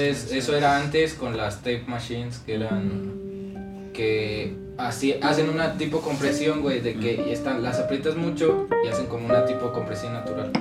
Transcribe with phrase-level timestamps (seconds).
[0.00, 6.00] Es- eso era antes con las tape machines que eran que así hacen una tipo
[6.02, 10.52] compresión, güey, de que están las aprietas mucho y hacen como una tipo compresión natural.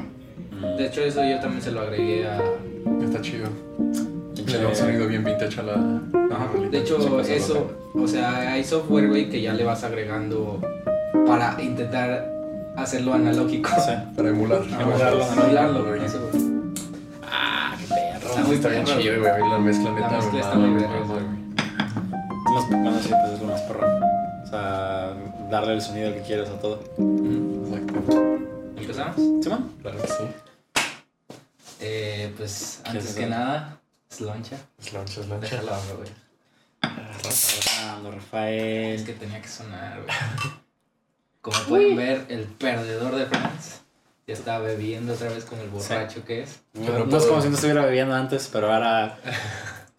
[0.80, 2.42] De hecho eso yo también se lo agregué a
[3.04, 3.48] Está chido.
[4.48, 5.74] Le da un sonido bien vintage a la.
[5.74, 6.50] Ajá.
[6.72, 10.60] De hecho, eso, o sea, hay software, güey, que ya le vas agregando
[11.28, 12.28] para intentar
[12.76, 13.70] hacerlo analógico.
[13.86, 13.92] Sí.
[14.16, 14.64] Para emular.
[14.64, 16.47] Emularlo, Emularlo, eso, güey.
[18.48, 19.50] Muy Está bien chido, güey.
[19.50, 21.38] La mezcla neta mezcla me está muy güey.
[22.54, 23.88] Más, bueno, sí, pues es lo más perro.
[24.44, 25.14] O sea,
[25.50, 26.82] darle el sonido que quieras a todo.
[26.98, 28.38] Exacto.
[28.78, 29.16] ¿Empezamos?
[29.44, 29.72] ¿Sí, man?
[29.82, 30.24] Claro que sí.
[31.82, 33.80] Eh, pues, ¿Qué antes que nada,
[34.10, 34.58] es loncha.
[34.80, 35.48] Es loncha, es loncha.
[35.50, 36.10] Déjala, güey.
[37.28, 37.60] Es
[38.04, 39.06] Rafael.
[39.06, 40.18] que tenía que sonar, güey.
[41.42, 43.87] Como pueden ver, el perdedor de France
[44.28, 46.60] ya está bebiendo otra vez como el borracho que es.
[46.74, 49.18] No, Yo no es como si no estuviera bebiendo antes, pero ahora.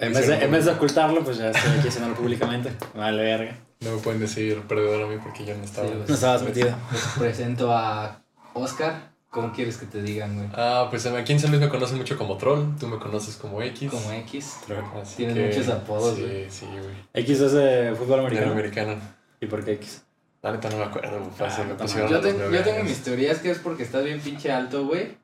[0.00, 2.70] En vez, de, en vez de ocultarlo, pues ya estoy aquí haciéndolo públicamente.
[2.94, 3.56] Vale, verga.
[3.80, 5.88] No me pueden decir perdedor a mí porque yo no estaba.
[5.88, 6.06] Sí, güey.
[6.06, 6.68] No estabas metido.
[6.92, 8.22] Les presento a
[8.54, 9.10] Oscar.
[9.28, 10.48] ¿Cómo quieres que te digan, güey?
[10.54, 12.76] Ah, pues aquí en San Luis me conocen mucho como Troll.
[12.78, 13.90] Tú me conoces como X.
[13.90, 14.58] Como X.
[15.02, 16.46] Así Tienes que- muchos apodos, Sí, güey.
[16.48, 16.94] sí, güey.
[17.14, 18.52] X es de fútbol Americano.
[18.52, 18.90] americano.
[18.92, 19.14] americano.
[19.40, 20.02] ¿Y por qué X?
[20.42, 23.58] La neta no me acuerdo, hace- Ah, me Yo, yo tengo mis teorías que es
[23.58, 25.16] porque estás bien pinche alto, güey.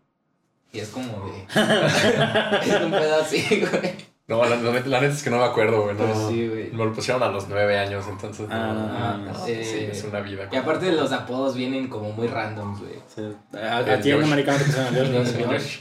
[0.72, 1.44] Y es como de.
[2.74, 3.94] es un pedo así, güey.
[4.26, 5.94] No, la, la neta, la neta es que no me acuerdo, güey.
[5.94, 6.70] No, Pues sí, güey.
[6.72, 8.48] Me lo pusieron a los nueve años, entonces.
[8.50, 10.48] Ah, no, no, no, no, eh, sí, es una vida.
[10.50, 12.94] Y aparte los apodos vienen como muy randoms, güey.
[13.14, 13.22] Sí.
[13.56, 15.24] A, ti en americano te pusieron.
[15.50, 15.78] Josh.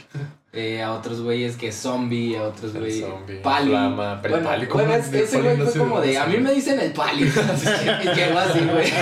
[0.56, 3.00] Eh, a otros güeyes que zombie, a otros El güey.
[3.00, 3.70] zombie, Pali.
[3.70, 6.16] Flama, pero el bueno, Pali, ¿cómo bueno, es es- de ese güey fue como de
[6.16, 6.40] a mí salió".
[6.48, 7.24] me dicen el Pali.
[8.04, 8.86] y llegó así, güey.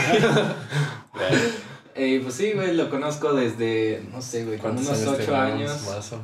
[1.95, 5.37] Eh, pues sí, güey, lo conozco desde, no sé, güey, como ¿Cuántos unos años ocho
[5.37, 5.83] años.
[5.95, 6.21] mazo?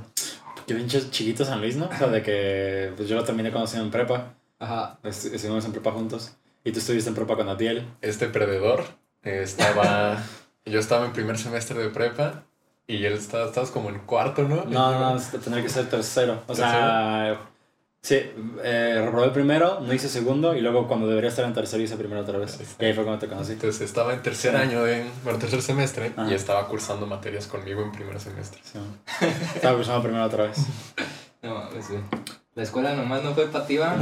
[0.66, 1.88] Qué pinche chiquito San Luis, ¿no?
[1.88, 4.34] O sea, de que pues yo lo terminé conociendo en prepa.
[4.58, 4.98] Ajá.
[5.02, 6.32] Est- Estuvimos en prepa juntos.
[6.64, 7.86] Y tú estuviste en prepa con Atiel.
[8.00, 8.82] Este perdedor
[9.22, 10.22] eh, estaba.
[10.64, 12.44] yo estaba en primer semestre de prepa
[12.88, 14.64] y él estaba, estabas como en cuarto, ¿no?
[14.64, 16.42] No, no, no, tendría que ser tercero.
[16.46, 17.38] O sea,
[18.00, 18.16] sí,
[18.64, 21.96] eh, reprobé el primero, no hice segundo y luego cuando debería estar en tercero hice
[21.96, 22.56] primero otra vez.
[22.58, 22.82] Ahí está.
[22.82, 23.52] Y ahí fue cuando te conocí.
[23.52, 25.04] Entonces estaba en tercer año de.
[25.22, 26.30] Bueno, tercer semestre Ajá.
[26.30, 28.60] y estaba cursando materias conmigo en primer semestre.
[28.64, 28.78] Sí.
[29.54, 30.56] Estaba cursando primero otra vez.
[31.40, 32.00] No mames, güey.
[32.56, 33.94] La escuela nomás no fue para ti, ¿va?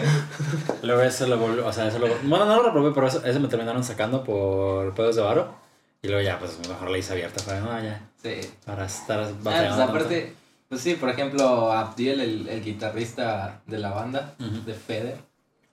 [0.82, 2.06] Luego ese lo volvió, o sea, ese lo...
[2.22, 5.63] Bueno, no lo reprobé, pero ese, ese me terminaron sacando por pedos de varo.
[6.04, 7.42] Y luego ya, pues mejor la hice abierta.
[7.42, 8.34] Fue, no, ya, Sí.
[8.66, 9.82] para estar Ah, pues tanto.
[9.82, 10.34] aparte,
[10.68, 14.64] pues sí, por ejemplo, Abdiel, el, el guitarrista de la banda, Ujú.
[14.66, 15.16] de Feder,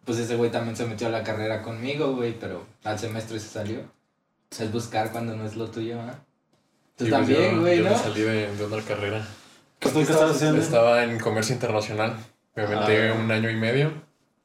[0.05, 3.49] pues ese güey también se metió a la carrera conmigo, güey, pero al semestre se
[3.49, 3.81] salió.
[4.57, 6.15] Es buscar cuando no es lo tuyo, ¿ah?
[6.97, 7.89] Tú Y pues también, yo- güey, yo ¿no?
[7.91, 9.27] me salí de, de otra carrera.
[9.79, 10.61] ¿Qué estás haciendo?
[10.61, 12.15] Estaba en comercio internacional.
[12.55, 13.13] Me metí Ah.
[13.19, 13.91] un año y medio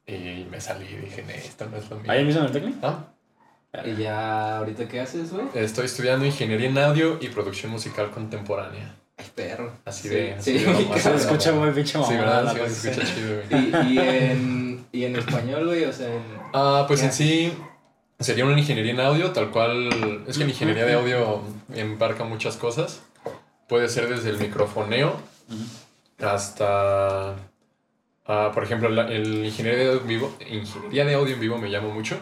[0.05, 2.11] y me salí y dije, "Nee, esto no es lo mío.
[2.11, 2.75] ¿Ahí mismo en el Tecnic?
[2.83, 3.05] Ah,
[3.85, 5.45] Y ya, ¿ahorita qué haces, güey?
[5.53, 8.95] Estoy estudiando ingeniería en audio y producción musical contemporánea.
[9.17, 9.71] Ay, perro.
[9.85, 10.33] Así Sí, de.
[10.33, 10.97] así sí, de sí, mamá.
[10.99, 12.53] Se escucha muy pinche Sí, ¿verdad?
[12.67, 13.87] Sí, se escucha chido, güey.
[13.91, 16.21] Y, y, en, y en español, güey, o sea, en...
[16.53, 17.53] Ah, pues en sí
[18.19, 20.23] sería una ingeniería en audio, tal cual.
[20.27, 21.41] Es que la ingeniería de audio
[21.75, 23.01] embarca muchas cosas.
[23.67, 25.15] Puede ser desde el microfoneo
[26.19, 27.35] hasta.
[28.25, 30.35] ah, por ejemplo, la- el ingeniería de audio en vivo.
[30.49, 32.17] Ingeniería de audio en vivo me llama mucho.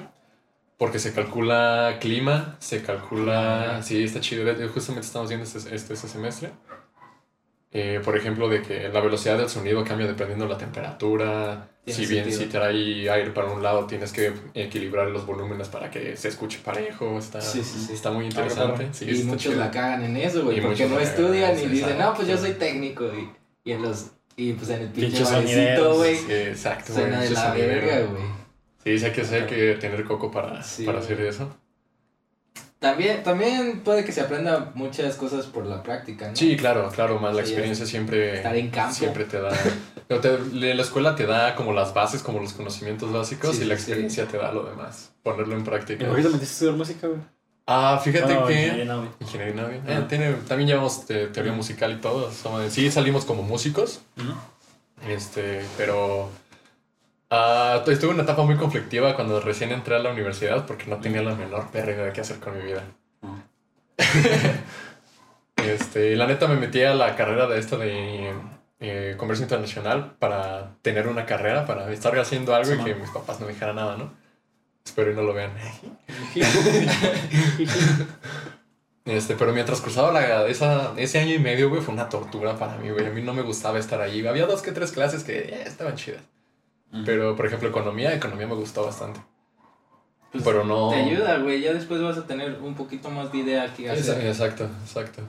[0.77, 3.81] Porque se calcula clima, se calcula.
[3.81, 4.45] Sí, está chido.
[4.73, 6.49] Justamente estamos viendo este, este, este semestre.
[7.71, 11.67] Eh, por ejemplo, de que la velocidad del sonido cambia dependiendo de la temperatura.
[11.83, 12.41] Tiene Si bien sentido.
[12.43, 16.59] si trae aire para un lado, tienes que equilibrar los volúmenes para que se escuche
[16.63, 17.19] parejo.
[17.19, 17.93] Está, Sí, sí, sí.
[17.93, 18.49] está muy Ah, claro.
[18.49, 18.87] interesante.
[18.93, 19.55] Sí, y está muchos chido.
[19.59, 22.03] la cagan en eso, güey, Y porque no estudian y dicen, exacto.
[22.03, 23.29] no, pues yo soy técnico, y,
[23.69, 24.07] y en los...
[24.37, 27.05] Y pues en el pinche güey, Sí, exacto, güey.
[27.05, 27.67] suena de la sonidero.
[27.87, 28.23] verga, güey.
[28.85, 31.49] Sí, hay que, sí hay que tener coco para, Sí, para hacer eso.
[32.79, 36.35] También, también puede que se aprenda muchas cosas por la práctica, ¿no?
[36.35, 38.93] Sí, claro, claro, más la Sí, experiencia siempre, estar en campo.
[38.93, 39.49] siempre te da...
[40.07, 43.65] pero te- la escuela te da como las bases, como los conocimientos básicos Sí, y
[43.65, 45.11] la experiencia te da lo demás.
[45.23, 46.03] Ponerlo en práctica.
[46.05, 47.21] ¿Y a estudiar música, güey?
[47.65, 48.53] Ah, fíjate Bueno, que...
[48.67, 49.09] ingeniería.
[49.19, 49.63] Ingeniería.
[49.63, 49.99] Ajá.
[49.99, 51.57] Eh, tiene, también llevamos te- teoría Ajá.
[51.57, 52.31] musical y todo.
[52.31, 54.33] somos- sí, salimos como músicos, Ujú.
[55.09, 56.29] este, pero
[57.29, 60.85] ah, tu- estuve en una etapa muy conflictiva cuando recién entré a la universidad porque
[60.87, 62.83] no tenía la menor perra de qué hacer con mi vida.
[63.21, 63.41] Ujú.
[65.57, 68.31] Este, la neta me metí a la carrera de esto de
[68.79, 73.09] eh, comercio internacional para tener una carrera, para estar haciendo algo Sí, y que mis
[73.09, 74.13] papás no me dijeran nada, ¿no?
[74.85, 75.51] Espero y no lo vean.
[79.05, 82.75] Este, pero mientras cruzaba la, esa, ese año y medio, güey, fue una tortura para
[82.77, 83.05] mí, güey.
[83.05, 84.25] A mí no me gustaba estar allí.
[84.25, 86.21] Había dos que tres clases que eh, estaban chidas.
[87.03, 89.19] Pero, por ejemplo, economía, economía me gustó bastante.
[90.31, 90.89] Pues, pero no...
[90.89, 91.61] Te ayuda, güey.
[91.61, 94.25] Ya después vas a tener un poquito más de idea que hacer.
[94.25, 95.21] Exacto, exacto.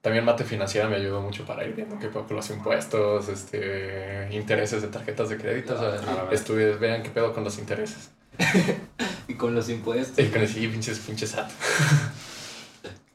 [0.00, 4.80] También mate financiera me ayudó mucho para ir viendo qué pedo los impuestos, este, intereses
[4.80, 5.74] de tarjetas de crédito.
[5.74, 6.30] o sea, Ah,
[6.78, 8.10] vean qué pedo con los intereses.
[9.28, 10.24] Y con los impuestos.
[10.24, 11.50] Y con el sí, pinches, pinches SAT.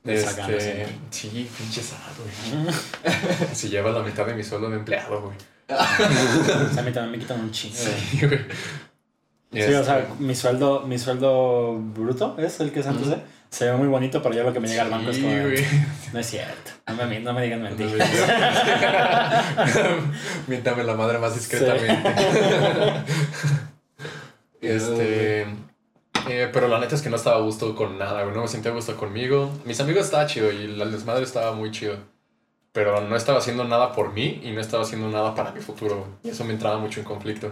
[0.03, 2.73] Este, sí, pinche SAT, güey.
[3.53, 5.37] Si lleva la mitad de mi sueldo de empleado, güey.
[5.79, 7.75] O sea, a mí también me quitan un chingo.
[7.75, 8.39] Sí, güey.
[9.53, 13.09] Sí, o sea, Este, mi sueldo, mi sueldo bruto es el que es antes.
[13.49, 15.29] Se ve muy bonito, pero ya lo que me llega al banco es como.
[15.33, 15.65] güey.
[16.13, 16.71] No es cierto.
[16.87, 18.09] No me, no me digan mentiras.
[20.47, 22.01] Miéntame la madre más discretamente.
[24.61, 25.41] este.
[26.29, 28.33] eh, pero la neta es que no estaba a gusto con nada, güey.
[28.33, 29.51] No me sentía a gusto conmigo.
[29.65, 31.97] Mis amigos estaba chido y la desmadre estaba muy chido.
[32.73, 36.07] Pero no estaba haciendo nada por mí y no estaba haciendo nada para mi futuro.
[36.23, 37.51] Y eso me entraba mucho en conflicto.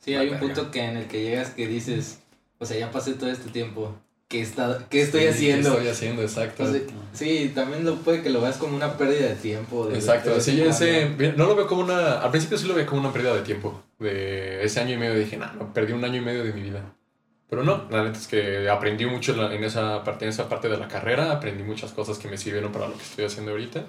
[0.00, 2.20] Sí, hay un punto que en el que llegas que dices,
[2.58, 3.94] o sea, ya pasé todo este tiempo.
[4.28, 5.70] ¿Qué, está, qué estoy Sí, haciendo?
[5.70, 6.22] ¿Qué estoy haciendo?
[6.22, 6.64] Exacto.
[6.64, 6.80] O sea,
[7.12, 9.86] sí, también lo puede que lo veas como una pérdida de tiempo.
[9.86, 12.86] de- Exacto, sí, en ese, no lo veo como una, al principio sí lo veía
[12.86, 16.04] como una pérdida de tiempo, de ese año y medio dije, no, no, perdí un
[16.04, 16.82] año y medio de mi vida,
[17.48, 20.78] pero no, la neta es que aprendí mucho en esa parte, en esa parte de
[20.78, 23.84] la carrera, aprendí muchas cosas que me sirvieron para lo que estoy haciendo ahorita,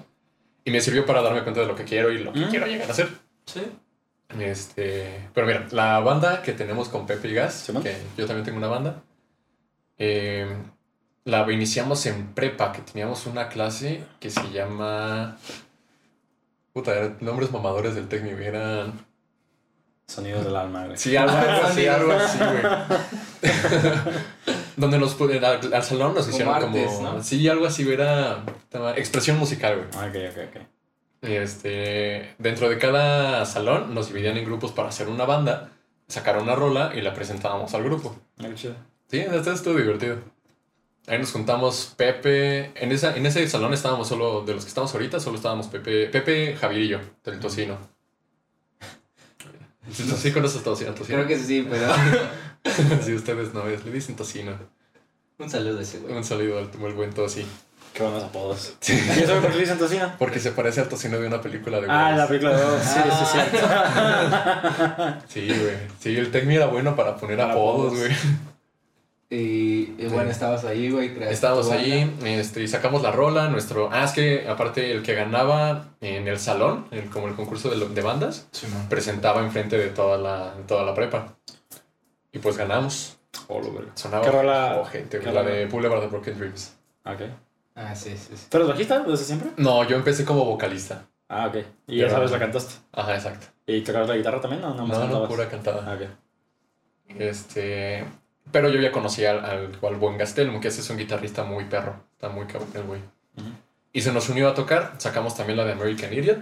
[0.66, 2.50] y me sirvió para darme cuenta de lo que quiero y lo que Mm.
[2.50, 3.08] quiero llegar a hacer.
[3.46, 3.62] Sí.
[4.38, 8.58] Este, pero mira, la banda que tenemos con Pepe y Gas, que yo también tengo
[8.58, 9.02] una banda,
[9.96, 10.48] eh,
[11.24, 15.38] la iniciamos en prepa, que teníamos una clase que se llama...
[16.72, 19.05] Puta, eran nombres mamadores del técnico, eran...
[20.06, 20.96] Sonidos del alma, güey.
[20.96, 23.52] Sí, algo, algo así, algo así, güey.
[24.76, 27.12] Donde nos al, al salón nos Como hicieron artes, como...
[27.14, 27.22] ¿no?
[27.22, 28.44] Sí, algo así, güey, era...
[28.96, 29.88] Expresión musical, güey.
[29.94, 30.62] Ah, Ok, ok, ok.
[31.22, 35.70] Este, dentro de cada salón nos dividían en grupos para hacer una banda,
[36.06, 38.16] sacar una rola y la presentábamos al grupo.
[38.38, 38.74] Qué chido.
[39.10, 40.18] Sí, esto estuvo divertido.
[41.08, 42.72] Ahí nos juntamos Pepe.
[42.80, 46.06] En, esa, en ese salón estábamos solo, de los que estamos ahorita, solo estábamos Pepe,
[46.08, 47.76] Pepe, Javier y yo, del tocino.
[49.92, 51.18] Sí, sí conoces tocino, tocino.
[51.18, 51.86] Creo que sí, pero
[53.04, 54.52] Si ustedes no es, le dicen tocino.
[55.38, 56.14] un saludo a ese güey.
[56.16, 57.46] Un saludo al al buen tosi.
[57.94, 58.74] Qué buenos apodos.
[58.86, 58.92] ¿Y
[59.22, 60.16] eso por qué le dicen tocina?
[60.18, 62.78] Porque se parece al tocino de una película de Ah, la película de Bob.
[62.82, 63.38] Sí, sí, sí.
[65.28, 65.76] Sí, güey.
[66.00, 67.98] Sí, el Tecmi era bueno para poner Para apodos, apodos.
[67.98, 68.12] güey.
[69.28, 71.10] Y, y bueno, estabas ahí, güey.
[71.24, 73.88] Estábamos ahí este, y sacamos la rola, nuestro...
[73.92, 77.88] Ah, es que aparte el que ganaba en el salón, en- como el concurso de,
[77.88, 78.46] de bandas,
[78.88, 81.36] presentaba enfrente de toda la, de toda la prepa.
[82.32, 83.18] Y pues ganamos.
[83.48, 83.72] Oh, lo.
[83.94, 84.84] Sonaba ¿Qué rola?
[84.90, 85.54] gente, qué la rola?
[85.54, 86.76] de Boulevard of Broken Dreams.
[87.04, 87.20] Ok.
[87.74, 88.46] Ah, sí, sí, sí.
[88.48, 89.50] ¿Tú eres bajista desde siempre?
[89.56, 91.04] No, yo empecé como vocalista.
[91.28, 91.56] Ah, ok.
[91.88, 92.74] Y ya Pero- sabes la cantaste.
[92.92, 93.46] Ajá, exacto.
[93.66, 95.28] ¿Y tocabas la guitarra también o no No, más no, cantabas?
[95.28, 95.84] pura cantada.
[95.84, 96.08] Ah, ok.
[97.20, 98.04] Este...
[98.52, 101.64] Pero yo ya conocía al, al, al buen Gastelum, que ese es un guitarrista muy
[101.64, 102.04] perro.
[102.12, 103.00] Está muy cabrón el güey.
[103.92, 104.94] Y se nos unió a tocar.
[104.98, 106.38] Sacamos también la de American Idiot.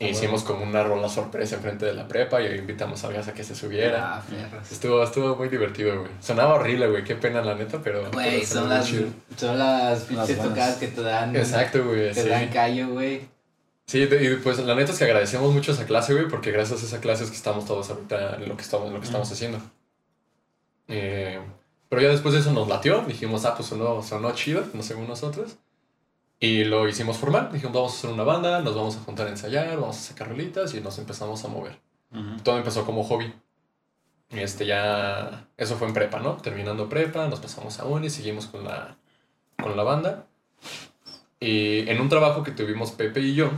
[0.00, 3.10] E Ah, hicimos como una rola sorpresa enfrente de la prepa y ahí invitamos a
[3.12, 4.16] Gas a que se subiera.
[4.16, 4.22] Ah.
[4.68, 6.10] Estuvo, estuvo muy divertido, güey.
[6.20, 7.04] Sonaba horrible, güey.
[7.04, 8.10] Qué pena, la neta, pero...
[8.10, 8.90] Güey, son las,
[9.36, 11.36] son las pinches tocadas que te dan.
[11.36, 12.12] Exacto, güey.
[12.12, 12.28] Te Sí.
[12.28, 13.28] dan callo, güey.
[13.86, 16.86] Sí, y pues la neta es que agradecemos mucho esa clase, güey, porque gracias a
[16.86, 19.30] esa clase es que estamos todos ahorita en lo que estamos, en lo que estamos
[19.30, 19.58] haciendo.
[20.88, 21.40] Eh,
[21.88, 25.06] pero ya después de eso nos latió, dijimos, ah, pues sonó, sonó chido, no según
[25.08, 25.56] nosotros.
[26.40, 29.30] Y lo hicimos formal, dijimos, vamos a hacer una banda, nos vamos a juntar a
[29.30, 31.78] ensayar, vamos a sacar rolitas y nos empezamos a mover.
[32.12, 32.42] Ujú.
[32.42, 33.32] Todo empezó como hobby.
[34.30, 36.36] Y este ya, eso fue en prepa, ¿no?
[36.36, 38.96] Terminando prepa, nos pasamos a uni, seguimos con la,
[39.62, 40.26] con la banda.
[41.38, 43.50] Y en un trabajo que tuvimos Pepe y yo.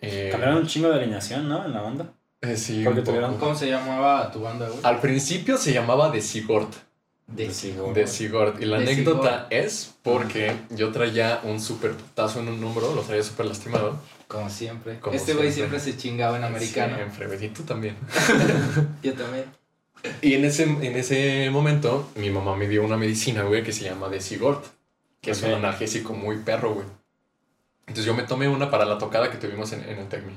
[0.00, 1.64] eh, Cambiaron un chingo de alineación, ¿no?
[1.64, 2.12] En la banda.
[2.42, 4.80] Eh, sí, Porque tuvieron- ¿Cómo se llamaba tu banda, güey?
[4.82, 6.68] Al principio se llamaba The Sigurd.
[7.26, 7.92] De Sigurd.
[7.94, 8.60] De Sigurd.
[8.60, 13.02] Y la De anécdota es porque yo traía un super putazo en un número, lo
[13.02, 13.98] traía súper lastimado.
[14.28, 15.00] Como siempre.
[15.00, 15.78] Como este güey siempre.
[15.80, 16.96] siempre se chingaba en americano.
[16.96, 17.96] Siempre, y tú también.
[19.02, 19.44] Yo también.
[20.22, 23.84] Y en ese, en ese momento, mi mamá me dio una medicina, güey, que se
[23.84, 24.64] llama Desigort,
[25.20, 25.48] que es Ok.
[25.48, 26.86] un analgésico muy perro, güey.
[27.88, 30.36] Entonces yo me tomé una para la tocada que tuvimos en, en el Tecmi.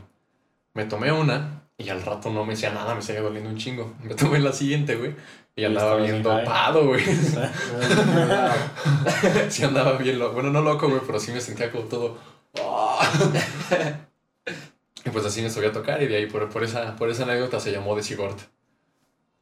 [0.74, 3.93] Me tomé una y al rato no me decía nada, me seguía doliendo un chingo.
[4.03, 5.15] Me tomé la siguiente, güey,
[5.55, 7.01] y andaba bien dopado, güey.
[9.50, 10.33] sí andaba bien loco.
[10.33, 12.17] Bueno, no loco, güey, pero sí me sentía como todo...
[12.62, 13.00] "Ah".
[15.05, 17.24] y pues así me subí a tocar y de ahí por, por, esa, por esa
[17.24, 18.39] anécdota se llamó Desigort.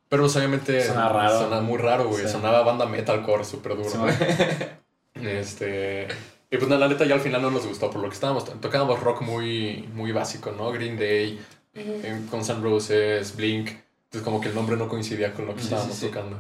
[0.09, 1.39] Pero pues obviamente Suena raro.
[1.39, 2.23] Suena muy raro, güey.
[2.23, 2.29] Sí.
[2.29, 3.89] Sonaba banda metalcore súper duro.
[3.89, 4.15] Sí, güey.
[5.15, 6.07] Este.
[6.51, 8.99] Y pues la neta ya al final no nos gustó, por lo que estábamos, tocábamos
[9.01, 10.71] rock muy, muy básico, ¿no?
[10.71, 11.41] Green Day,
[11.77, 13.69] eh, Guns N' Roses, Blink.
[14.05, 16.07] Entonces como que el nombre no coincidía con lo que Sí, estábamos sí, sí.
[16.07, 16.37] tocando.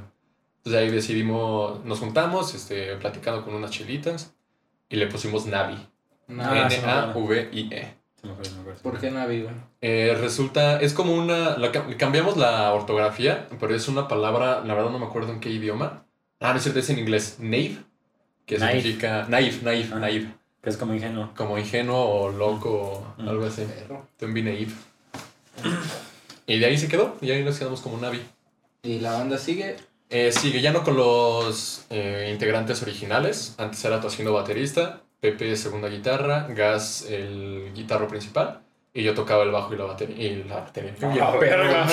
[0.57, 4.33] Entonces ahí decidimos, nos juntamos, este, platicando con unas chelitas
[4.89, 5.77] y le pusimos Navi.
[6.29, 7.93] N-A-V-I-E.
[8.83, 9.53] ¿Por qué Navi, güey?
[9.81, 14.73] Eh, resulta, es como una, la cam- cambiamos la ortografía, pero es una palabra, la
[14.73, 16.03] verdad no me acuerdo en qué idioma.
[16.39, 17.77] Ah, no es cierto, es en inglés, naive,
[18.45, 18.81] que Naive.
[18.81, 19.99] significa, naive, naive, Ah.
[19.99, 21.29] naive, Que es como ingenuo.
[21.37, 22.69] como ingenuo o loco
[23.17, 23.29] o Mm.
[23.29, 23.63] algo así.
[23.63, 24.07] Perro.
[24.19, 24.73] Don't be naive.
[26.45, 28.21] Y de ahí se quedó, y ahí nos quedamos como Navi.
[28.83, 29.75] Y la banda sigue.
[30.09, 33.55] Eh, sigue ya no con los eh, integrantes originales.
[33.57, 38.61] Antes era Tocino baterista, Pepe segunda guitarra, Gas el guitarro principal
[38.97, 40.15] y yo tocaba el bajo y la batería.
[40.17, 40.93] Y la batería.
[41.21, 41.87] Ah, verga.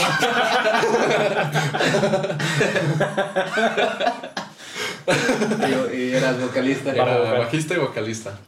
[5.92, 6.92] Y, y eras vocalista.
[6.92, 7.38] Era vocal.
[7.40, 8.38] bajista y vocalista.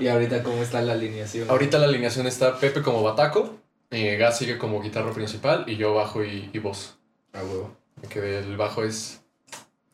[0.00, 1.50] Y ahorita, ¿cómo está la alineación?
[1.50, 3.58] Ahorita la alineación está Pepe como bataco,
[3.90, 6.98] eh, Gas sigue como guitarra principal y yo bajo y, y voz.
[7.32, 7.76] A huevo.
[8.08, 9.22] Que el bajo es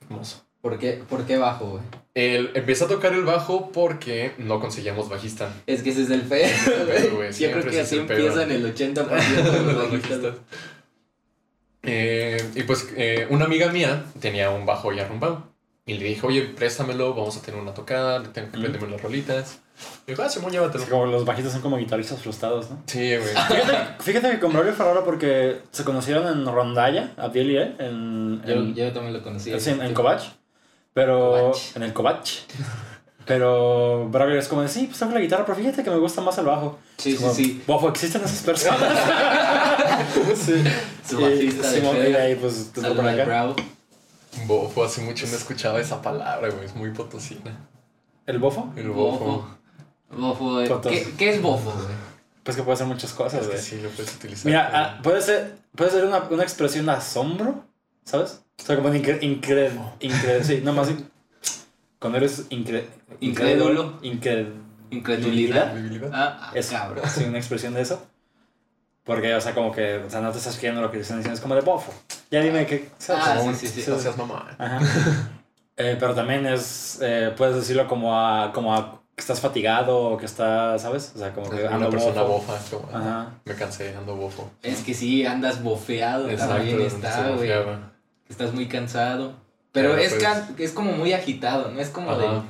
[0.02, 0.44] hermoso.
[0.60, 1.82] ¿Por qué, ¿Por qué bajo, güey?
[2.14, 5.52] El, empecé a tocar el bajo porque no conseguíamos bajista.
[5.66, 6.50] Es que ese es el fe.
[6.86, 9.06] pedo, güey, Yo creo que así empiezan el 80%
[9.42, 10.36] de los bajistas.
[11.86, 15.53] Eh, y pues eh, una amiga mía tenía un bajo ya arrumbado.
[15.86, 18.60] Y le dije, oye, préstamelo, vamos a tener una tocada, tengo que Mm.
[18.60, 19.58] aprenderme las rolitas.
[20.06, 20.82] Y dijo, ah, Simón, llévatelo.
[20.84, 22.82] Es como los bajistas son como guitarristas frustrados, ¿no?
[22.86, 23.28] Sí, güey.
[23.48, 28.42] Fíjate, fíjate que con Braulio Ferrara porque se conocieron en Rondalla, Abdiel y él, en,
[28.46, 29.58] Yo, en, yo también lo conocí.
[29.60, 30.22] sí, en, en Covach.
[30.94, 31.50] Pero.
[31.52, 31.76] Covach.
[31.76, 32.30] En el Covach.
[33.26, 36.20] Pero Braulio es como de, sí, pues toco la guitarra, pero fíjate que me gusta
[36.20, 36.78] más el bajo.
[36.98, 37.62] Sí, Es sí, como, sí.
[37.66, 38.92] Bofo, existen esas personas.
[40.36, 40.62] sí.
[41.08, 43.54] Su bajista Simón, y de ahí, pues, te al acá.
[44.46, 46.64] Bofo, hace mucho no he escuchado esa palabra, güey.
[46.66, 47.56] Es muy potosina.
[48.26, 48.72] ¿El bofo?
[48.76, 49.46] El bofo.
[50.10, 50.66] Bofo.
[50.66, 50.92] Fotos.
[50.92, 51.94] ¿Qué, ¿Qué es bofo, güey?
[52.42, 53.62] Pues que puede ser muchas cosas, Es que güey.
[53.64, 54.46] sí, lo puedes utilizar.
[54.46, 57.64] Mira, ah, puede ser, puede ser una, una expresión de asombro,
[58.04, 58.42] ¿sabes?
[58.60, 61.08] O sea, como de incre, incre, incre- sí, no más in-
[61.98, 62.86] cuando eres incre,
[63.20, 63.98] Incrédulo.
[64.02, 64.52] incre-
[64.90, 65.74] Incredulidad.
[66.12, 67.04] Ah, ah, es cabrón.
[67.08, 68.06] sí, una expresión de eso.
[69.04, 71.18] Porque, o sea, como que, o sea, no te estás creyendo lo que te están
[71.18, 71.92] diciendo, es como de bofo.
[72.30, 73.22] Ya dime qué, ¿sabes?
[73.26, 73.84] Ah, sí, un- sí, sí.
[73.88, 74.54] No seas mamá.
[74.58, 74.80] Ajá.
[75.76, 80.16] Eh, pero también es, eh, puedes decirlo como a, como a que estás fatigado o
[80.16, 81.10] que estás, ¿sabes?
[81.16, 82.52] O sea, como que Una ando persona bofo.
[82.52, 82.76] bofa.
[82.76, 83.30] como, Ajá.
[83.44, 84.48] Me cansé, ando bofo.
[84.62, 86.28] Es que sí, andas bofeado.
[86.36, 87.50] también no está, güey.
[88.28, 89.34] Estás muy cansado.
[89.72, 92.44] Pero Pero, es, pues- can- es como muy agitado, no es como Ajá.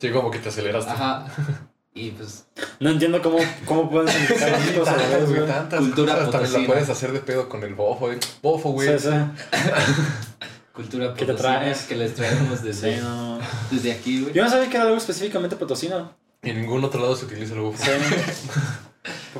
[0.00, 0.84] Sí, como que te aceleras.
[0.84, 0.90] de.
[0.90, 1.26] Ajá.
[1.96, 2.44] Y pues.
[2.80, 5.52] No entiendo cómo, cómo pueden significar las Sí, cosas a la tantas, vez, güey, güey.
[5.52, 6.30] tantas Cultura cosas.
[6.30, 6.66] También la potosina.
[6.74, 8.06] puedes hacer de pedo con el bofo.
[8.06, 8.18] güey.
[8.42, 8.98] Bofo, güey.
[8.98, 9.58] Sí, sí.
[10.72, 11.82] Cultura ¿Qué te potosina traes?
[11.82, 13.38] que les traemos desde, Sí, no.
[13.70, 14.34] desde aquí, güey.
[14.34, 16.12] Yo no sabía que era algo específicamente potosino.
[16.42, 17.82] Y en ningún otro lado se utiliza el bofo.
[17.82, 17.90] Sí.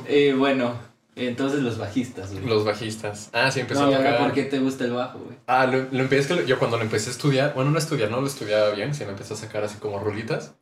[0.07, 0.75] Eh, bueno,
[1.15, 2.45] entonces los bajistas, güey.
[2.45, 3.29] Los bajistas.
[3.33, 4.25] Ah, sí, empecé No, a ¿Y ahora tocar.
[4.27, 5.37] por qué te gusta el bajo, güey?
[5.47, 7.79] Ah, lo, lo empecé, es que lo- yo cuando lo empecé a estudiar, bueno, no
[7.79, 10.53] estudiar, no lo estudiaba bien, sino empecé a sacar así como rolitas.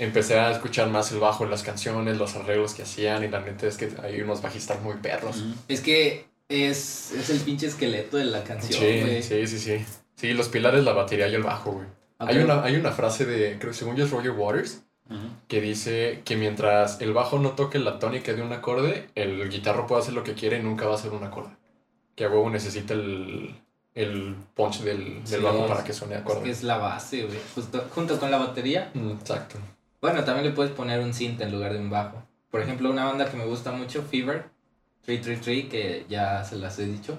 [0.00, 3.40] Empecé a escuchar más el bajo en las canciones, los arreglos que hacían, y la
[3.40, 5.44] neta es que hay unos bajistas muy perros.
[5.68, 9.22] Es que es, es el pinche esqueleto de la canción, Sí, güey.
[9.22, 9.84] sí, sí, sí.
[10.16, 11.86] Sí, los pilares, la batería y el bajo, güey.
[12.18, 12.28] Ok.
[12.30, 14.82] Hay, una, hay una frase de, creo según yo es Roger Waters,
[15.48, 19.86] que dice que mientras el bajo no toque la tónica de un acorde, el guitarro
[19.86, 21.50] puede hacer lo que quiere y nunca va a ser un acorde.
[22.14, 23.54] Que a huevo necesita el,
[23.94, 26.42] el punch del, del Sí, bajo es- para que suene Es acorde.
[26.44, 27.38] que es la base, güey.
[27.54, 28.90] Justo- junto con la batería.
[28.94, 29.58] Mm, Exacto.
[30.00, 32.22] Bueno, también le puedes poner un synth en lugar de un bajo.
[32.50, 34.44] Por ejemplo, una banda que me gusta mucho, Fever
[35.04, 37.18] 333, que ya se las he dicho.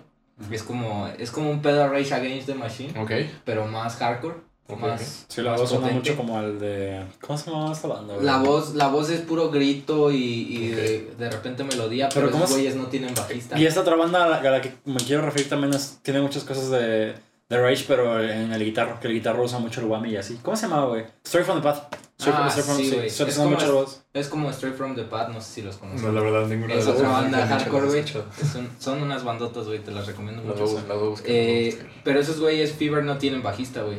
[0.51, 3.11] Es como, es como un pedo Rage Against the Machine, Ok.
[3.45, 4.35] pero más hardcore.
[4.67, 7.05] Ok, más, Sí, la más voz suena mucho como el de.
[7.19, 8.13] ¿Cómo se llama esta banda?
[8.15, 8.25] güey?
[8.25, 10.75] La voz, la voz es puro grito y, y Ok.
[10.77, 12.63] de, de repente melodía, Pero pero, ¿cómo esos es?
[12.63, 13.59] güeyes no tienen bajista.
[13.59, 16.21] Y esta otra banda a la, a la que me quiero referir también es, tiene
[16.21, 17.13] muchas cosas de,
[17.49, 20.39] de Rage, pero en el guitarro, que el guitarro usa mucho el whammy y así.
[20.41, 21.05] ¿Cómo se llamaba, güey?
[21.25, 21.93] Story from the Path.
[22.21, 23.09] From, Ah, from- sí, sí, güey.
[23.09, 23.85] suena Es la.
[24.13, 26.03] Es como Straight from the Path, no sé si los conoces.
[26.03, 28.03] No, la verdad, ninguna es de las otra banda hardcore, güey.
[28.07, 30.71] Son, son unas bandotas, güey, te las recomiendo Las mucho.
[30.73, 31.21] dos, las dos.
[31.25, 33.97] Eh, pero esos güeyes Fever no tienen bajista, güey.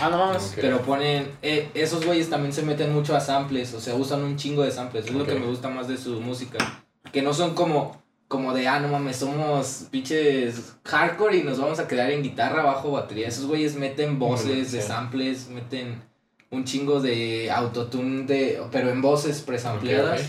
[0.00, 0.50] Ah, no mames.
[0.52, 0.58] Ok.
[0.60, 1.30] Pero ponen.
[1.42, 3.74] eh, esos güeyes también se meten mucho a samples.
[3.74, 5.06] O sea, usan un chingo de samples.
[5.06, 5.28] Es lo Ok.
[5.30, 6.58] que me gusta más de su música.
[7.12, 8.00] Que no son como.
[8.28, 12.62] Como de, ah, no mames, somos pinches hardcore y nos vamos a quedar en guitarra,
[12.62, 13.26] bajo, batería.
[13.26, 14.86] Esos güeyes meten voces de sí.
[14.86, 16.02] samples, meten
[16.50, 20.20] un chingo de autotune, de, pero en voces presampleadas.
[20.20, 20.26] Ok,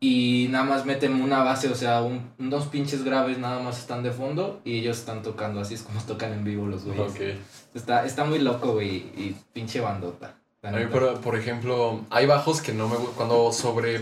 [0.00, 4.02] Y nada más meten una base, o sea, un, unos pinches graves nada más están
[4.02, 5.60] de fondo y ellos están tocando.
[5.60, 7.12] Así es como tocan en vivo los güeyes.
[7.12, 7.20] Ok.
[7.74, 10.36] Está, está muy loco, güey, y pinche bandota.
[10.62, 13.14] A mí, por, por ejemplo, hay bajos que no me gustan.
[13.14, 14.00] Cuando sobre.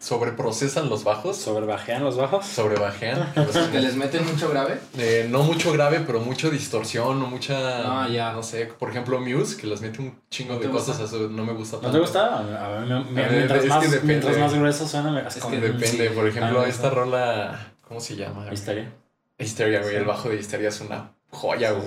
[0.00, 2.46] Sobreprocesan los bajos, Sobrebajean los bajos.
[2.46, 3.32] sobrebajean.
[3.34, 4.80] que Que les meten mucho grave.
[4.96, 8.04] eh, no mucho grave, pero mucho distorsión o mucha.
[8.04, 8.32] Ah, ya.
[8.32, 11.16] No sé, por ejemplo, Muse, que les mete un chingo ¿No de te cosas, gusta?
[11.16, 11.96] eso no me gusta ¿No tanto.
[11.98, 12.38] te gusta?
[12.38, 14.06] A mí, me- me- mientras, es que más, depende.
[14.06, 16.14] mientras más grueso suena, me, es que Depende, Sí.
[16.14, 16.90] por ejemplo, me esta gusta.
[16.90, 17.72] rola.
[17.86, 18.46] ¿Cómo se llama?
[18.50, 18.90] Histeria.
[19.38, 19.90] Histeria, güey.
[19.90, 19.96] Sí.
[19.96, 21.86] El bajo de Histeria es una joya, güey.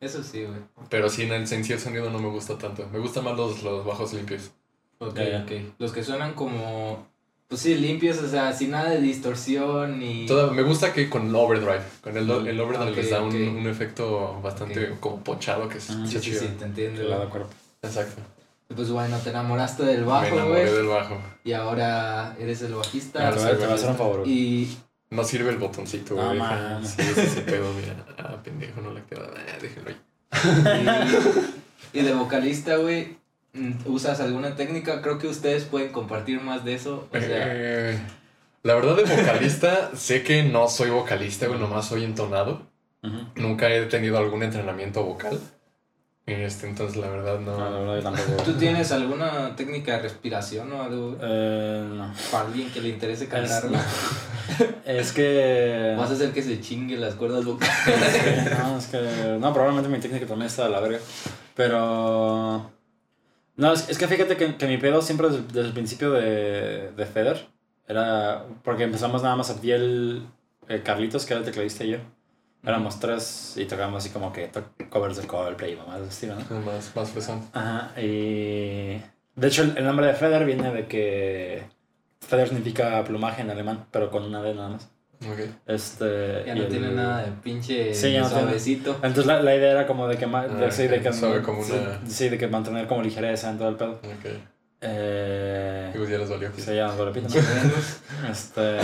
[0.00, 0.58] Eso sí, güey.
[0.90, 2.86] Pero sí, en el, en sí el sonido no me gusta tanto.
[2.92, 4.50] Me gustan más los, los bajos limpios.
[4.98, 5.52] Ok, ok.
[5.78, 7.06] Los que suenan como.
[7.48, 10.26] Pues sí, limpios, o sea, sin nada de distorsión ni.
[10.26, 11.82] Toda- me gusta que con el overdrive.
[12.00, 15.00] Con el, el overdrive les da un, un efecto bastante Ok.
[15.00, 16.06] como ponchado que es Ajá.
[16.06, 17.02] Sí, sí, sí, te entiendo.
[17.02, 17.50] El lado cuerpo.
[17.82, 18.20] Exacto.
[18.74, 20.72] Pues bueno, te enamoraste del me bajo, enamoré güey.
[20.74, 21.18] del bajo.
[21.44, 23.30] Y ahora eres el bajista.
[23.30, 24.26] te voy a hacer un favor.
[24.26, 24.76] Y
[25.10, 26.38] No sirve el botoncito, No güey.
[26.38, 26.88] mames.
[26.88, 27.94] sí, sí, sí, pedo, mira.
[28.18, 29.28] Ah, pendejo, no le queda.
[29.36, 29.96] Ah, déjenlo ahí.
[31.92, 33.16] Y, y de vocalista, güey,
[33.86, 35.00] ¿usas alguna técnica?
[35.02, 37.08] Creo que ustedes pueden compartir más de eso.
[37.12, 37.98] O sea, Eh,
[38.62, 42.66] la verdad, de vocalista, sé que no soy vocalista, güey, nomás soy entonado.
[43.02, 43.18] Ujú.
[43.36, 45.38] Nunca he tenido algún entrenamiento vocal.
[46.26, 47.80] Este, entonces, la verdad, No, la no.
[47.80, 48.42] verdad, yo tampoco.
[48.44, 52.14] ¿tú tienes alguna técnica de respiración o algo Eh, no.
[52.32, 53.64] para alguien que le interese cantar?
[54.86, 55.94] Es, es que.
[55.98, 57.74] Vas a hacer que se chingue las cuerdas vocales.
[58.58, 59.36] No, es que.
[59.38, 60.98] No, probablemente mi técnica también está de la verga.
[61.54, 62.70] Pero.
[63.56, 66.90] No, es, es que fíjate que, que mi pedo siempre desde, desde el principio de,
[66.92, 67.46] de Feder
[67.86, 68.44] era.
[68.62, 70.26] Porque empezamos nada más a Biel,
[70.68, 71.98] eh, Carlitos, que era el tecladista y yo.
[72.64, 74.50] Éramos tres y tocábamos así como que
[74.88, 76.60] covers de Coldplay y mamás de estilo, ¿no?
[76.60, 77.42] Más, más fresón.
[77.52, 79.02] Ajá, y.
[79.36, 81.62] De hecho, el, el nombre de Feder viene de que.
[82.20, 84.88] Feder significa plumaje en alemán, pero con una D nada más.
[85.20, 85.38] Ok.
[85.66, 86.44] Este.
[86.46, 88.42] Ya y no el- tiene nada de pinche Sí, ya no tiene.
[88.42, 88.92] suavecito.
[88.96, 91.42] Entonces la, la idea era como de que, ma- de, Ah, sí, de que suave
[91.42, 93.98] como sí, una- sí, de que mantener como ligereza en todo el pedo.
[94.80, 96.50] Eh, Y pues ya les valió.
[96.56, 98.28] sí, ya nos repito, ¿no?
[98.30, 98.78] Este.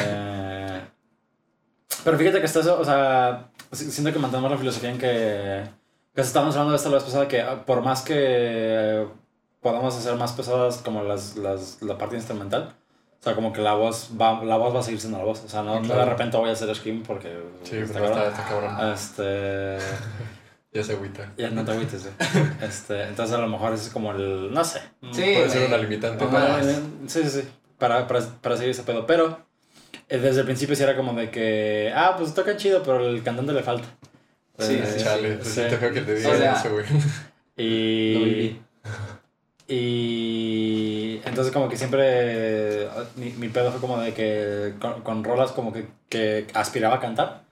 [2.05, 5.63] Pero fíjate que está eso, o sea, si- siento que mantenemos la filosofía en que.
[6.15, 9.07] Que estábamos hablando de esta la vez pasada, que ah, por más que
[9.61, 12.75] podamos hacer más pesadas como las, las, la parte instrumental,
[13.21, 15.43] o sea, como que la voz va, la voz va a seguir siendo la voz.
[15.45, 17.39] O sea, no, no de repente voy a hacer scream porque.
[17.65, 18.19] Sí, está cabrón.
[18.19, 18.93] está, está cabrón.
[18.93, 19.79] Este.
[20.73, 21.33] Ya se agüita.
[21.37, 22.15] Ya no te agüites, güey.
[22.63, 24.55] Este, entonces a lo mejor es como el.
[24.55, 24.79] No sé.
[25.13, 26.25] Sí, Puede ser una limitante.
[26.27, 27.49] Para- sí, sí, sí.
[27.77, 29.05] Para, para, para seguir ese pedo.
[29.05, 29.41] Pero
[30.09, 31.93] eh, desde el principio sí era como de que.
[31.93, 33.89] Ah, pues toca chido, pero el cantante le falta.
[34.61, 35.51] Sí, Eh, sí, Chale, sí.
[35.51, 36.85] siente feo que te O sea, eso, güey.
[37.57, 38.61] Y.
[39.71, 41.21] Y.
[41.25, 42.89] Entonces, como que siempre.
[43.17, 44.75] Mi, mi pedo fue como de que.
[44.81, 47.43] Con, con rolas como que, que aspiraba a cantar.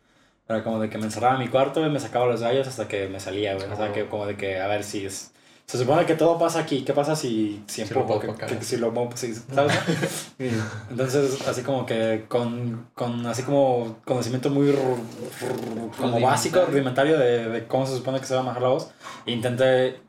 [0.49, 2.89] Era como de que me encerraba en mi cuarto y me sacaba los gallos hasta
[2.89, 3.67] que me salía, güey.
[3.71, 3.93] O sea, Oh.
[3.93, 5.33] que como de que, a ver si es.
[5.67, 6.83] Se supone que todo pasa aquí.
[6.83, 8.23] ¿Qué pasa si, si Si lo muevo
[8.63, 9.75] si lo muevo, sí, ¿sabes?
[10.39, 10.49] Y
[10.91, 14.97] Entonces, así como que con, con así como conocimiento muy ru-
[15.43, 18.69] ru- como básico, rudimentario de, de cómo se supone que se va a manejar la
[18.71, 18.91] voz,
[19.27, 20.01] intenté,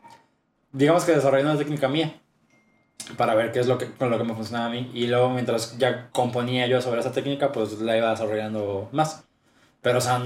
[0.71, 2.13] digamos que desarrollar una técnica mía
[3.17, 4.89] para ver qué es lo que, con lo que me funcionaba a mí.
[4.93, 9.25] Y luego, mientras ya componía yo sobre esa técnica, pues la iba desarrollando más.
[9.81, 10.21] Pero, o sea,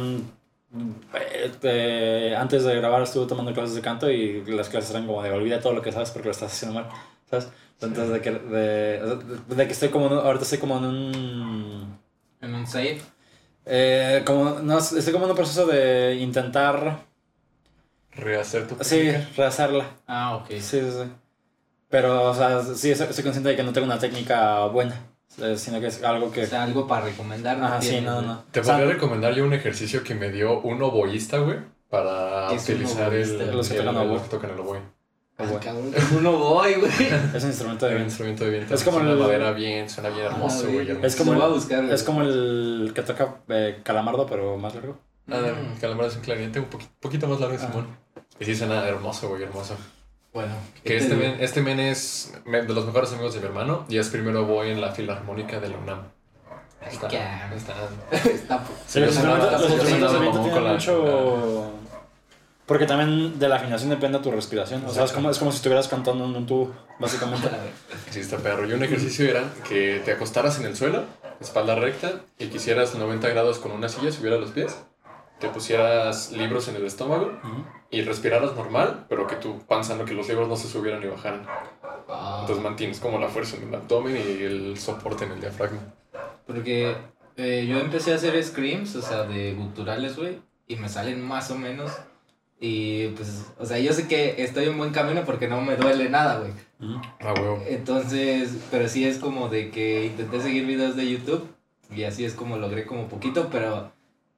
[1.43, 5.31] este, antes de grabar estuve tomando clases de canto y las clases eran como de
[5.31, 6.89] olvida todo lo que sabes porque lo estás haciendo mal,
[7.29, 7.49] ¿sabes?
[7.81, 11.99] Entonces, de que, de, de- de que estoy como, ahorita estoy como en un...
[12.41, 13.01] En un save.
[13.65, 17.05] eh, como, no, estoy como en un proceso de intentar,
[18.15, 19.27] Rehacer tu sí, técnica.
[19.37, 19.85] rehacerla.
[20.07, 20.47] Ah, ok.
[20.51, 21.11] Sí, sí, sí.
[21.89, 24.95] Pero, o sea, sí, estoy, estoy consciente de que no tengo una técnica buena,
[25.41, 26.43] eh, sino que es algo que...
[26.43, 27.57] O sea, algo para recomendar.
[27.57, 28.43] no Ajá, sí, no, no.
[28.51, 31.57] Te O sea, podría recomendar yo un ejercicio que me dio un oboísta, güey,
[31.89, 34.13] para ¿Qué es un utilizar el, Los que tocan el- oboe.
[34.13, 34.79] los que tocan el oboe.
[35.37, 35.45] Ah,
[36.17, 36.91] uno voy, güey.
[37.35, 38.09] Es un instrumento de viento.
[38.09, 38.73] instrumento de viento.
[38.75, 40.73] Es como el- madera bien, suena bien hermoso, Ah, güey.
[40.75, 40.87] güey.
[40.89, 41.07] hermoso.
[41.07, 41.93] Es como, el, voy a buscar, güey.
[41.93, 44.97] es como el que toca eh, Calamardo, pero más largo.
[45.31, 45.79] Ah, Mm.
[45.79, 47.67] Calamar es un clarinete un poqui- poquito más largo, Ajá.
[47.67, 47.87] Simón.
[48.39, 49.75] Y sí suena hermoso, güey, hermoso.
[50.33, 50.53] Bueno.
[50.83, 53.85] Que ¿qué te este men, este men es de los mejores amigos de mi hermano
[53.87, 55.99] y es primero voy en la filarmónica de la UNAM.
[56.85, 57.07] Está,
[57.55, 61.71] está, Sí, los instrumentos, de tienen mucho...
[62.65, 64.83] Porque también de la afinación depende tu respiración.
[64.85, 67.49] O sea, es como, es como si estuvieras cantando en un tubo, básicamente.
[68.09, 68.67] Sí, está perro.
[68.67, 71.03] Y un ejercicio era que te acostaras en el suelo,
[71.41, 74.77] espalda recta, y quisieras 90 grados con una silla, subieras los pies,
[75.43, 77.65] te pusieras libros en el estómago Ujú.
[77.91, 81.07] y respiraras normal, pero que tu panza, no que los libros no se subieran ni
[81.07, 81.41] bajaran.
[82.09, 85.81] Ah, Entonces mantienes como la fuerza en el abdomen y el soporte en el diafragma.
[86.47, 86.95] Porque
[87.35, 91.51] eh, yo empecé a hacer screams, o sea, de guturales, güey, y me salen más
[91.51, 91.91] o menos.
[92.61, 96.07] Y pues, o sea, yo sé que estoy en buen camino porque no me duele
[96.09, 96.51] nada, güey.
[96.79, 97.01] Ujú.
[97.19, 97.61] Ah, huevo.
[97.67, 101.45] Entonces, pero sí es como de que intenté seguir videos de YouTube
[101.93, 103.91] y así es como logré como poquito, pero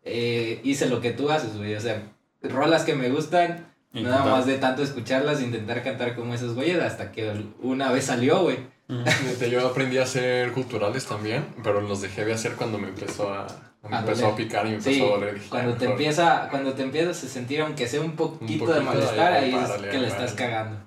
[0.05, 1.75] eh, hice lo que tú haces, güey.
[1.75, 2.01] O sea,
[2.41, 7.11] rolas que me gustan, nada más de tanto escucharlas, intentar cantar como esos güeyes hasta
[7.11, 8.57] que una vez salió, güey.
[9.51, 13.47] Yo aprendí a hacer culturales también, pero los dejé de hacer cuando me empezó a,
[13.89, 15.33] me A empezó a picar y me empezó Sí, a doler.
[15.35, 15.99] Dije, cuando "Ya, te mejor".
[16.01, 19.63] empieza, cuando te empiezas a sentir aunque sea un poquito, de poquito, malestar, ahí, ahí
[19.63, 20.77] es que le estás cagando.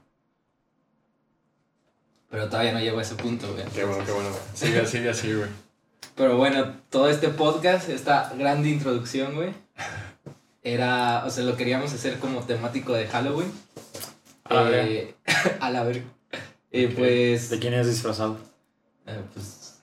[2.31, 3.65] Pero todavía no llego a ese punto, güey.
[3.75, 4.29] Qué bueno, qué bueno.
[4.55, 5.49] Sigue, sigue así, güey.
[6.15, 9.53] Pero bueno, todo este podcast, esta grande introducción, güey,
[10.63, 13.53] era, o sea, lo queríamos hacer como temático de Halloween.
[14.45, 14.85] A la verga.
[14.85, 15.15] Eh,
[15.61, 16.03] a la ver.
[16.71, 18.39] Eh, pues, ¿De quién es disfrazado?
[19.07, 19.81] eh, pues,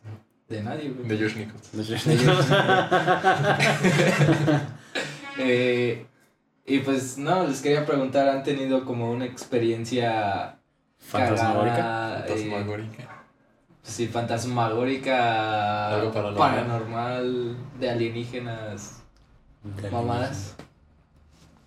[0.50, 1.08] de nadie, güey.
[1.08, 2.48] De Josh Nichols.
[5.38, 6.06] Eh,
[6.66, 10.60] y pues, no, les quería preguntar, ¿han tenido como una experiencia
[10.98, 12.24] Fantasmagórica.
[12.26, 13.05] Fantasmagórica.
[13.86, 16.38] Sí, fantasmagórica, Algo paranormal.
[16.56, 19.04] paranormal, de alienígenas,
[19.64, 20.56] De mamadas?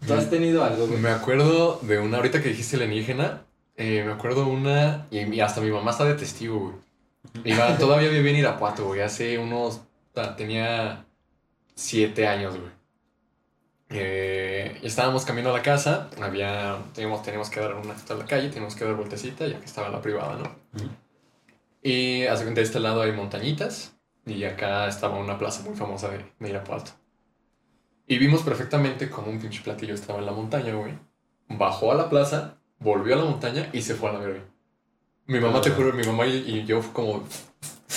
[0.07, 1.01] ¿Tú has tenido algo, güey?
[1.01, 3.43] Me acuerdo de una, ahorita que dijiste alienígena,
[3.77, 6.75] eh, me acuerdo una, y hasta mi mamá está de testigo, güey.
[7.45, 9.81] Iba, todavía vivía en Irapuato, güey, hace unos,
[10.37, 11.05] tenía
[11.75, 12.71] siete años, güey.
[13.91, 18.27] Eh, estábamos camino a la casa, había, teníamos, teníamos que dar una vuelta a la
[18.27, 20.51] calle, teníamos que dar vueltecita, ya que estaba la privada, ¿no?
[21.83, 26.09] Y hace cuenta, de este lado hay montañitas, y acá estaba una plaza muy famosa
[26.09, 26.93] de, de Irapuato.
[28.07, 30.95] Y vimos perfectamente como un pinche platillo estaba en la montaña, güey.
[31.49, 34.45] Bajó a la plaza, volvió a la montaña y se fue a la verga.
[35.27, 37.23] Mi mamá, te juro, mi mamá y, y yo como...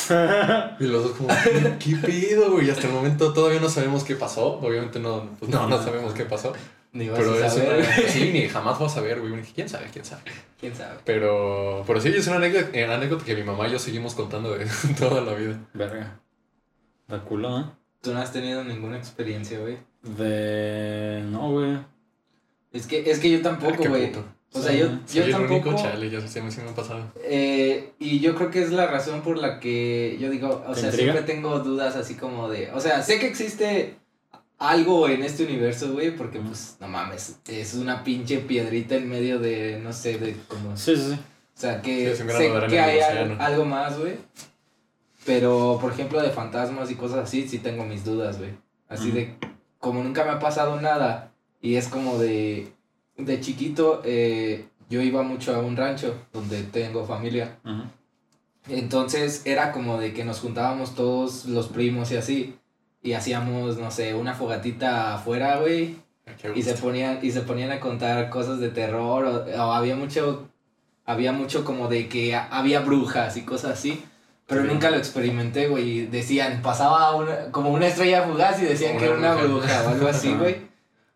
[0.79, 2.67] Y los dos como, ¿qué, qué pedo, güey?
[2.67, 4.59] Y hasta el momento todavía no sabemos qué pasó.
[4.59, 6.51] Obviamente no, pues no, no sabemos qué pasó.
[6.93, 8.09] Ni vas Pero a es saber, una...
[8.09, 9.41] Sí, ni jamás vas a saber, güey.
[9.43, 9.87] ¿Quién sabe?
[9.93, 10.23] ¿Quién sabe?
[10.59, 10.99] quién sabe.
[11.05, 14.55] Pero, pero sí, es una anécdota, eh, anécdota que mi mamá y yo seguimos contando
[14.57, 14.65] de
[14.99, 15.57] toda la vida.
[15.73, 16.19] Verga.
[17.07, 17.65] Da culo, ¿eh?
[18.01, 19.77] ¿Tú no has tenido ninguna experiencia, güey?
[20.01, 21.23] De.
[21.29, 21.77] No, güey.
[22.73, 24.11] Es que, es que yo Ah, tampoco, qué güey.
[24.53, 25.69] O sea, yo, Soy yo el tampoco.
[25.69, 27.11] único chale, ya se me, ha pasado.
[27.23, 30.81] Eh, y yo creo que es la razón por la que yo digo, o ¿Te
[30.81, 31.13] sea, intriga?
[31.13, 33.95] siempre tengo dudas así como de, o sea, sé que existe
[34.61, 39.39] algo en este universo, güey, porque pues, no mames, es una pinche piedrita en medio
[39.39, 41.19] de, no sé, de como, o Sí, sí, sí.
[41.55, 42.99] sea, que Sí, sé que hay
[43.39, 44.17] algo más, güey.
[45.25, 48.51] Pero, por ejemplo, de fantasmas y cosas así, sí tengo mis dudas, güey.
[48.87, 49.35] Así de,
[49.79, 52.71] como nunca me ha pasado nada, y es como de,
[53.17, 57.57] de chiquito, eh, yo iba mucho a un rancho donde tengo familia.
[58.69, 62.55] Entonces era como de que nos juntábamos todos los primos y así.
[63.03, 65.95] Y hacíamos, no sé, una fogatita afuera, güey.
[66.27, 69.25] Ah, Y se ponían, y se ponían a contar cosas de terror.
[69.25, 70.47] O, o había mucho.
[71.05, 74.03] Había mucho como de que ha- había brujas y cosas así.
[74.45, 74.67] Pero Sí.
[74.67, 76.05] nunca lo experimenté, güey.
[76.07, 79.47] Decían, pasaba una- como una estrella fugaz y decían Como que era una bruja.
[79.81, 80.55] bruja o algo así, güey.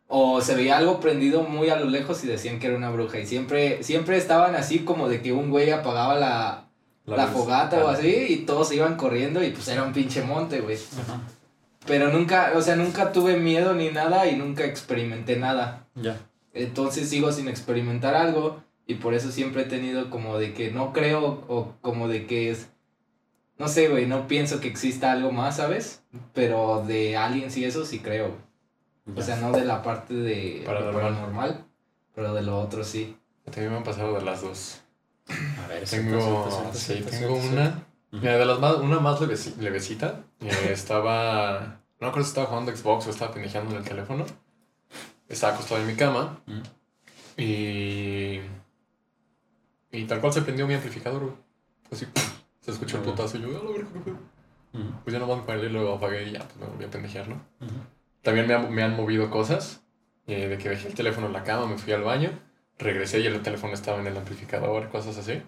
[0.07, 3.19] O se veía algo prendido muy a lo lejos y decían que era una bruja.
[3.19, 6.65] Y siempre, siempre estaban así como de que un güey apagaba la,
[7.05, 10.21] la, fogata o Ah, así y todos se iban corriendo y pues era un pinche
[10.23, 10.77] monte, güey.
[10.77, 11.21] Ajá.
[11.85, 15.87] Pero nunca, o sea, nunca tuve miedo ni nada y nunca experimenté nada.
[15.95, 16.17] Ya.
[16.53, 20.93] Entonces sigo sin experimentar algo y por eso siempre he tenido como de que no
[20.93, 22.69] creo o como de que es...
[23.57, 26.03] No sé, güey, no pienso que exista algo más, ¿sabes?
[26.33, 28.31] Pero de aliens y eso sí creo.
[29.15, 31.01] O sea, no de la parte de lo Paranormal.
[31.01, 31.65] paranormal,
[32.15, 33.15] pero de lo otro sí.
[33.45, 34.81] También me han pasado de las dos.
[35.63, 36.19] A ver, Tengo,
[36.49, 37.85] suelta, suelta, sí, tengo una.
[38.21, 40.23] Mira, de las más, una más leveci- levecita.
[40.41, 41.79] eh, estaba.
[41.99, 44.25] No creo si estaba jugando Xbox o estaba pendejeando en el teléfono.
[45.29, 46.39] Estaba acostado en mi cama.
[46.47, 46.61] Ujú.
[47.41, 48.41] Y.
[49.91, 51.35] Y tal cual se prendió mi amplificador, güey.
[51.91, 52.05] Así,
[52.61, 54.17] se escuchó el putazo y yo, a la verga, ¿qué pedo?".
[54.73, 54.93] Ujú.
[55.03, 57.27] Pues ya nomás me paré y lo apagué y ya, pues me volví a pendejear,
[57.29, 57.41] ¿no?
[58.21, 59.81] También me, han- me han movido cosas.
[60.27, 62.31] eh, de que dejé el teléfono en la cama, me fui al baño,
[62.79, 65.43] regresé y el teléfono estaba en el amplificador, cosas así.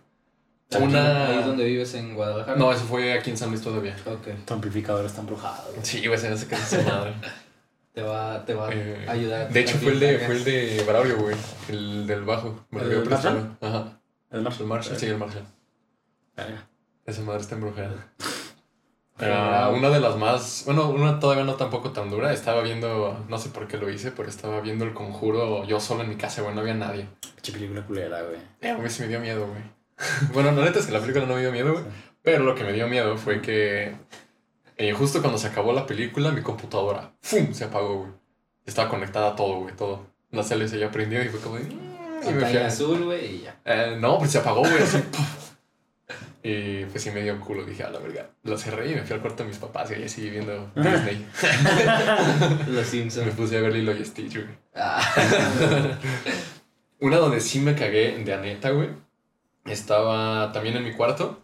[0.73, 2.57] Aquí, Una- Ahí es donde vives en Guadalajara.
[2.57, 3.95] No, eso fue aquí en San Luis todavía.
[4.05, 4.27] Ok.
[4.45, 5.71] Tu amplificador está embrujado.
[5.71, 5.85] güey.
[5.85, 7.13] Sí, güey, se me hace que es esa madre.
[7.93, 9.49] Te va, te va Eh, a ayudar.
[9.51, 11.35] De hecho, fue el de, fue el de Braulio, güey.
[11.67, 12.65] El del bajo.
[12.69, 13.35] Me lo ¿El había del prestado.
[13.39, 13.57] Marshall?
[13.61, 13.99] Ajá.
[14.29, 14.61] ¿El Marshall?
[14.61, 15.45] El Marshall, sí, el Marshall.
[16.35, 16.67] Verga.
[17.07, 18.13] Esa madre está embrujada.
[19.17, 22.31] Pero- una de las más, bueno, una todavía no tampoco tan dura.
[22.33, 26.03] Estaba viendo, no sé por qué lo hice, pero estaba viendo el conjuro yo solo
[26.03, 27.07] en mi casa, güey, no había nadie.
[27.35, 28.37] Pinche película culera, güey.
[28.61, 29.63] Eh, a mí sí me dio miedo, güey.
[30.33, 31.85] bueno, la neta es que la película no me dio miedo, güey.
[32.23, 33.95] Pero lo que me dio miedo fue que
[34.77, 37.53] eh, justo cuando se acabó la película, mi computadora, ¡fum!
[37.53, 38.11] se apagó, güey.
[38.65, 40.05] Estaba conectada a todo, güey, todo.
[40.31, 41.63] la sale se ya prendió y fue como de...
[41.63, 43.55] "Mm", Y me fui a- azul, güey, y ya.
[43.63, 44.73] Eh, no, pues se apagó, güey,
[46.43, 47.63] y pues sí me dio un culo.
[47.65, 48.29] Dije, a la verga.
[48.43, 51.25] Lo cerré y me fui al cuarto de mis papás y ahí seguí viendo Disney.
[52.67, 53.33] Los me Simpsons.
[53.35, 54.47] puse a ver Lilo y Stitch, güey.
[54.75, 55.01] Ah,
[56.99, 58.89] Una donde sí me cagué de a neta, güey.
[59.67, 61.41] Estaba también en mi cuarto.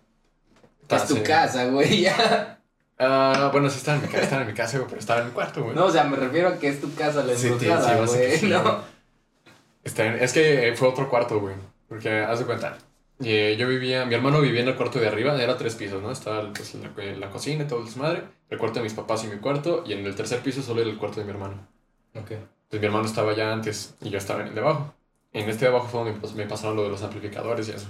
[0.90, 2.60] es tu casa, güey, ya.
[3.00, 5.28] Ah, bueno, sí estaba en mi casa, estaba en mi casa, güey, pero estaba en
[5.28, 5.76] mi cuarto, güey.
[5.76, 7.68] No, o sea, me refiero a que es tu casa la Sí, sí,
[8.08, 8.62] güey, sí, ¿no?
[8.64, 8.76] güey.
[9.84, 11.56] Está en- es que eh, fue otro cuarto, güey.
[11.90, 12.78] Porque, haz de cuenta,
[13.24, 16.12] eh, yo vivía, mi hermano vivía en el cuarto de arriba, era tres pisos, ¿no?
[16.12, 19.28] Estaba pues, la, la cocina y todo el desmadre, el cuarto de mis papás y
[19.28, 21.68] mi cuarto, y en el tercer piso solo era el cuarto de mi hermano.
[22.16, 22.32] Ok.
[22.32, 24.94] Entonces mi hermano estaba allá antes y yo estaba en el de abajo.
[25.34, 27.88] En este de abajo fue donde pues, me pasaron lo de los amplificadores y eso.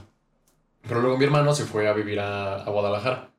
[0.87, 3.29] Pero luego mi hermano se fue a vivir a, a Guadalajara.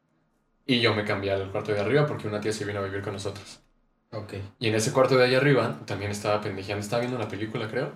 [0.67, 3.03] Y yo me cambié al cuarto de arriba porque una tía se vino a vivir
[3.03, 3.61] con nosotros.
[4.13, 4.35] Ok.
[4.59, 7.93] Y en ese cuarto de allá arriba también estaba pendejeando, estaba viendo una película, creo.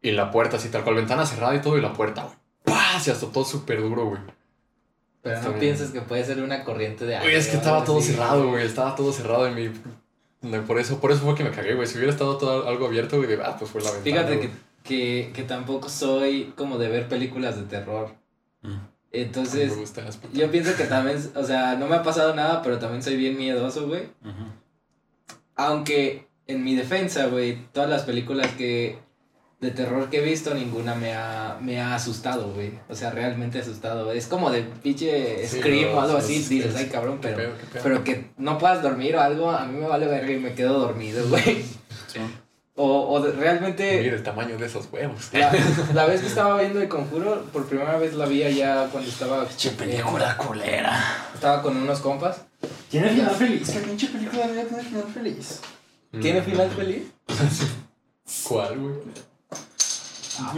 [0.00, 2.36] Y la puerta así tal cual, ventana cerrada y todo, y la puerta, güey.
[2.64, 2.98] ¡Pah!
[3.00, 4.20] Se azotó súper duro, güey.
[5.22, 5.60] Pero Está no bien.
[5.74, 7.26] piensas que puede ser una corriente de aire.
[7.26, 8.64] Güey, es que estaba todo así, cerrado, güey.
[8.64, 10.60] Estaba todo cerrado en mi.
[10.60, 11.86] Por eso, por eso fue que me cagué, güey.
[11.86, 14.04] Si hubiera estado todo algo abierto, güey, de ah, pues fue la ventana.
[14.26, 14.50] Fíjate que,
[14.82, 18.10] que, que tampoco soy como de ver películas de terror.
[18.64, 18.94] Mm.
[19.12, 23.00] Entonces, me yo pienso que también, o sea, no me ha pasado nada, pero también
[23.00, 24.02] soy bien miedoso, güey.
[24.24, 24.44] Ujú.
[25.54, 28.98] Aunque, en mi defensa, güey, todas las películas que
[29.60, 32.72] de terror que he visto, ninguna me ha, me ha asustado, güey.
[32.88, 34.10] O sea, realmente asustado.
[34.10, 37.52] Es como de pinche Sí, Scream no, o algo así, dices, ay cabrón, ¿Qué pero...
[37.56, 37.82] qué pedo?
[37.84, 40.80] Pero que no puedas dormir o algo, a mí me vale verga y me quedo
[40.80, 41.62] dormido, güey.
[42.08, 42.20] Sí.
[42.76, 44.00] O, o de- realmente...
[44.02, 45.28] Mira el tamaño de esos huevos.
[45.32, 45.52] La,
[45.94, 49.44] la vez que estaba viendo El Conjuro, por primera vez la vi allá cuando estaba...
[49.46, 51.00] Pinche película culera.
[51.34, 52.38] Estaba con unos compas.
[52.90, 53.70] Tiene final feliz.
[53.70, 55.60] ¿Qué pinche película debería tener final feliz?
[56.20, 56.44] ¿Tiene Mm.
[56.44, 57.02] final feliz?
[58.48, 58.94] ¿Cuál, güey?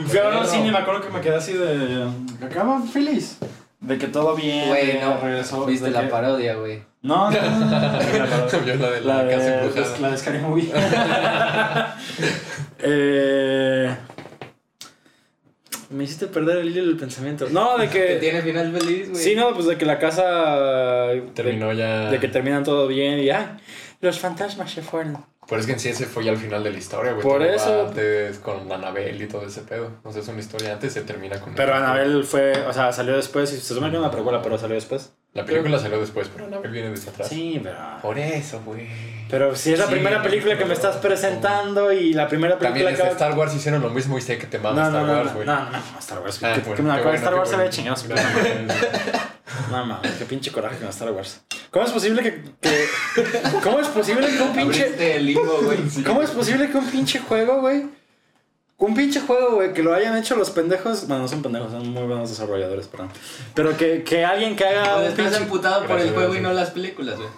[0.07, 2.09] Fui a ver al cine y me acuerdo que me quedé así de.
[2.45, 3.37] Acaba feliz.
[3.81, 4.69] De que todo bien.
[4.69, 5.19] Güey, no.
[5.19, 6.83] regresó, Viste la que- parodia, güey.
[7.03, 10.73] No, no, la de la, La casa de, la de Scary Movie.
[12.81, 13.97] eh,
[15.91, 17.47] me hiciste perder el hilo del pensamiento.
[17.51, 18.17] No, de Que que.
[18.17, 19.23] tiene final feliz, güey.
[19.23, 21.07] Sí, no, pues de que la casa.
[21.09, 22.11] de- Terminó ya.
[22.11, 23.59] De, que terminan todo bien y ya.
[24.01, 25.25] Los fantasmas se fueron.
[25.49, 27.23] Pero es que en sí ese fue ya al final de la historia, güey.
[27.23, 29.91] Por eso- Antes con Anabel y todo ese pedo.
[30.03, 31.55] O sea, es una historia antes, se termina con.
[31.55, 32.53] Pero Anabel fue.
[32.67, 33.53] O sea, salió después.
[33.53, 35.13] Y se supone que era una precuela, pero salió después.
[35.35, 37.29] La película salió después, pero Anabel viene desde atrás.
[37.29, 37.77] Sí, pero.
[38.03, 38.89] Por eso, güey.
[39.29, 42.87] Pero si es la Sí, primera película que me estás presentando y la primera También
[42.87, 43.25] película desde que.
[43.25, 45.27] Star Wars hicieron lo mismo y sé que te No, mama no, Star no, Wars,
[45.27, 45.47] no, güey.
[45.47, 46.39] no, no, no, Star Wars.
[46.43, 47.71] Ah, que, bueno, que me acuerdo bueno, Star Wars se bueno.
[47.71, 47.97] ve chingado.
[49.71, 51.41] No mames, qué pinche coraje con Star Wars.
[51.71, 52.89] ¿Cómo es posible que, que-
[53.63, 55.19] ¿Cómo es posible que un pinche.
[55.21, 55.79] Limbo, güey.
[56.07, 57.87] ¿Cómo es posible que un pinche juego, güey?
[58.79, 61.07] Un pinche juego, güey, que lo hayan hecho los pendejos.
[61.09, 63.09] Bueno, no son pendejos, son muy buenos desarrolladores, perdón.
[63.55, 64.97] Pero que, que alguien que haga.
[64.97, 67.29] Pues un estás pinche- emputado por el Gracias, juego y no las películas, güey.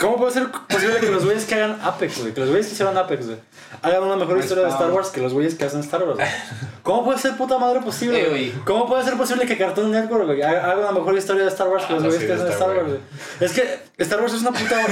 [0.00, 2.32] ¿Cómo puede ser posible que los güeyes que hagan Apex, güey?
[2.32, 3.38] Que los güeyes que hicieron Apex, güey.
[3.82, 6.28] Hagan una mejor historia de Star Wars que los güeyes que hacen Star Wars, güey.
[6.82, 8.52] ¿Cómo puede ser puta madre posible, Eh, güey?
[8.64, 11.84] ¿Cómo puede ser posible que Cartoon Network, güey, haga una mejor historia de Star Wars
[11.84, 12.98] que Ah, los la güeyes que hacen Star Wars, güey?
[13.40, 14.86] Es que Star Wars es una puta.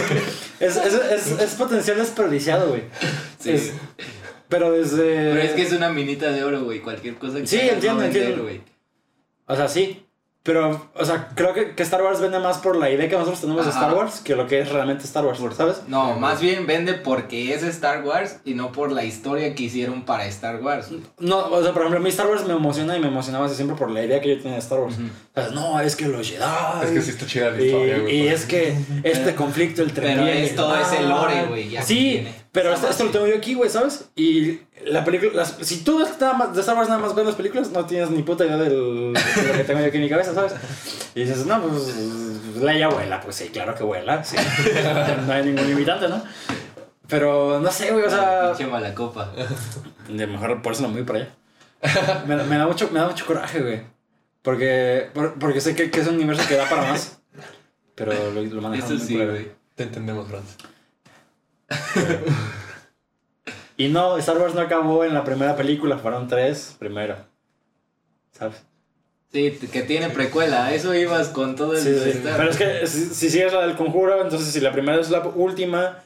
[0.61, 2.83] es, es, es, es potencial desperdiciado, güey.
[3.41, 3.53] Sí.
[3.53, 3.73] Es-
[4.49, 5.33] pero desde.
[5.33, 6.81] Pero es que es una minita de oro, güey.
[6.81, 8.63] Cualquier cosa que Sí, entiendo, vender, entiendo.
[9.47, 10.07] O sea, sí.
[10.45, 13.41] Pero, o sea, creo que, que Star Wars vende más por la idea que nosotros
[13.43, 13.71] tenemos de.
[13.71, 15.83] Star Wars que lo que es realmente Star Wars, ¿sabes?
[15.89, 20.03] No, más bien vende porque es Star Wars y no por la historia que hicieron
[20.07, 20.89] para Star Wars.
[21.19, 23.57] No, o sea, por ejemplo, a mí Star Wars me emociona y me emocionaba así
[23.57, 24.95] siempre por la idea que yo tenía de Star Wars.
[25.35, 26.85] O sea, no, es que los Jedi.
[26.85, 28.17] Es que sí está chida la Y, historia, güey.
[28.17, 32.35] y por es que este conflicto entre Pero y es ese lore, güey, Sí, tiene.
[32.63, 34.09] Pero esto, esto lo tengo yo aquí, güey, ¿sabes?
[34.17, 37.35] Y la película, las- si tú nada más, de Star Wars nada más ves las
[37.35, 40.09] películas, no tienes ni puta idea del, de lo que tengo yo aquí en mi
[40.09, 40.55] cabeza, ¿sabes?
[41.15, 41.95] Y dices, no, pues
[42.57, 44.37] Leia vuela, pues sí, claro que vuela, sí.
[45.27, 46.23] no hay ningún limitante, ¿no?
[47.07, 49.33] Pero no sé, güey, o sea, Pinche mala copa.
[50.09, 52.25] de mejor por eso no me voy para allá.
[52.27, 53.83] me, me da mucho, me da mucho coraje, güey.
[54.43, 57.21] Porque, por- porque sé que, que es un universo que da para más.
[57.95, 59.51] Pero lo, lo manejan Eso muy sí, güey.
[59.75, 60.57] Te entendemos, Franz.
[63.77, 67.15] Y no, Star Wars no acabó en la primera película, fueron tres primero.
[68.33, 68.65] ¿Sabes?
[69.33, 70.75] Sí, que tiene precuela.
[70.75, 74.21] Eso ibas con todo el Sí, Pero es que si, si sigues la del conjuro,
[74.21, 76.03] entonces si la primera es la última,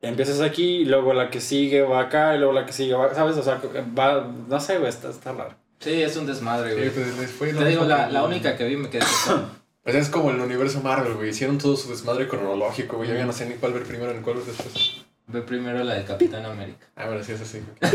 [0.00, 3.14] empiezas aquí, y luego la que sigue va acá, y luego la que sigue va,
[3.14, 3.36] ¿sabes?
[3.36, 3.60] O sea,
[3.98, 5.54] va, no sé, güey, está, está raro.
[5.80, 6.90] Sí, es un desmadre, Sí, güey.
[6.90, 9.02] pues, les fue lo Te digo, la, la única que vi me quedé
[9.86, 11.30] con- Pues es como el universo Marvel, güey.
[11.30, 13.08] Hicieron todo su desmadre cronológico, güey.
[13.08, 15.04] Yo ya no sé ni cuál ver primero ni cuál ver después.
[15.28, 16.86] Ve primero la de Capitán América.
[16.96, 17.60] Ah, bueno, sí, es así.
[17.80, 17.92] Pues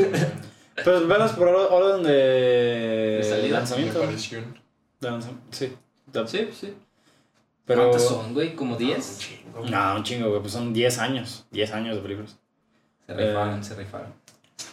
[1.08, 3.58] velas por or- orden de, De salida.
[3.60, 4.02] lanzamiento.
[4.04, 4.60] Aparición.
[5.00, 5.74] De lanzamiento, sí.
[6.08, 6.74] De- Sí, sí.
[7.66, 7.84] Pero.
[7.90, 8.56] ¿Cuántas son, güey?
[8.56, 9.20] ¿Como Un 10?
[9.20, 9.66] chingo.
[9.70, 10.42] No, un chingo, güey.
[10.42, 11.46] Pues son 10 años.
[11.52, 12.38] 10 años de películas.
[13.08, 14.14] Se rifaron, Eh, se rifaron.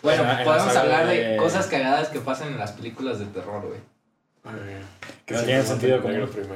[0.03, 3.67] Bueno, la podemos hablar de de- cosas cagadas que pasan en las películas de terror,
[3.67, 3.79] güey.
[3.79, 4.81] Eh,
[5.27, 6.47] Que no tiene matan sentido negro común.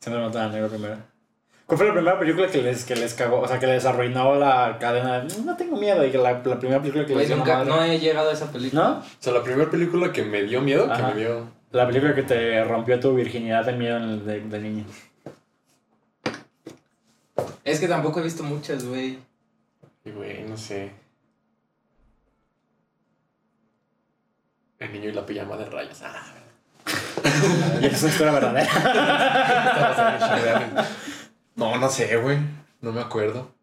[0.00, 0.22] Primero.
[0.22, 0.96] Siempre matan al negro primero.
[1.66, 3.40] ¿Cuál fue la primera película que les, que les cagó?
[3.40, 5.20] O sea, que les arruinó la cadena.
[5.20, 6.04] de, No tengo miedo.
[6.04, 8.32] Y que la, la primera película que les dio la nunca, no he llegado a
[8.32, 8.82] esa película.
[8.82, 8.98] ¿No?
[8.98, 11.08] O sea, la primera película que me dio miedo, Ajá.
[11.10, 11.48] que me dio.
[11.70, 14.84] La película que te rompió tu virginidad de miedo en el de, de niño.
[17.62, 19.18] Es que tampoco he visto muchas, güey.
[20.04, 20.90] Y güey, no sé.
[24.80, 26.02] El niño y la pijama de rayas.
[26.02, 26.20] Ah,
[27.80, 28.68] Y esa es una historia verdadera.
[31.56, 32.38] no, no sé, güey.
[32.80, 33.54] No me acuerdo.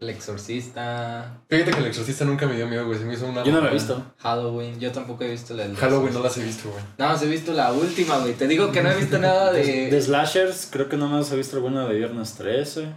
[0.00, 2.98] El Exorcista, Fíjate que el exorcista nunca me dio miedo, güey.
[2.98, 3.42] Se me hizo una.
[3.44, 4.12] Yo no lo he visto.
[4.18, 4.78] Halloween.
[4.78, 6.82] Yo tampoco he visto la del Halloween no las he visto, güey.
[6.98, 8.34] Nada más he visto la última, güey.
[8.34, 10.02] Te digo que no he visto nada De, de.
[10.02, 12.92] slashers, creo que no me he visto alguna de Viernes 13.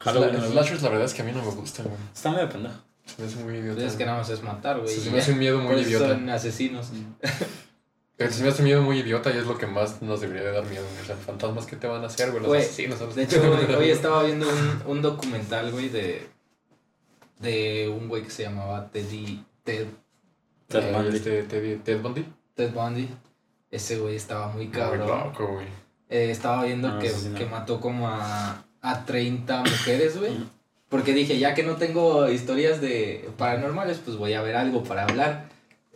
[0.00, 0.34] Halloween.
[0.34, 0.52] No vi.
[0.52, 1.98] slashers, la verdad es que a mí no me gustan, güey.
[2.14, 2.74] Está medio pendejo.
[3.06, 3.84] Se me hace muy idiota.
[3.84, 4.94] Es que nada más es matar, güey.
[4.94, 6.08] Se me hace un miedo muy idiota.
[6.08, 6.88] Son asesinos.
[8.16, 10.52] Pero se me hace miedo muy idiota y es lo que más nos debería de
[10.52, 10.84] dar miedo.
[10.88, 11.02] güey.
[11.02, 12.40] O sea, fantasmas, ¿qué te van a hacer, güey?
[12.42, 13.00] Los Güey, asesinos.
[13.00, 16.26] los- De hecho, hoy, hoy estaba viendo un, un documental, güey, de.
[17.40, 19.44] De un güey que se llamaba Teddy.
[19.64, 19.86] Ted,
[20.68, 21.16] Ted Eh, Bundy.
[21.16, 22.24] este, Ted, Ted Bundy.
[22.54, 23.08] Ted Bundy.
[23.70, 25.08] Ese güey estaba muy Muy cabrón.
[25.08, 25.66] loco, güey.
[26.08, 27.36] Eh, estaba viendo No, que, sí no.
[27.38, 30.36] que mató como a, a 30 mujeres, güey.
[30.88, 35.02] Porque dije, ya que no tengo historias de paranormales, pues voy a ver algo para
[35.02, 35.48] hablar.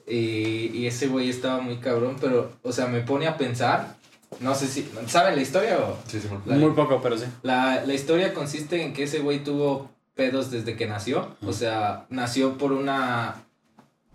[0.08, 3.96] Y, y ese güey estaba muy cabrón, pero, o sea, me pone a pensar.
[4.40, 4.88] No sé si.
[5.06, 5.98] ¿Saben la historia o.?
[6.06, 6.28] Sí, sí.
[6.46, 7.24] La- Muy poco, pero sí.
[7.42, 11.34] La, la historia consiste en que ese güey tuvo pedos desde que nació.
[11.46, 13.36] O sea, nació por una.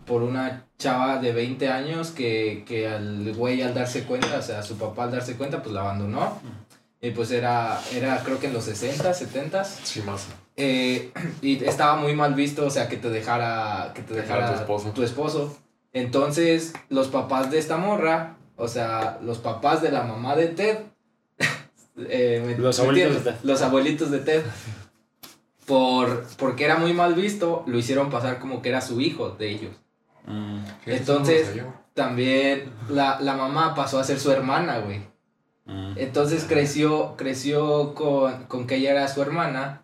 [0.05, 4.61] Por una chava de 20 años que, que al güey al darse cuenta, o sea,
[4.61, 6.39] su papá al darse cuenta, pues la abandonó.
[7.01, 9.63] Y pues era, era creo que en los 60, 70.
[9.63, 10.27] Sí, más.
[10.57, 14.55] Eh, y estaba muy mal visto, o sea, que te dejara, que te Dejara dejara
[14.55, 14.89] tu esposo.
[14.91, 15.57] tu esposo.
[15.93, 20.79] Entonces, los papás de esta morra, o sea, los papás de la mamá de Ted,
[21.97, 23.35] eh, de Ted.
[23.43, 24.43] Los abuelitos de Ted,
[25.65, 29.49] por, porque era muy mal visto, lo hicieron pasar como que era su hijo de
[29.51, 29.75] ellos.
[30.25, 30.59] Mm.
[30.87, 31.49] Entonces-.
[31.93, 35.01] También la, la mamá pasó a ser su hermana, güey.
[35.65, 35.93] Mm.
[35.97, 39.83] Entonces creció, creció con, con que ella era su hermana.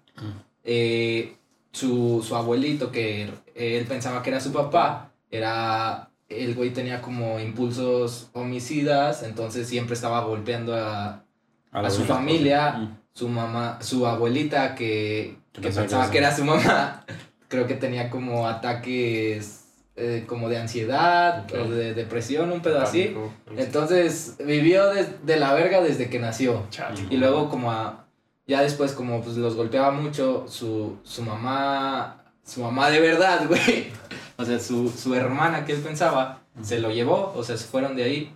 [0.63, 1.35] Eh,
[1.71, 6.09] su, su abuelito, que él pensaba que era su papá, era.
[6.27, 11.23] El güey tenía como impulsos homicidas, entonces siempre estaba golpeando a,
[11.71, 12.71] a su familia.
[12.73, 12.97] Mm.
[13.13, 17.03] su mamá, su abuelita, que, Que pensaba que era que era su mamá.
[17.47, 19.65] Creo que tenía como ataques
[20.01, 23.13] eh, como de ansiedad o de depresión, un pedo así.
[23.57, 26.67] Entonces vivió de, de la verga desde que nació.
[26.69, 27.01] Chale.
[27.09, 28.05] Y luego como a,
[28.47, 32.18] ya después como pues los golpeaba mucho su, su mamá,
[32.49, 33.91] su mamá de verdad, güey.
[34.37, 37.95] O sea, su, su hermana que él pensaba, se lo llevó, o sea, se fueron
[37.95, 38.35] de ahí.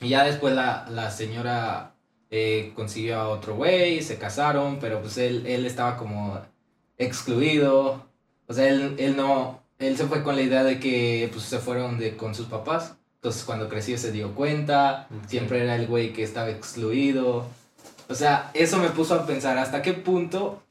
[0.00, 1.94] Y ya después la, la señora
[2.30, 6.40] eh, consiguió a otro güey, se casaron, pero pues él, él estaba como
[6.98, 8.06] excluido.
[8.46, 11.58] O sea, él, él no, él se fue con la idea de que pues se
[11.58, 12.96] fueron de, con sus papás.
[13.16, 17.46] Entonces cuando creció se dio cuenta, siempre era el güey que estaba excluido.
[18.08, 20.62] O sea, eso me puso a pensar hasta qué punto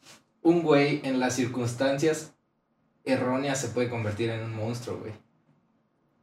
[0.41, 2.33] un güey en las circunstancias
[3.05, 5.13] erróneas se puede convertir en un monstruo, güey.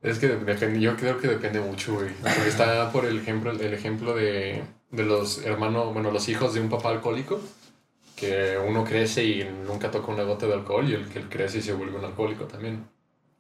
[0.03, 2.09] Es que depende, yo creo que depende mucho, güey.
[2.23, 6.61] Porque está por el ejemplo, el ejemplo de, de los hermanos, bueno, los hijos de
[6.61, 7.39] un papá alcohólico,
[8.17, 11.63] que uno crece y nunca toca una gota de alcohol y el que crece y
[11.63, 12.85] se vuelve un alcohólico también.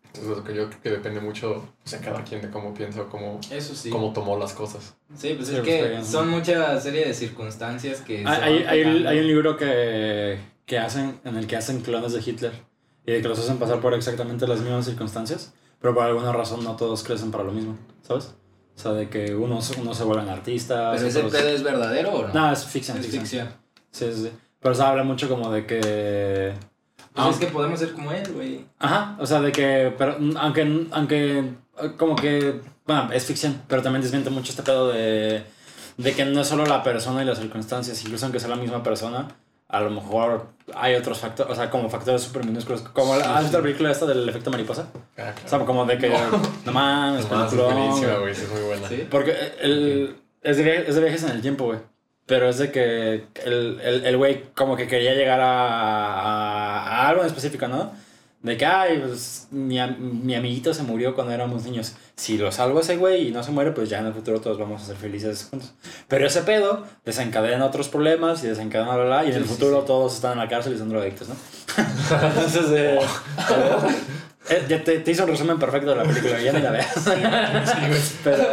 [0.05, 1.53] Entonces lo que yo creo que depende mucho
[1.85, 3.91] o sea, cada quien de cómo piensa o cómo, Eso sí.
[3.91, 4.97] cómo tomó las cosas.
[5.17, 6.37] Sí, pues Sí, es pues, que son ¿no?
[6.39, 8.25] mucha serie de circunstancias que...
[8.27, 12.21] Hay, hay, hay- hay un libro que, que hacen, en el que hacen clones de
[12.29, 12.53] Hitler
[13.07, 16.63] y de que los hacen pasar por exactamente las mismas circunstancias, pero por alguna razón
[16.65, 18.35] no todos crecen para lo mismo, ¿sabes?
[18.77, 20.97] O sea, de que unos, unos se vuelven artistas.
[20.97, 22.33] ¿Pero ese pedo es verdadero o no?
[22.33, 22.97] No, es ficción.
[22.97, 23.23] es ficción.
[23.23, 23.49] ficción.
[23.91, 24.33] Sí, sí, sí.
[24.59, 26.55] Pero se habla mucho como de que...
[27.13, 28.65] Pues Ah, es que podemos ser como él, güey.
[28.79, 31.55] Ajá, o sea, de que, pero aunque, aunque,
[31.97, 35.43] como que, bueno, es ficción, pero también desmiente mucho este pedo de,
[35.97, 38.83] de que no es solo la persona y las circunstancias, incluso aunque sea la misma
[38.83, 39.29] persona,
[39.71, 43.43] a lo mejor hay otros factores, o sea, como factores súper minúsculos, como, la- ¿has
[43.43, 44.87] visto la película esta del efecto mariposa?
[45.19, 48.19] Ah, O sea, como de que, no, mames, Nomás, es güey.
[48.21, 48.89] güey, sí, muy buena.
[48.89, 49.07] Sí.
[49.11, 51.79] Porque el, es, de, es de viajes en el tiempo, güey.
[52.27, 57.09] Pero es de que el, el, el güey como que quería llegar a, a, a
[57.09, 57.93] algo en específico, ¿no?
[58.43, 61.95] De que, ay, pues mi, mi amiguito se murió cuando éramos niños.
[62.17, 64.41] Si lo salvo a ese güey y no se muere, pues ya en el futuro
[64.41, 65.75] todos vamos a ser felices juntos.
[66.09, 69.81] Pero ese pedo desencadena otros problemas y desencadena bla, bla, y en el sí, futuro
[69.81, 69.87] sí.
[69.87, 71.37] todos están en la cárcel y son drogadictos, ¿no?
[72.29, 72.99] Entonces, eh,
[74.49, 76.95] eh, ya te, te hizo un resumen perfecto de la película, ya ni la veas.
[78.25, 78.45] pero,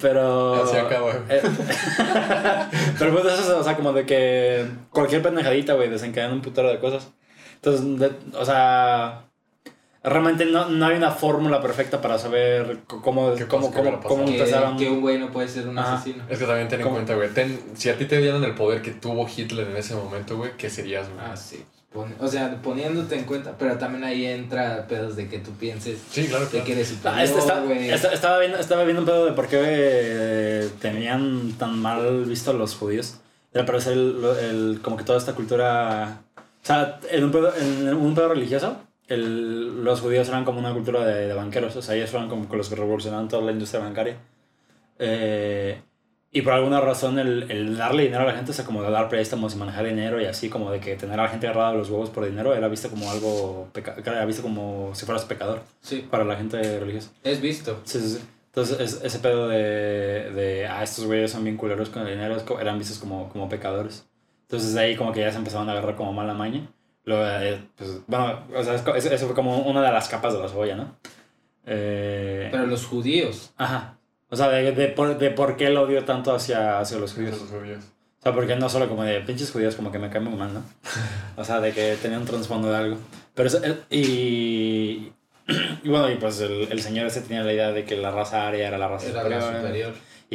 [0.00, 0.64] pero...
[0.64, 1.10] Así acaba.
[1.28, 1.42] eh,
[2.98, 6.68] pero pues eso, es, o sea, como de que cualquier pendejadita, güey, desencadena un putero
[6.68, 7.08] de cosas.
[7.64, 9.24] Entonces, de- o sea,
[10.02, 14.24] realmente no, no hay una fórmula perfecta para saber cómo, ¿Qué cómo, que cómo, cómo
[14.26, 14.76] Que, empezaron.
[14.76, 15.94] que un güey no puede ser un Ajá.
[15.94, 16.24] asesino.
[16.28, 16.96] Es que también ten en ¿Cómo?
[16.96, 17.30] cuenta, güey.
[17.30, 20.50] ten- si a ti te dieran el poder que tuvo Hitler en ese momento, güey,
[20.58, 21.20] ¿qué serías, güey?
[21.24, 21.64] Ah, sí.
[22.20, 26.26] O sea, poniéndote en cuenta, pero también ahí entra pedos de que tú pienses Sí,
[26.26, 26.66] claro, de claro.
[26.66, 27.90] que eres Ah, este- superior, está- güey.
[27.90, 32.50] está- estaba, viendo, estaba viendo un pedo de por qué eh, tenían tan mal visto
[32.50, 33.20] a los judíos.
[33.54, 36.18] Al parecer, el, el- como que toda esta cultura.
[36.64, 40.72] O sea, en un pedo, en un pedo religioso, el- los judíos eran como una
[40.72, 41.76] cultura de, de banqueros.
[41.76, 44.16] O sea, ellos fueron como los que revolucionaron toda la industria bancaria.
[44.98, 45.80] Eh,
[46.32, 48.90] y por alguna razón, el, el darle dinero a la gente, o sea, como de
[48.90, 51.70] dar préstamos y manejar dinero y así, como de que tener a la gente agarrada
[51.70, 53.68] a los huevos por dinero, era visto como algo.
[54.04, 57.10] Era visto como si fueras pecador Sí, para la gente religiosa.
[57.22, 57.80] es visto.
[57.84, 58.20] Sí, sí, sí.
[58.46, 62.36] Entonces, es- ese pedo de, de, ah, estos güeyes son bien culeros con el dinero,
[62.60, 64.04] eran vistos como, como pecadores.
[64.56, 66.66] Entonces, de ahí como que ya se empezaron a agarrar como mala maña.
[67.04, 70.40] Luego, eh, pues, bueno, o sea, eso, eso fue como una de las capas de
[70.40, 70.96] la cebolla, ¿no?
[71.66, 73.52] Eh, Pero los judíos.
[73.56, 73.98] ajá.
[74.30, 77.36] O sea, de, de, por, de por qué el odio tanto hacia, hacia los judíos.
[77.36, 77.84] esos judíos.
[78.18, 80.52] O sea, porque no solo como de pinches judíos, como que me caen muy mal,
[80.54, 80.62] ¿no?
[81.36, 82.96] O sea, de que tenían un trasfondo de algo.
[83.34, 85.12] Pero eso, eh, y,
[85.84, 88.48] y bueno, y pues el, el señor ese tenía la idea de que la raza
[88.48, 89.92] aria era la raza Era superior, la superior.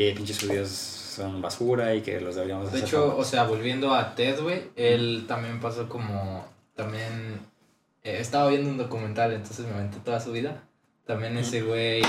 [0.08, 3.28] Y pinches judíos son basura y que los deberíamos De hacer hecho, famosos.
[3.28, 6.46] o sea, volviendo a Ted, güey, él también pasó como.
[6.76, 7.42] También.
[8.04, 10.64] eh, estaba viendo un documental, entonces me aventé toda su vida.
[11.06, 12.02] También ese güey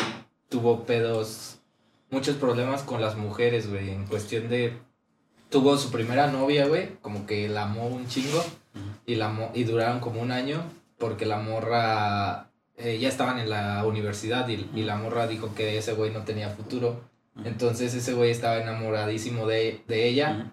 [0.48, 1.56] tuvo pedos.
[2.10, 3.90] Muchos problemas con las mujeres, güey.
[3.90, 4.74] En cuestión de.
[5.48, 6.96] Tuvo su primera novia, güey.
[7.02, 8.44] Como que la amó un chingo.
[9.06, 10.62] Y, la mo- y duraron como un año.
[10.98, 12.50] Porque la morra.
[12.76, 16.22] eh, ya estaban en la universidad y, y la morra dijo que ese güey no
[16.22, 17.00] tenía futuro.
[17.44, 20.52] Entonces ese güey estaba enamoradísimo de, de ella.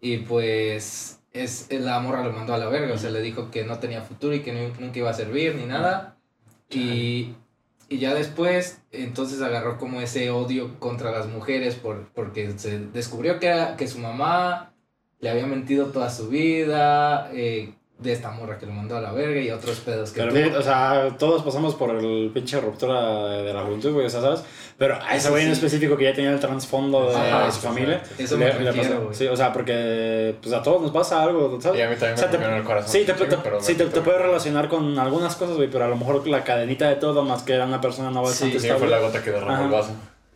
[0.00, 3.64] Y pues es, la morra lo mandó a la verga, o sea, le dijo que
[3.64, 6.16] no tenía futuro y que nu- nunca iba a servir ni nada.
[6.70, 7.34] Y,
[7.88, 13.38] y ya después, entonces agarró como ese odio contra las mujeres por, porque se descubrió
[13.38, 14.72] que, era, que su mamá
[15.20, 19.12] le había mentido toda su vida, eh, de esta morra que lo mandó a la
[19.12, 20.58] verga y otros pedos que Pero, tuvo.
[20.58, 24.40] o sea, todos pasamos por el pinche ruptura de, la juventud, güey, o sea, ¿sabes?
[24.78, 25.52] Pero a ese güey en sí.
[25.52, 28.02] específico que ya tenía el trasfondo de, Ajá, de su familia.
[28.18, 29.02] Eso le- me le refiero, pasó.
[29.04, 29.14] güey.
[29.14, 31.78] Sí, o sea, porque pues a todos nos pasa algo, ¿sabes?
[31.78, 32.90] Y a mí también O sea, me te- el corazón.
[32.90, 35.84] Sí, te, Sí, te- pero sí, te, te puedes relacionar con algunas cosas, güey, pero
[35.84, 38.66] a lo mejor la cadenita de todo, más que era una persona no bastante Sí,
[38.66, 38.90] fue estable.
[38.96, 39.64] la gota que derramó Ajá.
[39.64, 39.90] el vaso.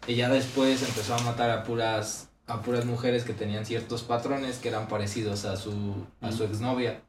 [0.07, 4.59] Y ya después empezó a matar a puras a puras mujeres que tenían ciertos patrones
[4.59, 5.73] que eran parecidos a su
[6.21, 7.01] a su exnovia.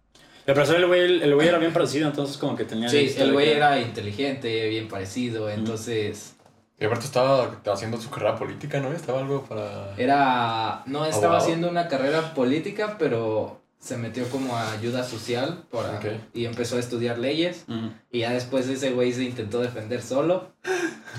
[0.46, 2.88] Pero pero el güey, el güey era bien parecido, entonces como que tenía...
[2.88, 6.36] Sí, el güey era inteligente, bien parecido, entonces
[6.80, 8.93] Y aparte estaba haciendo su carrera política, ¿no?
[8.93, 9.96] Estaba algo para...
[9.98, 11.43] era no estaba Abogado.
[11.43, 16.00] haciendo una carrera política, pero se metió como a ayuda social para,
[16.34, 17.66] y empezó a estudiar leyes
[18.12, 20.52] y ya después ese güey se intentó defender solo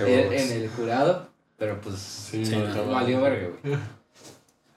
[0.01, 3.77] en, el jurado, pero pues Sí, Sí, no, valió verga, güey.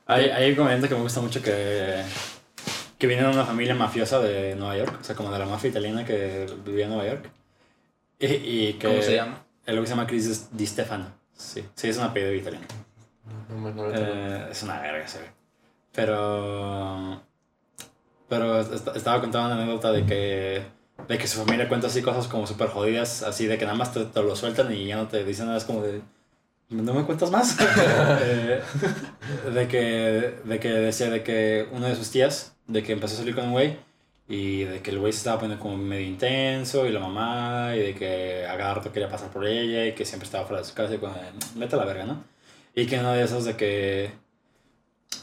[0.07, 2.03] Hay, hay un comediante que me gusta mucho que,
[2.99, 5.71] que viene de una familia mafiosa de Nueva York, o sea, como de la mafia
[5.71, 7.31] italiana que vivía en Nueva York.
[8.19, 9.43] Y, y que ¿Cómo se llama?
[9.65, 11.05] El que se llama Chris Di Stefano.
[11.35, 12.67] Sí, sí, es un apellido italiano.
[13.49, 15.25] No, no, me- Eh, es una verga, se ve.
[15.93, 17.21] Pero.
[18.27, 20.63] Pero est- estaba contando una anécdota de que.
[21.07, 23.93] De que su familia cuenta así cosas como súper jodidas, así de que nada más
[23.93, 26.01] te, te lo sueltan y ya no te dicen nada, es como de.
[26.69, 27.55] ¿No me cuentas más?
[28.21, 28.61] Eh,
[29.53, 33.17] de, que, de que decía de que una de sus tías, de que empezó a
[33.17, 33.77] salir con un güey
[34.27, 37.79] y de que el güey se estaba poniendo como medio intenso y la mamá y
[37.79, 40.67] de que a cada rato quería pasar por ella y que siempre estaba fuera de
[40.67, 41.09] su casa y de,
[41.55, 42.23] vete a la verga, ¿no?
[42.75, 44.11] Y que uno de esos de que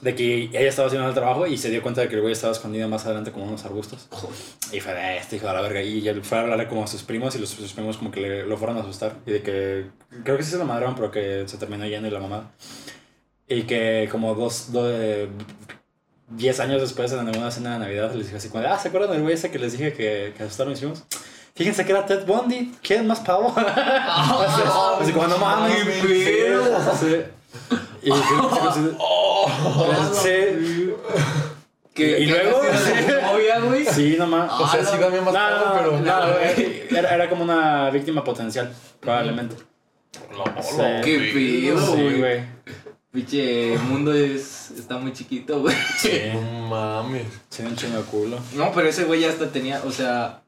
[0.02, 2.32] de que ella estaba haciendo el trabajo y se dio cuenta de que el güey
[2.32, 4.08] estaba escondido más adelante como unos arbustos.
[4.72, 5.80] Y fue de este hijo de la verga.
[5.80, 8.46] Y fue a hablarle como a sus primos y los, sus primos como que le,
[8.46, 9.16] lo fueron a asustar.
[9.24, 9.86] Y de que
[10.24, 12.52] creo que sí se lo madrearon, pero que se terminó yendo y la mamá.
[13.48, 15.28] Y que como dos, dos eh,
[16.28, 19.12] diez años después en alguna cena de Navidad les dije así como ah, ¿se acuerdan
[19.12, 21.04] del güey ese que les dije que, que asustaron mis primos?
[21.54, 22.74] Fíjense que era Ted Bundy.
[22.82, 23.54] ¿Quién más pavo?
[25.00, 25.74] así como, no mames.
[26.02, 26.94] ¡Qué pedo!
[27.00, 27.22] Sí.
[28.02, 28.18] Y sí,
[28.98, 30.92] Oh, sí.
[31.96, 32.60] ¿Y luego?
[33.68, 33.86] güey.
[33.86, 34.52] Sí, nomás.
[34.60, 35.00] O sea, Ah, sí no.
[35.00, 36.00] dame más No, todo, no, pero.
[36.00, 38.70] no, güey, era, era como una víctima potencial,
[39.00, 39.56] probablemente.
[40.32, 40.76] No, Sí.
[40.76, 41.18] no, Qué
[41.72, 42.18] pedo, Sí, güey.
[42.18, 42.40] güey.
[43.16, 45.74] Pinche el mundo es, está muy chiquito, güey.
[45.96, 46.10] Sí.
[46.34, 47.26] No mames.
[47.48, 48.38] Sí, un chingo de culo.
[48.54, 50.42] No, pero ese güey ya hasta tenía, o sea.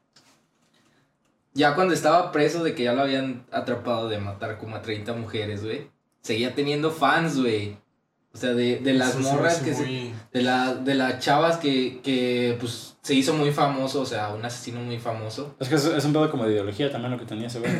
[1.55, 5.13] Ya cuando estaba preso de que ya lo habían atrapado de matar como a 30
[5.13, 5.89] mujeres, güey.
[6.21, 7.75] Seguía teniendo fans, güey.
[8.35, 12.01] O sea, de, de las Eso morras que se, de, la, de las chavas que,
[12.03, 15.55] que pues se hizo muy famoso, o sea, un asesino muy famoso.
[15.59, 17.71] Es que es, es un pedo como de ideología también lo que tenía ese güey.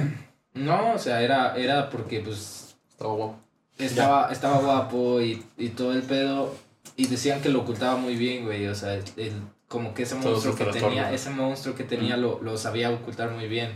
[0.55, 3.48] No, o sea, era, era porque pues Estaba guapo.
[3.85, 6.55] Estaba, estaba guapo y, y todo el pedo.
[6.95, 8.67] Y decían que lo ocultaba muy bien, güey.
[8.67, 12.17] O sea, el, el- como que ese monstruo su que tenía, ese monstruo que tenía
[12.17, 13.71] lo, lo sabía ocultar muy bien.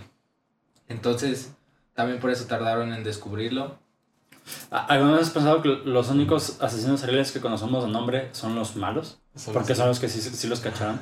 [0.89, 1.51] Entonces,
[1.93, 3.77] también por eso tardaron en descubrirlo.
[4.71, 8.75] ¿Alguna vez has pensado que los únicos asesinos seriales que conocemos de nombre son los
[8.75, 9.19] malos?
[9.35, 10.99] Son Porque los, son los que sí, sí los cacharon.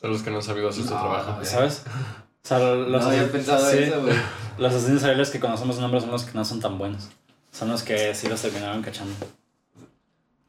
[0.00, 1.32] son los que no han sabido hacer su No, trabajo.
[1.34, 1.46] güey.
[1.46, 1.84] ¿Sabes?
[2.42, 4.14] O sea, los, no había pensado sí, eso, güey.
[4.56, 7.10] los asesinos seriales que conocemos de nombre son los que no son tan buenos.
[7.52, 9.14] Son los que sí los terminaron cachando.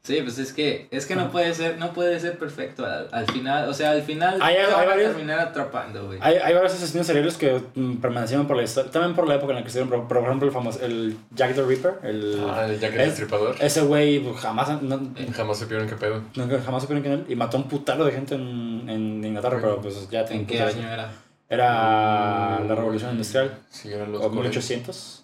[0.04, 3.24] Sí, pues es que, es que no puede ser, no puede ser perfecto al, al
[3.30, 3.68] final.
[3.68, 6.18] O sea, al final Hay- te hay van a varios- terminar atrapando, güey.
[6.20, 9.52] Hay, hay varios asesinos seriales que mm, permanecieron por la historia, también por la época
[9.52, 12.66] en la que estuvieron, pero, por ejemplo el famoso, el Jack the Ripper, el, Ah,
[12.68, 13.54] el Jack el es- Destripador.
[13.60, 15.00] ese güey pues, jamás, no-
[15.36, 16.20] Jamás supieron qué pedo.
[16.34, 19.80] nunca- jamás supieron quién era, y mató un putalo de gente en, en Inglaterra, pero
[19.80, 21.12] pues ya ¿En qué año era?
[21.48, 24.40] Era la revolución industrial, Sí, eran los o 40.
[24.48, 25.21] 1800,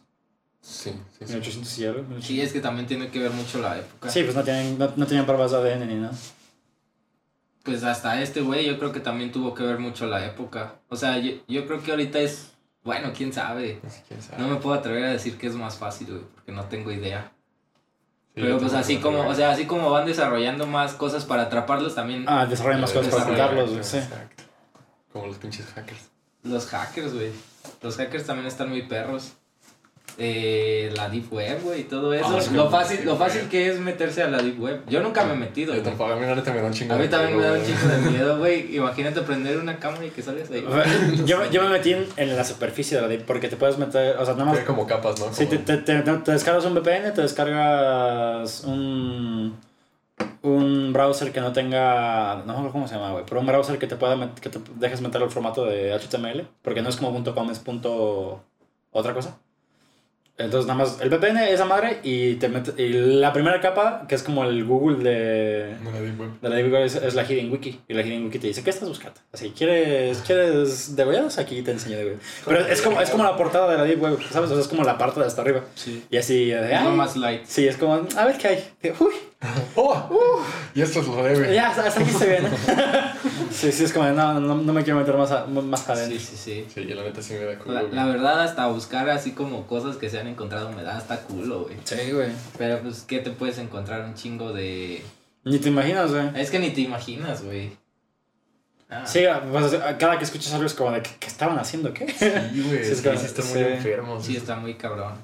[0.69, 1.33] Sí, sí, sí.
[1.33, 1.99] 1800 y algo.
[2.03, 2.25] 1800.
[2.27, 4.11] Sí, es que también tiene que ver mucho la época.
[4.11, 6.13] Sí, pues no tienen, no, no tenían pruebas de ADN ni nada.
[7.65, 10.75] Pues hasta este güey yo creo que también tuvo que ver mucho la época.
[10.89, 12.51] O sea, yo, yo creo que ahorita es,
[12.85, 13.81] bueno, quién sabe.
[14.09, 14.43] Quién sabe.
[14.43, 17.33] No me puedo atrever a decir que es más fácil, güey, porque no tengo idea.
[18.35, 21.95] Sí, Pero pues así como, o sea, así como van desarrollando más cosas para atraparlos,
[21.95, 23.97] también Ah, desarrollan más cosas para ocultarlos, güey, sí.
[23.99, 24.43] Exacto.
[25.13, 26.11] Como los pinches hackers.
[26.45, 27.33] los hackers, güey.
[27.83, 29.33] Los hackers también están muy perros.
[30.21, 32.27] Eh, la deep web, güey, y todo eso.
[32.37, 34.83] Ah, sí, lo fácil, lo fácil que es meterse a la deep web.
[34.89, 36.97] Yo nunca me he metido, Yo tampoco, a mí neta me da un chingo A
[36.97, 37.77] mí de también me miedo, da un güey.
[37.77, 38.77] chico de miedo, güey.
[38.77, 40.67] Imagínate prender una cámara y que salgas ahí.
[41.25, 44.17] yo, yo me metí en, en la superficie de la deep porque te puedes meter,
[44.17, 45.33] o sea, nada más como capas, ¿no?
[45.33, 49.57] Sí, te, Como- te, te, te descargas un VPN, te descargas un,
[50.43, 53.79] un browser que no tenga, no me acuerdo cómo se llama, güey, pero un browser
[53.79, 56.97] que te pueda met- que te dejes meter el formato de HTML, porque no es
[56.97, 58.43] como .com, es punto
[58.91, 59.39] otra cosa.
[60.39, 64.15] Entonces nada más el VPN, esa madre, y, te mete, y la primera capa, que
[64.15, 66.31] es como el Google de, No la deep web.
[66.41, 67.81] de la Deep Web, es, es la Hidden Wiki.
[67.89, 69.19] Y la Hidden Wiki te dice, ¿qué estás buscando?
[69.33, 71.39] Así, ¿quieres, ¿quieres degollados?
[71.39, 72.23] Aquí te enseño degollados.
[72.47, 74.51] Pero es como, es como la portada de la Deep Web, ¿sabes?
[74.51, 75.63] O sea, es como la parte de hasta arriba.
[75.75, 76.05] Sí.
[76.09, 76.89] Y así, de, "Ay".
[76.97, 77.43] más light.
[77.45, 78.65] Sí, es como, a ver qué hay.
[79.01, 79.15] Uy,
[79.77, 80.45] ¡Oh!
[80.75, 81.55] Y esto es lo debe.
[81.55, 82.49] ya, hasta aquí se ve, ¿no?
[83.53, 86.19] sí, sí, es como, no, no, no me quiero meter más, a- más adentro.
[86.19, 86.67] Sí, sí, sí.
[86.75, 87.75] Sí, y la neta sí me da culo.
[87.75, 87.95] La, güey.
[87.95, 91.65] la verdad, hasta buscar así como cosas que se han encontrado me da hasta culo,
[91.65, 91.77] güey.
[91.85, 92.31] Sí, güey.
[92.59, 94.03] Pero pues, ¿qué te puedes encontrar?
[94.05, 95.05] Un chingo de...
[95.45, 96.31] Ni te imaginas, güey.
[96.35, 97.71] Es que ni te imaginas, güey.
[98.91, 99.07] Ah.
[99.07, 99.21] Sí,
[99.53, 101.93] pues, cada que escuchas algo es como de, ¿qué, qué estaban haciendo?
[101.95, 102.09] ¿Qué?
[102.13, 102.79] Sí, güey.
[102.85, 103.53] Sí, Sí, es como- sí están sí.
[103.55, 104.25] muy enfermos.
[104.25, 105.15] Sí, está muy cabrón.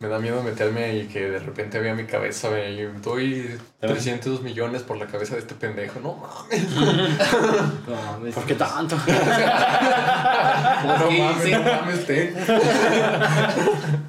[0.00, 2.80] Me da miedo meterme y que de repente vea mi cabeza, güey.
[2.80, 5.98] y Doy 300 millones por la cabeza de este pendejo.
[6.00, 6.70] No mames.
[7.88, 8.32] No mames.
[8.34, 8.96] ¿Por qué tanto?
[10.84, 12.32] No ¿Qué mames, no mames, ten.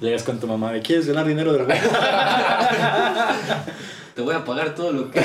[0.00, 1.78] Llegas con tu mamá de, ¿quieres ganar dinero del güey?
[4.14, 5.20] Te voy a pagar todo lo que...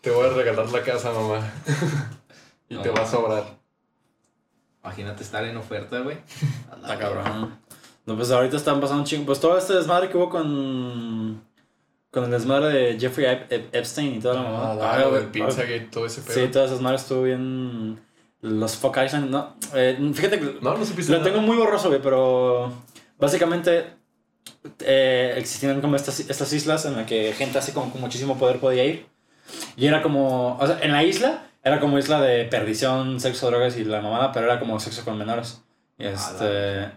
[0.00, 1.40] Te voy a regalar la casa, mamá.
[2.68, 3.44] y te va a sobrar.
[4.86, 6.16] Imagínate estar en oferta, güey.
[6.82, 7.58] Está cabrón.
[8.06, 9.26] No, pues ahorita están pasando un chingo.
[9.26, 11.42] Pues todo este desmadre que hubo con.
[12.12, 14.72] Con el desmadre de Jeffrey Ep- Ep- Epstein y toda la mamá.
[14.80, 16.34] Ah, Ah, del Pizzagate, todo ese pedo.
[16.34, 18.00] Sí, todas esas madres estuvo bien.
[18.42, 19.56] Los Fuck Island, no.
[19.74, 20.58] Eh, fíjate que.
[20.62, 21.30] No, no supiste Lo nada.
[21.30, 22.72] tengo muy borroso, güey, pero.
[23.18, 23.86] Básicamente.
[24.80, 28.60] eh, existían como estas, estas islas en las que gente así como con muchísimo poder
[28.60, 29.06] podía ir.
[29.76, 30.56] Y era como.
[30.58, 34.30] O sea, en la isla era como isla de perdición, sexo, drogas y la mamada,
[34.30, 35.62] pero era como sexo con menores.
[35.98, 36.92] Y este.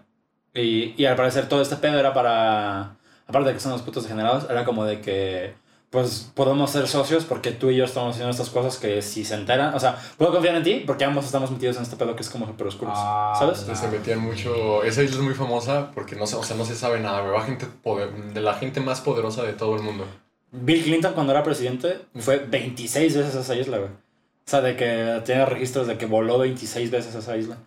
[0.54, 2.96] Y, y al parecer todo este pedo era para.
[3.26, 5.56] Aparte de que son los putos degenerados, era como de que.
[5.90, 9.34] Pues podemos ser socios porque tú y yo estamos haciendo estas cosas que si se
[9.34, 9.74] enteran.
[9.74, 12.30] O sea, puedo confiar en ti porque ambos estamos metidos en este pedo que es
[12.30, 12.92] como super oscuro.
[12.94, 13.66] Ah, ¿Sabes?
[13.76, 14.84] Se metían mucho.
[14.84, 17.34] Esa isla es muy famosa porque no se, o sea, no se sabe nada, güey.
[17.34, 20.06] Va gente poder, de la gente más poderosa de todo el mundo.
[20.52, 24.09] Bill Clinton cuando era presidente fue 26 veces a esa isla, güey.
[24.50, 27.58] O sea, de que tiene registros de que voló 26 veces a esa isla.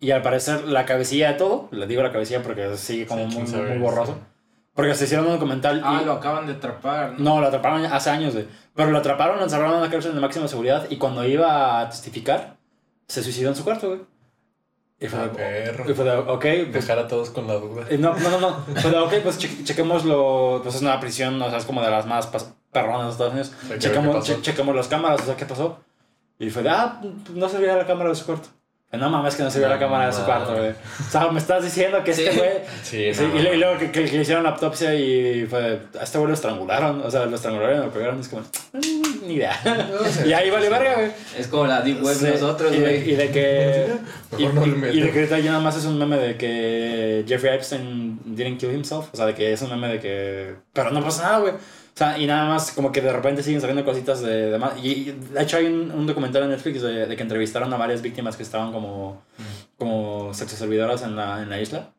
[0.00, 3.36] Y al parecer la cabecilla de todo, le digo la cabecilla porque sigue como Sí,
[3.36, 4.20] muy, sabe, muy borroso, sí.
[4.72, 5.82] Porque se hicieron un documental.
[5.84, 7.20] Ah, y- lo acaban de atrapar.
[7.20, 8.46] No, lo atraparon hace años, güey.
[8.74, 11.90] Pero lo atraparon, lo encerraron en una cárcel de máxima seguridad y cuando iba a
[11.90, 12.56] testificar,
[13.06, 14.00] se suicidó en su cuarto, güey.
[15.00, 15.90] Y fue, Ah, de, perro.
[15.90, 16.72] y fue de, ok, pues...
[16.86, 17.84] Dejar a todos con la duda.
[17.90, 18.64] eh, No, no, no, no.
[18.80, 20.60] Fue de, ok, pues che- chequémoslo.
[20.62, 22.28] Pues es una prisión, o sea, es como de las más
[22.72, 23.52] perronas de Estados Unidos.
[24.14, 24.34] Pasó.
[24.36, 25.80] che- chequemos las cámaras, o sea, ¿qué pasó?
[26.38, 27.00] Y fue de, ah,
[27.34, 28.48] no se veía la cámara de su cuarto.
[28.90, 30.70] No mames, que no se veía la No cámara de su cuarto, güey.
[30.70, 32.50] O sea, me estás diciendo que este güey
[32.82, 35.44] Sí, Sí, no, y, lu- y luego que, que- que le hicieron la autopsia y
[35.44, 38.28] fue, a este güey lo estrangularon, o sea, lo estrangularon y lo pegaron, y es
[38.30, 38.40] como,
[38.72, 39.60] "Mm, ni idea.
[40.24, 41.10] y ahí vale verga, güey.
[41.36, 43.10] Es como la Deep Web Sí, nosotros, y, de, güey.
[43.10, 43.86] y de que...
[44.38, 48.58] y de que ahorita ya nada más es un meme de que Jeffrey Epstein didn't
[48.58, 50.54] kill himself, o sea, de que es un meme de que...
[50.72, 51.52] Pero no pasa nada, güey.
[51.98, 54.52] Sea, y nada más como que de repente siguen saliendo cositas de...
[54.52, 54.74] de más.
[54.80, 57.76] Y, y de hecho hay un, un documental en Netflix de, de que entrevistaron a
[57.76, 59.24] varias víctimas que estaban como,
[59.76, 61.92] como sexoservidoras en la, en la isla.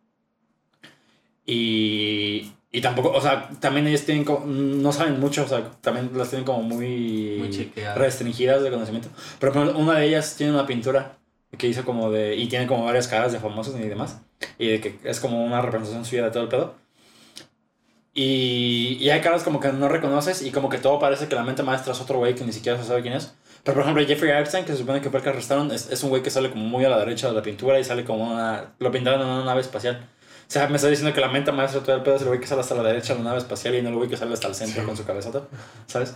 [1.46, 6.12] Y, y tampoco, o sea, también ellos tienen como, no saben mucho, o sea, también
[6.16, 7.52] las tienen como muy,
[7.98, 9.10] restringidas de conocimiento.
[9.38, 11.18] Pero por ejemplo, una de ellas tiene una pintura
[11.58, 14.22] que hizo como de, y tiene como varias caras de famosos y demás,
[14.58, 16.76] y de que es como una representación suya de todo el pedo.
[18.14, 21.44] Y, y hay caras como que no reconoces y como que todo parece que la
[21.44, 23.34] mente maestra es otro güey que ni siquiera se sabe quién es.
[23.64, 26.02] Pero por ejemplo, Jeffrey Epstein, que se supone que fue el que arrestaron, es, es
[26.04, 28.34] un güey que sale como muy a la derecha de la pintura y sale como
[28.34, 28.74] una...
[28.80, 30.08] Lo pintaron en una nave espacial.
[30.48, 32.40] O sea, me está diciendo que la mente maestra todo el pedo es el güey
[32.40, 34.34] que sale hasta la derecha de la nave espacial y no el güey que sale
[34.34, 34.86] hasta el centro Sí.
[34.88, 35.44] con su cabezota.
[35.86, 36.16] ¿Sabes?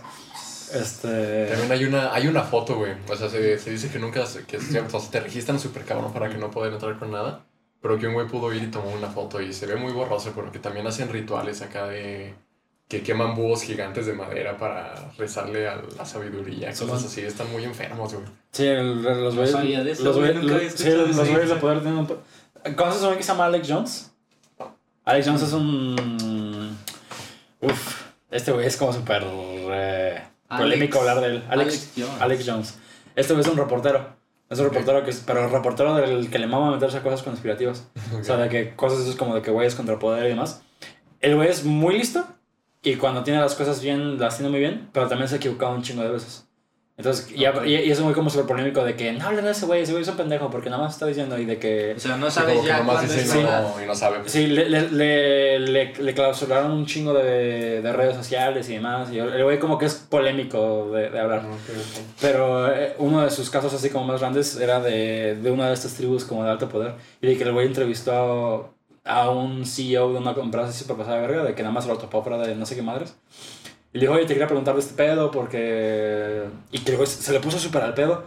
[0.74, 1.46] Este...
[1.46, 2.92] También hay una, hay una foto, güey.
[3.08, 6.28] O sea, se, se dice que nunca, que o sea, te registran súper cabrón para
[6.28, 7.44] que no puedan entrar con nada.
[7.84, 10.32] Pero que un güey pudo ir y tomó una foto y se ve muy borroso
[10.34, 12.34] porque también hacen rituales acá de
[12.88, 17.20] que queman búhos gigantes de madera para rezarle a la sabiduría, cosas así.
[17.20, 18.24] Están muy enfermos, güey.
[18.52, 19.50] Sí, el- los No güeyes...
[19.50, 22.74] sabía de eso, los güey, güeyes- los- sí, de poder tienen un...
[22.74, 24.12] ¿Conoces a un que se llama Alex Jones?
[25.04, 26.78] Alex Jones es un...
[27.60, 31.44] Uf, este güey es como súper eh, polémico Alex- hablar de él.
[31.50, 32.22] Alex, Alex Jones.
[32.22, 32.78] Alex Jones.
[33.14, 34.23] Este güey es un reportero.
[34.50, 37.88] Es un reportero que es, pero reportero del que le mama meterse a cosas conspirativas.
[38.18, 40.62] O sea, de que cosas esas como de que güeyes contra el poder y demás.
[41.20, 42.26] El güey es muy listo
[42.82, 45.74] y cuando tiene las cosas bien, las tiene muy bien, pero también se ha equivocado
[45.74, 46.43] un chingo de veces.
[46.96, 47.66] Entonces, y, Ok.
[47.66, 49.90] y, y es güey como súper polémico de que no hablen de ese güey, ese
[49.90, 51.94] güey es un pendejo porque nada más está diciendo y de que...
[51.96, 53.62] O sea, no sabes ya nomás dice es y verdad.
[53.76, 54.20] no, y no sabe.
[54.20, 54.30] pues.
[54.30, 59.10] Sí, le, le, le, le, le clausuraron un chingo de, de redes sociales y demás.
[59.10, 61.42] Y el güey como que es polémico de, de hablar.
[61.44, 62.04] Ah, ok, ok.
[62.20, 65.74] Pero eh, uno de sus casos así como más grandes era de, de una de
[65.74, 66.94] estas tribus como de alto poder.
[67.20, 68.72] Y de que el güey entrevistó
[69.04, 71.74] a, a un CEO de una empresa así super pasada de verga, de que nada
[71.74, 73.16] más lo topó fuera de no sé qué madres.
[73.94, 76.42] Y le dijo, oye, te quería preguntar de este pedo porque...
[76.70, 78.24] Y que se le puso súper al pedo.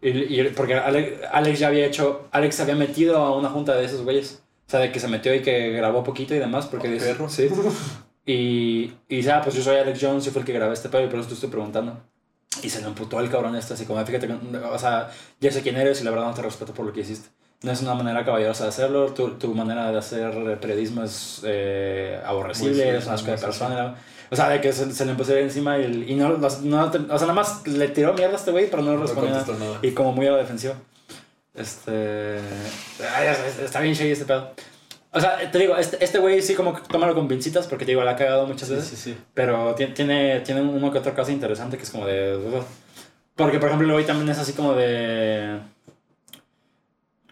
[0.00, 2.28] Y, y porque Alex, Alex ya había hecho...
[2.30, 4.42] Alex se había metido a una junta de esos güeyes.
[4.66, 7.06] O sea, de que se metió y que grabó poquito y demás porque Oh, dice...
[7.12, 7.28] perro.
[7.28, 7.48] Sí.
[8.26, 10.90] Y, y dice, ah, pues yo soy Alex Jones y fue el que grabé este
[10.90, 11.98] pedo y por eso te estoy preguntando.
[12.62, 15.10] Y se le emputó al cabrón este, así como, fíjate, o sea,
[15.40, 17.30] ya sé quién eres y la verdad no te respeto por lo que hiciste.
[17.62, 22.20] No es una manera caballerosa de hacerlo, tu, tu manera de hacer periodismo es eh,
[22.24, 23.96] aborrecible, eres una asco de persona.
[24.30, 26.48] O sea, de que se, se le empezó a ir encima y, y no, no,
[26.62, 29.30] no o sea, nada más le tiró mierda a este güey, pero no le respondió
[29.32, 29.78] nada.
[29.82, 30.74] Y como muy a la defensiva.
[31.54, 32.38] Este.
[33.16, 34.52] ay, es- Está bien shady este pedo.
[35.10, 37.92] O sea, te digo, este este güey sí como que tómalo con pincitas porque te
[37.92, 38.90] digo, la ha cagado muchas Sí, veces.
[38.90, 39.16] sí, sí.
[39.34, 42.38] Pero tiene, tiene, tiene uno que otro caso interesante que es como de.
[43.34, 45.58] Porque, por ejemplo, el güey también es así como de.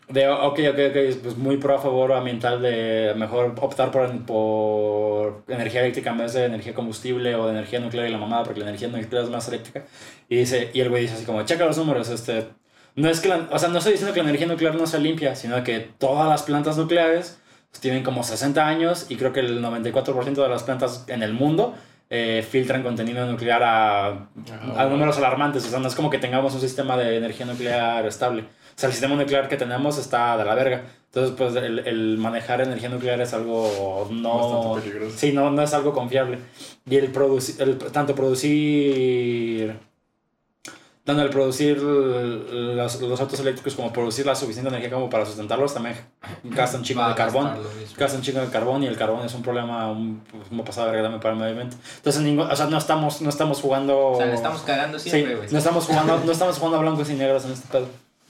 [0.09, 5.43] De, ok, ok, ok, pues muy pro a favor ambiental de mejor optar por, por
[5.49, 8.61] energía eléctrica en vez de energía combustible o de energía nuclear y la mamada, porque
[8.61, 9.85] la energía nuclear es más eléctrica.
[10.29, 12.47] Y, dice, y el güey dice así como, checa los números, este.
[12.95, 15.01] No es que la- o sea, no estoy diciendo que la energía nuclear no sea
[15.01, 17.41] limpia, sino que todas las plantas nucleares
[17.81, 21.75] tienen como 60 años y creo que el 94% de las plantas en el mundo
[22.09, 24.07] eh, filtran contenido nuclear a,
[24.77, 25.67] a números alarmantes.
[25.67, 28.45] O sea, no es como que tengamos un sistema de energía nuclear estable.
[28.77, 30.83] O sea, el sistema nuclear que tenemos está de la verga.
[31.07, 34.39] Entonces, pues el, el manejar energía nuclear es algo no...
[34.69, 35.17] Bastante peligroso.
[35.19, 36.39] Sí, no, no es algo confiable.
[36.85, 39.79] Y el, produci- el tanto producir...
[41.05, 45.73] Tanto el producir los, los autos eléctricos como producir la suficiente energía como para sustentarlos
[45.73, 45.95] también
[46.43, 47.95] gasta un chingo Va de a carbón gastar lo mismo.
[47.97, 51.21] gasta un chingo de carbón y el carbón es un problema un, como pasado también
[51.21, 51.77] para el medio ambiente.
[51.99, 53.97] Entonces, ningún, o sea, no estamos, no estamos jugando...
[54.09, 55.49] O sea, le estamos cagando Sí, siempre, güey.
[55.49, 57.87] no estamos jugando, no estamos jugando a blancos y negros en este pedo.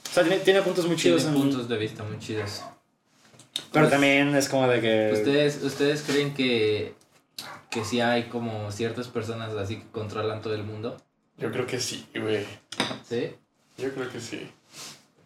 [0.09, 2.61] O sea, tiene, tiene puntos muy chidos, Tiene en- puntos de vista muy chidos.
[3.71, 5.11] pero Pues, también es como de que...
[5.13, 6.93] ¿Ustedes, ¿Ustedes creen que,
[7.69, 10.97] que sí hay como ciertas personas así que controlan todo el mundo?
[11.37, 12.45] Yo creo que sí, güey.
[13.07, 13.31] ¿Sí?
[13.77, 14.49] Yo creo que sí.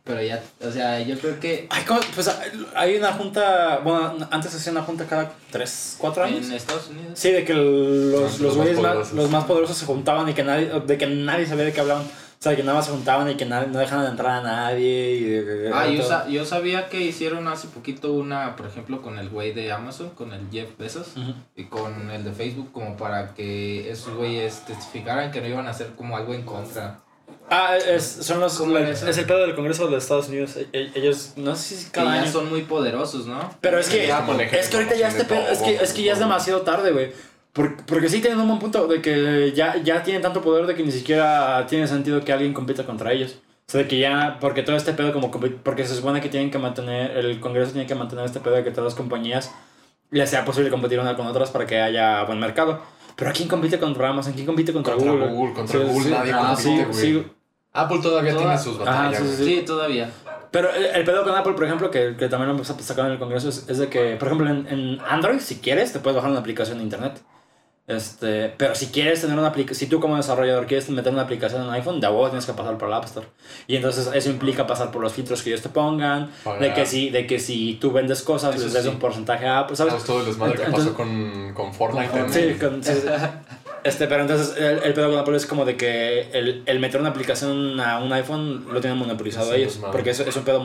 [0.04, 2.00] Pero ya, o sea, yo creo que Ay, ¿cómo?
[2.16, 2.28] Pues
[2.76, 6.48] hay una junta, bueno, antes hacía una junta cada 3, 4 años.
[6.48, 7.12] en Estados Unidos.
[7.20, 9.14] Sí, de que los, Los los, más güeyes más, poderosos.
[9.14, 12.04] los más poderosos se juntaban y que nadie, de que nadie sabía de qué hablaban.
[12.42, 15.12] O sea, que nada más se juntaban y que no dejaban de entrar a nadie.
[15.12, 19.04] Y de que- Ah, yo, sa- yo sabía que hicieron hace poquito una, por ejemplo,
[19.04, 21.10] con el güey de Amazon, con el Jeff Bezos,
[21.56, 25.70] y con el de Facebook, como para que esos güeyes testificaran que no iban a
[25.70, 27.02] hacer como algo en contra.
[27.48, 30.56] Ah, es, son los, ¿Cómo la- es el pedo del Congreso de los Estados Unidos.
[30.58, 32.32] E- e- Ellos, no sé si cada año.
[32.32, 33.54] son muy poderosos, ¿no?
[33.62, 36.14] Pero es que, es que ahorita ya este pedo, de es que, es que ya
[36.14, 37.12] es demasiado tarde, güey.
[37.54, 40.76] Por- Porque sí tienen un buen punto de que ya, ya tienen tanto poder de
[40.76, 43.38] que ni siquiera tiene sentido que alguien compita contra ellos.
[43.68, 46.52] O sea, de que ya, porque todo este pedo como, porque se supone que tienen
[46.52, 49.52] que mantener, el Congreso tiene que mantener este pedo de que todas las compañías
[50.12, 52.82] les sea posible competir una con otras para que haya buen mercado.
[53.16, 54.34] Pero ¿a quién compite contra Amazon?
[54.34, 55.28] ¿Quién compite contra, Contra Google?
[55.28, 56.94] Google, contra Sí, Google sí, nadie ah, compite, sí, güey.
[57.24, 57.28] sí.
[57.74, 59.38] Apple todavía Toda- tiene sus Ajá, batallas, sí, güey.
[59.38, 60.10] sí, Sí, todavía.
[60.52, 63.20] Pero el, el pedo con Apple, por ejemplo, que, que también lo sacaron en el
[63.20, 66.30] Congreso, es, es de que, por ejemplo, en, en Android, si quieres, te puedes bajar
[66.32, 67.22] una aplicación de Internet.
[67.96, 71.64] Este, pero si quieres tener una aplicación, si tú como desarrollador quieres meter una aplicación
[71.64, 73.28] en iPhone, de huevo tienes que pasar por el App Store.
[73.68, 76.30] Y entonces eso implica pasar por los filtros que ellos te pongan,
[76.60, 78.90] de que si, de que si tú vendes cosas, Eso les des sí.
[78.90, 79.94] un porcentaje a Apple, ¿sabes?
[79.94, 82.30] ¿Sabes todo el desmadre que pasó con, con Fortnite?
[82.30, 83.08] Sí, con- sí, sí.
[83.84, 87.02] Este, pero entonces el, el pedo con Apple es como de que el, el meter
[87.02, 89.78] una aplicación a un iPhone lo tienen monopolizado ellos.
[89.78, 89.80] es.
[89.80, 90.62] Porque es, es un pedo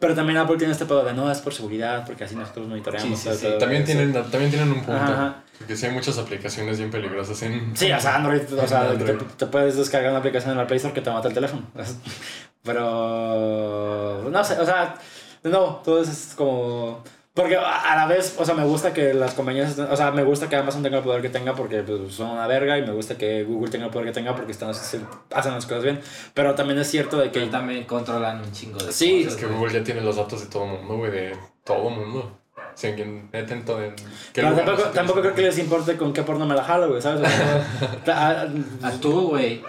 [0.00, 3.16] Pero también Apple tiene este pedo de no, es por seguridad, porque así nosotros monitoreamos.
[3.16, 4.92] Sí, sí, todo pedo También tienen, también tienen un punto.
[4.92, 5.36] Ajá.
[5.58, 7.76] Porque sí hay muchas aplicaciones bien peligrosas en...
[7.76, 9.16] Sí, o sea, Android, o sea, Android.
[9.18, 11.62] Te, te puedes descargar una aplicación en la Play Store que te mata el teléfono.
[12.62, 14.28] Pero.
[14.30, 14.94] No sé, o sea,
[15.42, 17.02] nuevo, todo eso es como.
[17.34, 20.24] Porque a la vez, o sea, me gusta que las compañías, estén- o sea, me
[20.24, 22.92] gusta que Amazon tenga el poder que tenga porque pues, son una verga y me
[22.92, 26.00] gusta que Google tenga el poder que tenga porque están, hacen las cosas bien.
[26.32, 27.46] Pero también es cierto de Que que...
[27.48, 29.40] también controlan un chingo de Sí, Es cosas.
[29.40, 29.58] que güey.
[29.58, 32.38] Google ya tiene los datos de todo el mundo, güey, de todo el mundo.
[32.76, 33.96] O sea, en neta en todo en...
[33.96, 34.04] ¿qué
[34.34, 37.22] Pero lugar tampoco, creo que les importe con qué porno me la jalo, güey, ¿sabes?
[37.22, 38.48] O sea, ta-
[38.82, 39.62] A tú, güey.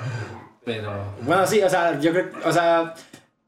[0.66, 0.92] Pero.
[1.22, 2.94] Bueno, sí, o sea, yo creo, o sea,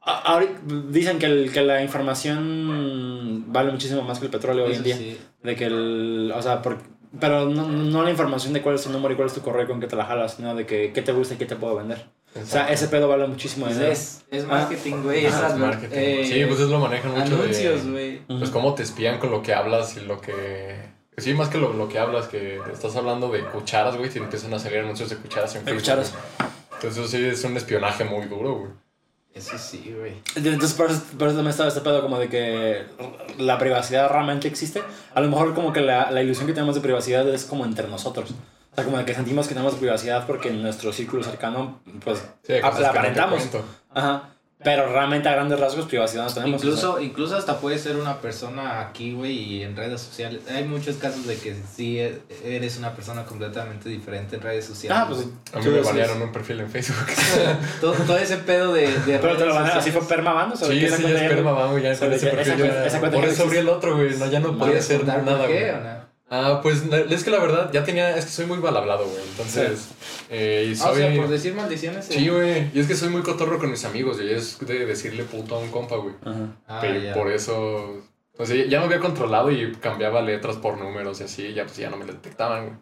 [0.01, 0.53] a- ahorita
[0.89, 4.95] dicen que, el, que la información vale muchísimo más que el petróleo hoy en día.
[4.97, 5.19] sí.
[5.43, 6.77] De que el, o sea, por-
[7.19, 9.67] pero no, no la información de cuál es tu número y cuál es tu correo
[9.67, 11.75] con que te la jalas, sino de que qué te gusta y qué te puedo
[11.75, 12.05] vender.
[12.35, 13.93] O sea, ese pedo vale muchísimo Pues dinero.
[13.93, 15.25] es, es marketing, güey.
[15.25, 15.95] Ah, es marketing.
[15.97, 18.19] eh, sí, pues eso lo manejan mucho Anuncios, güey.
[18.27, 20.75] Pues cómo te espían con lo que hablas y lo que...
[21.17, 24.53] Sí, más que lo, lo que hablas, que estás hablando de cucharas, güey, te empiezan
[24.53, 25.81] a salir anuncios de cucharas en De Facebook.
[25.81, 26.13] cucharas.
[26.75, 28.71] Entonces eso sí es un espionaje muy duro, güey.
[29.33, 30.13] Eso sí, güey.
[30.35, 32.83] Entonces, por eso, por eso también estaba este pedo como de que
[33.37, 34.81] la privacidad realmente existe.
[35.13, 37.87] A lo mejor como que la, la ilusión que tenemos de privacidad es como entre
[37.89, 38.33] nosotros.
[38.71, 42.23] O sea, como de que sentimos que tenemos privacidad porque en nuestro círculo cercano, pues,
[42.43, 43.47] Sí, la aparentamos.
[43.93, 44.29] Ajá.
[44.61, 46.59] Pero realmente a grandes rasgos privacidad no tenemos.
[46.59, 46.69] o sea.
[46.69, 50.41] Incluso, incluso hasta puede ser una persona aquí, güey, y en redes sociales.
[50.53, 55.01] Hay muchos casos de que sí e- eres una persona completamente diferente en redes sociales.
[55.01, 57.05] Ah, pues A mí me banearon un perfil en Facebook.
[57.79, 60.07] todo, todo ese pedo de, de Pero te lo a así fue sociales.
[60.09, 60.55] permabando.
[60.57, 64.13] Sí, sí, ya es perma, güey, ya ese perfil Por eso abrí el otro, güey,
[64.17, 66.08] no, ya no podía ¿Puedes hacer nada, por qué güey.
[66.31, 69.23] Ah, pues es que la verdad ya tenía, es que soy muy mal hablado, güey,
[69.31, 69.89] entonces,
[70.29, 70.91] eh, y Ah, soy...
[70.91, 72.09] o sea, por decir maldiciones.
[72.09, 72.13] eh.
[72.13, 75.23] Sí, güey, y es que soy muy cotorro con mis amigos, y es de decirle
[75.23, 76.13] puto a un compa, güey.
[76.23, 76.55] Ajá.
[76.67, 77.13] Ah, Pero ya.
[77.15, 78.03] por eso,
[78.37, 81.77] o sea, ya me había controlado y cambiaba letras por números y así, ya pues
[81.77, 82.77] ya no me lo detectaban, güey.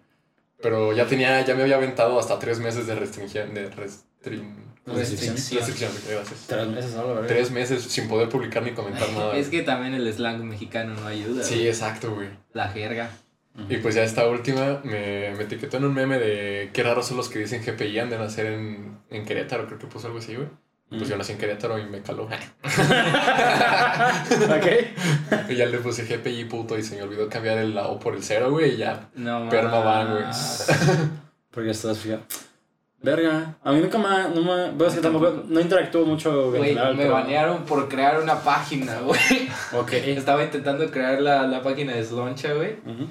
[0.62, 4.66] Pero ya tenía, ya me había aventado hasta tres meses de restricción, de restrin...
[4.88, 5.36] Restricción.
[5.36, 6.45] restricción, gracias.
[6.48, 7.28] Tres meses solo, ¿verdad?
[7.28, 9.36] Tres meses sin poder publicar ni comentar nada.
[9.38, 11.43] Es que también el slang mexicano no ayuda.
[11.43, 11.68] Sí, güey.
[11.68, 12.30] exacto, güey.
[12.54, 13.10] La jerga.
[13.70, 17.18] Y pues ya esta última me, me etiquetó en un meme de qué raros son
[17.18, 20.36] los que dicen GPI han de nacer en, en Querétaro, creo que puso algo así,
[20.36, 20.47] güey.
[20.89, 22.24] Pues yo nací en Querétaro y me caló.
[22.30, 22.32] ok.
[25.49, 28.16] y ya le puse GPI puto y se me olvidó cambiar el la O por
[28.16, 29.10] el cero, güey, y ya.
[29.16, 30.24] No Perma van, güey.
[30.24, 30.68] más.
[31.51, 32.22] Porque estás fría.
[33.01, 33.55] Verga.
[33.64, 34.30] A mí nunca me.
[34.34, 34.88] No me.
[34.88, 35.43] Es que tampoco.
[35.47, 39.49] No interactúo mucho Güey, me pero- banearon por crear una página, güey.
[39.74, 39.93] Ok.
[39.93, 42.78] Estaba intentando crear la, la página de Sloncha, güey.
[42.86, 43.08] Ujú.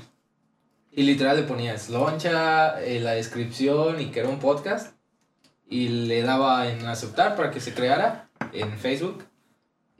[0.96, 4.96] Y literal le ponía Sloncha, eh, la descripción y que era un podcast.
[5.68, 9.26] Y le daba en aceptar para que se creara en Facebook.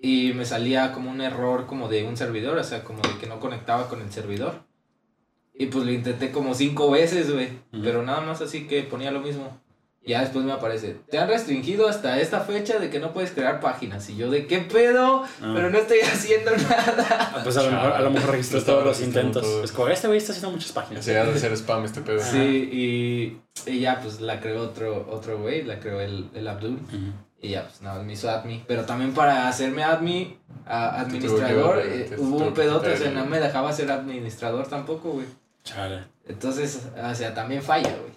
[0.01, 3.27] Y me salía como un error como de un servidor, o sea, como de que
[3.27, 4.65] no conectaba con el servidor.
[5.53, 7.49] Y pues lo intenté como cinco veces, güey.
[7.75, 7.83] Ujú.
[7.83, 9.61] Pero nada más así que ponía lo mismo.
[10.07, 13.59] Ya después me aparece, te han restringido hasta esta fecha de que no puedes crear
[13.61, 14.09] páginas.
[14.09, 15.25] Y yo, ¿de qué pedo?
[15.43, 15.53] Ah.
[15.55, 17.07] Pero no estoy haciendo nada.
[17.35, 19.43] Ah, Pues a lo mejor, a lo mejor registró todos los intentos.
[19.43, 19.65] todo.
[19.65, 21.05] Es como, este güey está haciendo muchas páginas.
[21.05, 22.21] Se ha de ser spam este pedo.
[22.23, 22.39] Sí,
[23.67, 26.79] y, y ya pues la creó otro otro güey, la creó el, el Abdul.
[27.43, 28.63] Y ya, pues nada, me hizo admin.
[28.67, 33.11] Pero también para hacerme admin, a- administrador, que- eh, hubo un que pedote, o sea,
[33.11, 35.27] no me dejaba ser administrador tampoco, güey.
[35.65, 36.05] Chale.
[36.29, 38.13] Entonces, o sea, también falla, güey.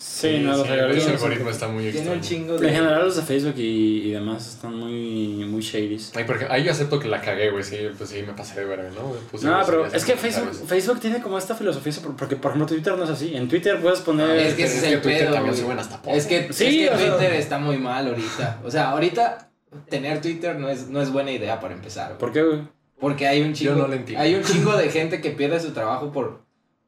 [0.00, 1.08] Sí, no, los algoritmos.
[1.08, 2.20] algoritmo está muy extraño.
[2.20, 2.70] chingo En de...
[2.70, 5.98] general los de Facebook y, y demás están muy, muy shady.
[6.14, 7.64] Ay, porque ahí yo acepto que la cagué, güey.
[7.64, 9.10] Sí, pues sí, me pasé de verga, ¿no?
[9.28, 10.52] Puse No, pero es que Facebook.
[10.68, 13.34] Facebook tiene como esta filosofía, por- porque por ejemplo Twitter no es así.
[13.34, 14.30] En Twitter puedes poner...
[14.38, 16.16] Es que ese es el Twitter pedo, también suben hasta porno.
[16.16, 18.60] Es que, Sí, es que sea- Twitter está muy mal ahorita.
[18.64, 19.50] O sea, ahorita
[19.88, 22.18] tener Twitter no es, no es buena idea para empezar, güey.
[22.18, 22.60] ¿Por qué, güey?
[23.00, 24.22] Porque hay un chingo, no lo entiendo.
[24.22, 26.42] hay un chingo de gente que pierde su trabajo por,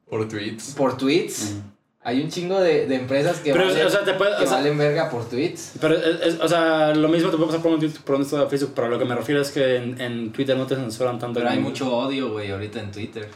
[0.08, 0.74] Por tweets.
[0.76, 1.56] por tweets.
[2.02, 4.46] Hay un chingo de, de empresas que, Pero, valen, o sea, te puede- que o
[4.46, 5.74] sea- valen verga por tweets.
[5.80, 8.22] Pero, es, es- o sea, lo mismo te puede pasar por un Twitter, por un
[8.22, 11.18] de Facebook, pero lo que me refiero es que en, en Twitter no te censuran
[11.18, 11.38] tanto.
[11.40, 13.28] Pero hay mucho odio, güey, ahorita en Twitter.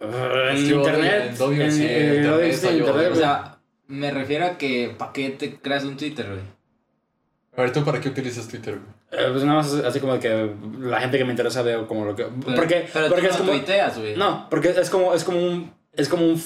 [0.00, 1.34] Uh, en internet.
[1.36, 4.10] en odio, en, sí, en internet odio, sí, está en yo, internet, O sea, me
[4.10, 6.40] refiero a que, ¿para qué te creas un Twitter, güey?
[7.56, 9.00] A ver, ¿tú para qué utilizas Twitter, güey?
[9.22, 10.50] Eh, pues nada más así como que
[10.80, 12.24] la gente que me interesa veo como lo que...
[12.24, 13.52] Pero, porque pero porque tú es no como...
[13.52, 14.16] tuiteas, güey.
[14.16, 16.40] No, porque es como, es como un, es como un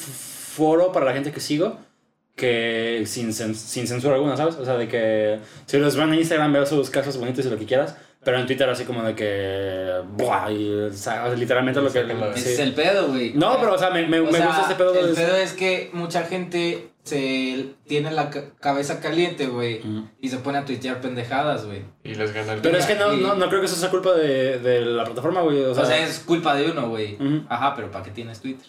[0.55, 1.79] foro para la gente que sigo
[2.37, 4.57] que sin, sin censura alguna, ¿sabes?
[4.57, 7.59] O sea, de que si los van en Instagram veo sus casos bonitos y lo
[7.59, 10.01] que quieras, pero en Twitter así como de que...
[10.17, 12.05] Buah, y, o sea, literalmente lo que...
[12.37, 12.49] Sí.
[12.53, 13.35] es el pedo, güey.
[13.35, 15.15] No, pero o sea, me, me, O me sea, gusta este pedo El de...
[15.15, 19.83] pedo es que mucha gente se tiene la ca- cabeza caliente, güey.
[20.21, 21.83] Y se pone a tuitear pendejadas, güey.
[22.03, 23.91] Y les gana el Pero es que no, Y- no, no creo que eso sea
[23.91, 25.61] culpa de, de la plataforma, güey.
[25.63, 27.17] O O sea, sea, es culpa de uno, güey.
[27.49, 28.67] Ajá, pero ¿para qué tienes Twitter?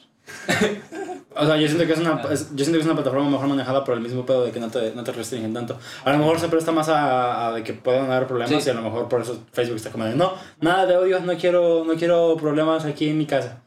[1.38, 3.48] O sea, yo siento que es una, es- yo siento que es una plataforma mejor
[3.48, 5.78] manejada por el mismo pedo de que no te, no te restringen tanto.
[6.06, 8.70] A lo mejor se presta más a, a de que puedan haber problemas Sí.
[8.70, 11.36] y a lo mejor por eso Facebook está como de, no, nada de odio, no
[11.36, 13.62] quiero, no quiero problemas aquí en mi casa.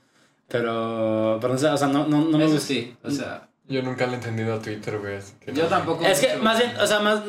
[0.48, 2.68] Pero, pero no sé, o sea, no, no, no me Eso gusta.
[2.68, 5.18] sí, o sea, Yo nunca le he entendido a Twitter, güey.
[5.54, 5.68] yo no.
[5.68, 6.06] tampoco.
[6.06, 7.20] Es que más bien, o sea, más,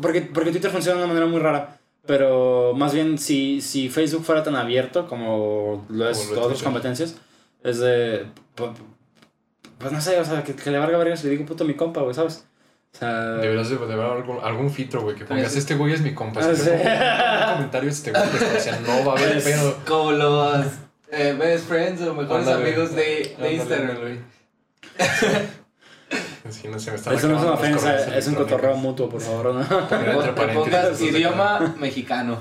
[0.00, 1.78] porque, porque Twitter funciona de una manera muy rara.
[2.06, 6.38] Pero más bien, si, si Facebook fuera tan abierto como lo es Como lo es
[6.38, 6.64] otras Twitter.
[6.64, 7.16] competencias,
[7.64, 8.26] es de.
[8.54, 8.70] Pues,
[9.78, 11.74] pues no sé, o sea, que, que le valga verga si le digo puto mi
[11.74, 12.46] compa, güey, ¿sabes?
[12.94, 13.32] O sea.
[13.32, 16.14] Deberías de, de haber algún, algún filtro, güey, que pongas, es- este güey es mi
[16.14, 16.40] compa.
[16.40, 16.70] Ah, Si sí.
[16.70, 16.90] le pongo
[17.48, 19.76] un comentario, este güey, pues, o sea, no va a haber Es- pedo.
[19.84, 20.66] Como los
[21.10, 22.68] eh, best friends o mejores Ándale.
[22.68, 24.18] amigos de, de Instagram, güey.
[26.50, 29.20] Sí, no sé, me están Eso no es una ofensa, es un cotorreo mutuo, por
[29.20, 29.64] favor, ¿no?
[30.54, 32.38] Pongas de- idioma mexicano.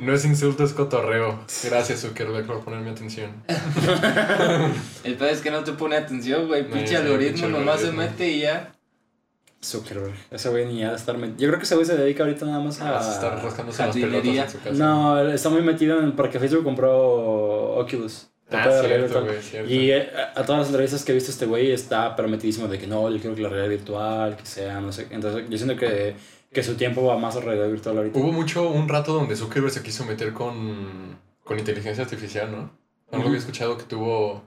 [0.00, 1.40] No es insulto, es cotorreo.
[1.64, 3.30] Gracias, Zuckerberg, por ponerme atención.
[5.04, 6.68] El pedo es que no te pone atención, güey.
[6.68, 8.70] Pinche algoritmo, nomás se mete y ya.
[9.64, 10.14] Zuckerberg.
[10.30, 11.38] Ese güey ni ha de estar metido.
[11.38, 12.90] Yo creo que ese güey se dedica ahorita nada más a.
[12.90, 14.72] Vas a rascándose las pelotas en su casa.
[14.74, 16.12] No, está muy metido en.
[16.12, 18.28] Porque Facebook compró Oculus.
[18.56, 19.72] Ah, cierto, güey.
[19.72, 22.78] Y eh, a, a todas las entrevistas que he visto este güey está permitidísimo de
[22.78, 25.06] que no, yo quiero que la realidad virtual, que sea, no sé.
[25.10, 26.14] Entonces yo siento que,
[26.52, 28.18] que su tiempo va más a realidad virtual ahorita.
[28.18, 32.58] Hubo mucho, un rato donde Zuckerberg se quiso meter con, con inteligencia artificial, ¿no?
[33.10, 33.26] Algo Ujú.
[33.28, 34.42] había escuchado que tuvo,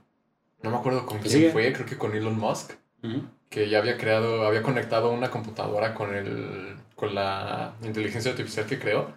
[0.61, 1.51] no me acuerdo con quién sigue.
[1.51, 3.21] fue, creo que con Elon Musk, Ujú.
[3.49, 8.79] que ya había creado, había conectado una computadora con el, con la inteligencia artificial que
[8.79, 9.11] creó.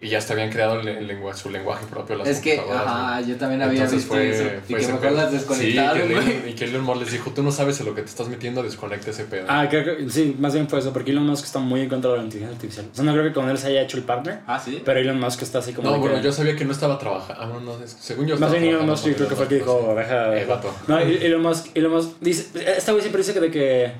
[0.00, 3.36] Y ya hasta habían creado el, lengua- su lenguaje propio las Es que, ajá, yo
[3.36, 4.44] también había Entonces visto fue, eso.
[4.68, 6.14] Y que mejor las desconectaron, sí, que.
[6.14, 8.28] Elon- y que Elon Musk les dijo, tú no sabes en lo que te estás
[8.28, 9.46] metiendo, desconecta ese pedo.
[9.48, 12.10] Ah, creo que sí, más bien fue eso, porque Elon Musk está muy en contra
[12.12, 12.86] de la inteligencia artificial.
[12.92, 14.82] O sea, no creo que con él se haya hecho el partner, Ah, sí.
[14.84, 15.90] pero Elon Musk está así como.
[15.90, 17.42] no, bueno, que- yo sabía que no estaba trabajando.
[17.42, 19.48] Ah, no, no, es- según yo Más bien Elon Musk, yo creo que fue el
[19.48, 20.38] que dijo, Musk, deja.
[20.38, 20.74] Eh, vato.
[20.88, 23.92] No, Elon Musk, Elon Musk dice, este güey siempre dice que de que,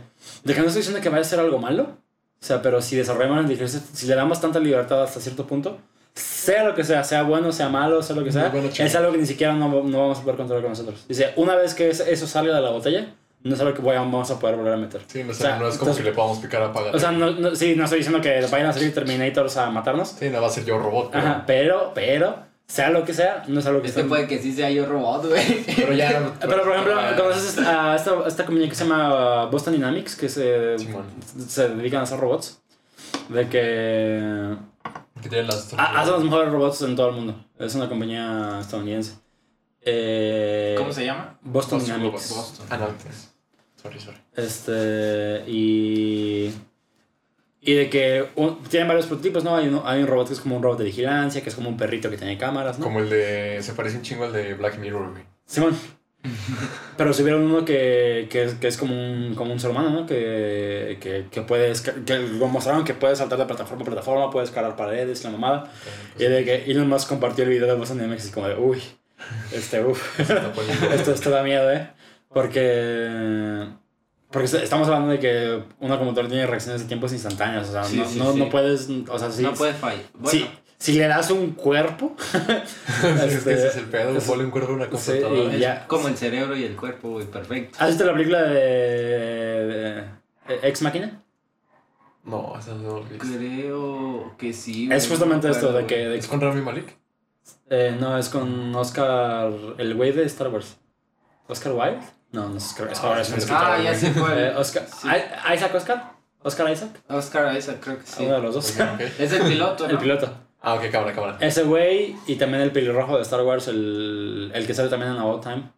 [0.45, 1.99] de que no estoy diciendo que vaya a ser algo malo,
[2.45, 3.51] o sea, pero si desarrollamos
[3.95, 5.78] si le damos tanta libertad hasta cierto punto,
[6.12, 9.12] sea lo que sea, sea bueno, sea malo, sea lo que sea, bueno, es algo
[9.12, 11.07] que ni siquiera no, no vamos a poder controlar con nosotros.
[11.09, 13.14] Dice, una vez que es- eso salga de la botella,
[13.45, 15.01] no es algo que vamos a poder volver a meter.
[15.07, 16.95] Sí, no, O sea, no es como entonces- que le podamos picar a pagar.
[16.95, 20.11] O sea, no, no, sí, no estoy diciendo que vayan a salir Terminators a matarnos,
[20.11, 21.12] Sí, no va a ser yo robot.
[21.12, 22.36] Pero, Ajá, pero, pero,
[22.66, 24.86] sea lo que sea, no es algo que Es que puede que sí sea yo
[24.86, 25.64] robot, güey.
[25.76, 26.32] pero ya.
[26.40, 30.78] Pero por ejemplo, conoces a esta, esta compañía que se llama Boston Dynamics, que se,
[30.78, 31.04] Simón.
[31.46, 32.60] se dedican a hacer robots.
[33.28, 34.56] De que
[35.22, 35.72] Que tienen las.
[35.74, 37.44] ha- hacen los mejores robots en todo el mundo.
[37.58, 39.14] Es una compañía estadounidense.
[39.82, 41.38] Eh, ¿Cómo se llama?
[41.42, 42.34] Boston, Boston Dynamics.
[42.34, 42.66] Boston.
[42.70, 42.86] Ah, no,
[43.82, 44.16] Sorry, sorry.
[44.34, 46.50] Este, y.
[47.66, 49.56] Y de que un- tienen varios prototipos, ¿no?
[49.56, 51.70] Hay, uno, hay un robot que es como un robot de vigilancia, que es como
[51.70, 52.84] un perrito que tiene cámaras, ¿no?
[52.84, 53.58] Como el de.
[53.62, 55.22] Se parece un chingo al de Black Mirror, güey.
[55.46, 55.74] Simón.
[56.96, 60.06] Pero subieron uno que, que, es, que es como un, como un ser humano, ¿no?
[60.06, 64.30] Que, que, que puede esca- que lo mostraron que puede saltar de plataforma a plataforma,
[64.30, 65.70] puede escalar paredes, la mamada.
[66.18, 68.80] Y de que Elon Musk compartió el video de Boston Dynamics y como de, uy,
[69.52, 70.20] este, uff,
[70.94, 71.88] esto, esto da miedo, ¿eh?
[72.32, 73.68] Porque,
[74.35, 77.68] Porque est- estamos hablando de que una computadora tiene reacciones de tiempos instantáneas.
[77.70, 78.39] O sea, Sí, no, sí, no, sí.
[78.41, 78.89] no puedes.
[79.09, 79.43] O sea, sí.
[79.43, 80.03] no puede fallar.
[80.12, 82.14] Bueno, sí, si le das un cuerpo.
[82.35, 85.53] es que ese es el pedo, es- un cuerpo a una sí, computadora.
[85.53, 85.87] y es ya.
[85.87, 87.78] como el cerebro y el cuerpo, güey, perfecto.
[87.80, 90.05] ¿Has visto la película de, de-
[90.49, 91.22] de Ex Máquina?
[92.24, 93.05] No, esa no lo.
[93.18, 94.87] Creo que sí.
[94.87, 96.09] güey, Es justamente esto de que.
[96.09, 96.97] de- ¿Es con Rami Malik?
[97.70, 99.53] eh, no, es con Oscar.
[99.78, 100.76] El güey de Star Wars.
[101.47, 101.99] ¿Oscar Wilde?
[102.35, 103.62] No, no es Oscar, Oscar es un escritor.
[103.64, 104.39] Ah, ya sé cuál.
[104.39, 105.09] Eh, Oscar, Sí.
[105.09, 106.12] ¿I- ¿Isaac Oscar?
[106.43, 106.91] ¿Oscar Isaac?
[107.09, 108.24] Oscar Isaac, creo que sí.
[108.24, 108.74] Uno de los dos.
[109.18, 109.91] Es el piloto, ¿no?
[109.93, 110.35] El piloto.
[110.61, 111.37] Ah, ok, cámara, cámara.
[111.41, 115.18] Ese güey y también el pelirrojo de Star Wars, el, el que sale también en
[115.18, 115.70] About Time.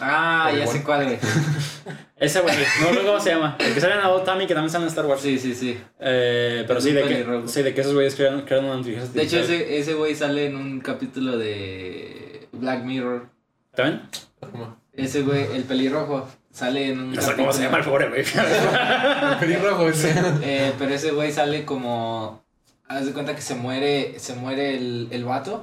[0.00, 1.18] Ah, ya sé cuál, güey.
[2.16, 3.56] Ese güey, no recuerdo cómo se llama.
[3.58, 5.20] El que sale en About Time y que también sale en Star Wars.
[5.22, 5.80] Sí, sí, sí.
[6.00, 9.14] Eh, pero Es sí de, que, sí, de que esos güeyes crearon, crearon una inteligencia
[9.14, 13.28] De hecho, ese güey sale en un capítulo de Black Mirror.
[13.74, 14.02] ¿También?
[14.40, 14.76] ¿Cómo?
[14.98, 18.24] Ese güey, el pelirrojo, sale en un No sé cómo se llama el pobre güey.
[19.40, 20.12] Pelirrojo ese.
[20.42, 22.42] Eh, pero ese güey sale como...
[22.88, 25.62] Haz de cuenta que se muere, se muere el, el vato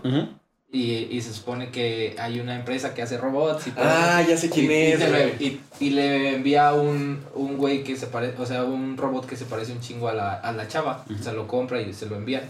[0.72, 3.84] y, y se supone que hay una empresa que hace robots y todo.
[3.88, 5.24] Ah, ya sé quién y, es, y, se güey.
[5.40, 9.26] lo- y- y le envía un, un güey que se parece, o sea, un robot
[9.26, 11.04] que se parece un chingo a la, a la chava.
[11.20, 12.44] Se lo compra y se lo envía.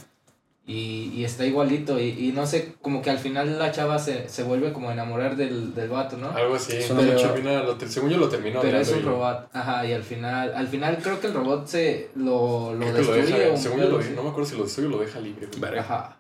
[0.67, 1.99] Y, y está igualito.
[1.99, 4.93] Y, y no sé, como que al final la chava se, se vuelve como a
[4.93, 6.31] enamorar del, del vato, ¿no?
[6.31, 6.81] Algo así.
[6.81, 7.63] Suena Pero, mucho.
[7.79, 8.61] lo según yo lo terminó.
[8.61, 9.49] Pero es un robot.
[9.53, 12.97] Ajá, y al final, al final creo que el robot se lo, lo que lo
[13.13, 13.37] destruye.
[13.39, 15.47] deja, un según yo lo no me acuerdo si lo destruye o lo deja libre.
[15.55, 15.77] güey.
[15.77, 16.19] Ajá.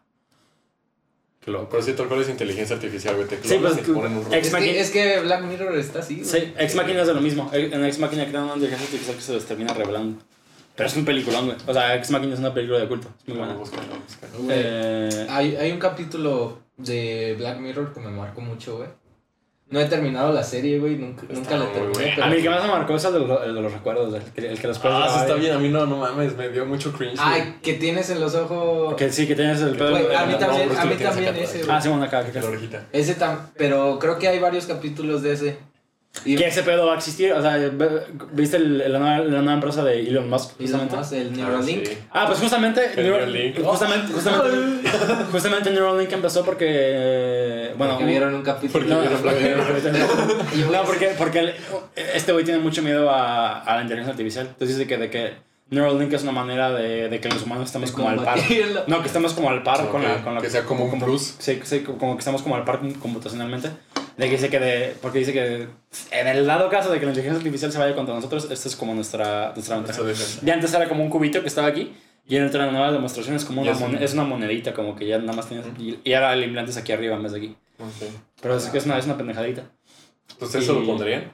[1.47, 1.67] Loco.
[1.69, 3.27] Pero sí, tal cual es inteligencia artificial, güey.
[3.27, 6.15] Te Sí, pues, te ponen un Es Machina- que, es que Black Mirror está así,
[6.15, 6.25] güey.
[6.27, 7.49] Sí, Ex Máquina es de lo mismo.
[7.53, 10.23] En Ex Máquina crean una inteligencia artificial que se les termina revelando.
[10.75, 11.57] Pero es un peliculón, güey.
[11.67, 13.07] O sea, Ex Máquina es una película de culto.
[13.21, 13.53] Es muy buena.
[13.55, 13.69] Güey,
[14.49, 18.89] Eh, Hay, hay un capítulo de Black Mirror que me marcó mucho, güey.
[19.67, 20.95] No he terminado la serie, güey.
[20.95, 22.11] Nunca, Está nunca la terminé.
[22.13, 23.73] pero- a mí el que más me marcó es el de los, el de los
[23.73, 25.27] recuerdos, el que, el que los puedes Ah, sí grabar.
[25.27, 25.53] está bien.
[25.55, 26.35] A mí no, no mames.
[26.37, 27.15] Me dio mucho cringe.
[27.15, 27.27] güey.
[27.41, 28.93] Ay, que tienes en los ojos.
[28.95, 29.75] Que sí, que tienes el.
[29.75, 30.93] Güey, a mí también, a mí
[31.41, 31.69] ese, güey.
[31.71, 32.47] Ah, sí, bueno, acá, acá, Que acá.
[32.47, 32.85] la orejita.
[32.91, 35.57] Ese tam, pero creo que hay varios capítulos de ese.
[36.23, 37.33] Y Que ese pedo va a existir.
[37.33, 37.57] O sea,
[38.31, 40.51] ¿viste el- la, nueva, la nueva empresa de Elon Musk?
[40.59, 40.95] Justamente.
[40.95, 41.85] más, el Ah, Neuralink.
[41.85, 41.97] sí.
[42.11, 43.61] Ah, pues justamente, El Neuro- Neuralink.
[43.63, 44.89] justamente, justamente,
[45.31, 48.85] justamente Neuralink empezó porque, eh, bueno, Porque vieron un capítulo.
[48.85, 51.53] Porque no, no, porque, porque el-
[51.95, 54.47] este güey tiene mucho miedo a, a la inteligencia artificial.
[54.47, 55.33] Entonces dice que, de que
[55.69, 58.37] Neuralink es una manera de, de que los humanos estemos como al par.
[58.87, 60.41] No, que estemos como al par Ok, con, la, con la...
[60.41, 61.35] que sea como un plus.
[61.39, 63.69] Sí, sí, como que estamos como al par computacionalmente.
[64.17, 65.67] De que dice que de, porque dice que
[66.11, 68.75] en el dado caso de que la inteligencia artificial se vaya contra nosotros, esta es
[68.75, 69.99] como nuestra, nuestra ventaja.
[70.43, 71.93] Ya antes era como un cubito que estaba aquí.
[72.27, 74.95] Y en otra nueva demostración es como una, es un- mon- es una monedita, como
[74.95, 75.65] que ya nada más tienes.
[75.77, 77.55] Y, y ahora el implante es aquí arriba en vez de aquí.
[77.77, 78.09] Ok.
[78.41, 79.69] Pero es que es una, es una pendejadita.
[80.41, 81.31] ¿Ustedes se Y- lo pondrían?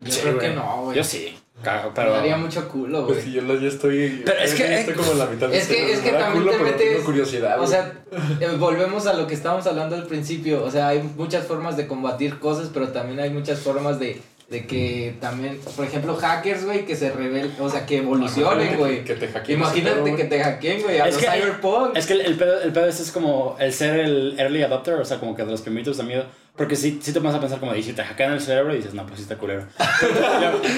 [0.00, 0.96] Yo Sí, creo que no, güey.
[0.96, 1.36] Yo sí.
[1.62, 2.12] Cago, Me pero.
[2.12, 3.26] daría mucho culo, Pues güey.
[3.28, 4.22] sí, yo, lo- yo estoy.
[4.24, 6.18] Pero es que- Estoy como en la mitad de Es que- este, es que me
[6.18, 7.60] también culo, te metes- tengo curiosidad.
[7.60, 7.92] O sea,
[8.40, 10.64] eh, volvemos a lo que estábamos hablando al principio.
[10.64, 14.64] O sea, hay muchas formas de combatir cosas, pero también hay muchas formas de, de
[14.66, 19.02] que también, por ejemplo, hackers, güey, que se rebelen, o sea, que evolucionen, güey.
[19.02, 21.96] Que te hackeen Imagínate pedo, que te hackeen, güey, a Es los que- cyberpunk.
[21.96, 24.94] Es que el, el pedo, el pedo este es como el ser el early adopter,
[24.94, 26.24] o sea, como que de los primitos de miedo.
[26.56, 28.78] Porque si, si te vas a pensar como, y si te hackean el cerebro, y
[28.78, 29.66] dices, no, pues sí está culero.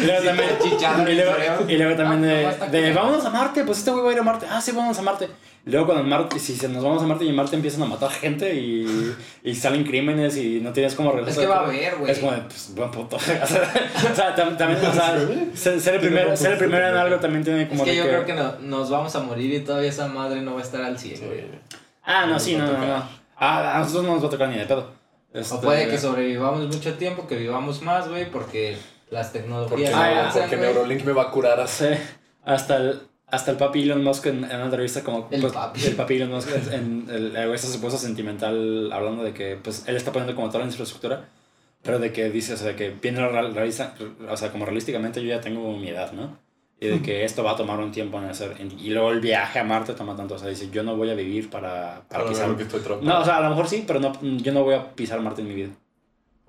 [0.02, 1.64] y luego, también, Chicharro en y el luego, cerebro.
[1.70, 4.18] y luego también Ah, de, de, vámonos a Marte, pues este güey va a ir
[4.18, 4.46] a Marte.
[4.50, 5.28] Ah, sí, vámonos a Marte.
[5.66, 8.10] Luego cuando Marte, si se nos vamos a Marte y en Marte empiezan a matar
[8.10, 9.14] gente y,
[9.44, 11.42] y salen crímenes y no tienes como Es regresar.
[11.42, 12.10] que va a haber, güey.
[12.10, 13.16] Es como de, pues, buen puto.
[13.16, 15.16] o sea, también, o sea,
[15.78, 18.24] ser, el primero, ser el primero en algo también tiene como Es que yo creo
[18.24, 20.98] que no- nos vamos a morir y todavía esa madre no va a estar al
[20.98, 21.24] 100, Sí.
[21.24, 21.44] güey.
[22.04, 23.02] Ah, no, sí, no, no, no.
[23.36, 24.97] Ah, a nosotros no nos va a tocar ni de pedo.
[25.34, 28.76] O Este, puede que sobrevivamos mucho tiempo, que vivamos más, güey, porque
[29.10, 30.56] las Porque, tecnologías Ah, ya, avanzan, porque.
[30.56, 31.84] Neurolink me va a curar así.
[31.86, 31.90] Sí,
[32.44, 35.28] hasta el, hasta el papi Elon Musk en, en una entrevista como...
[35.30, 35.84] El pues, papi.
[35.84, 39.84] El papi Elon Musk en, en el, el- ese supuesto sentimental hablando de que pues
[39.86, 41.28] él está poniendo como toda la infraestructura,
[41.82, 45.40] pero de que dice, o sea, de que viene o sea, como realísticamente yo ya
[45.40, 46.38] tengo mi edad, ¿no?
[46.80, 48.54] Y de que esto va a tomar un tiempo en hacer.
[48.78, 51.14] Y luego el viaje a Marte toma tanto, o sea, dice, yo no voy a
[51.14, 52.48] vivir para, para Para pisar...
[53.02, 55.40] No, o sea, a lo mejor sí, pero no, yo no voy a pisar Marte
[55.42, 55.70] en mi vida.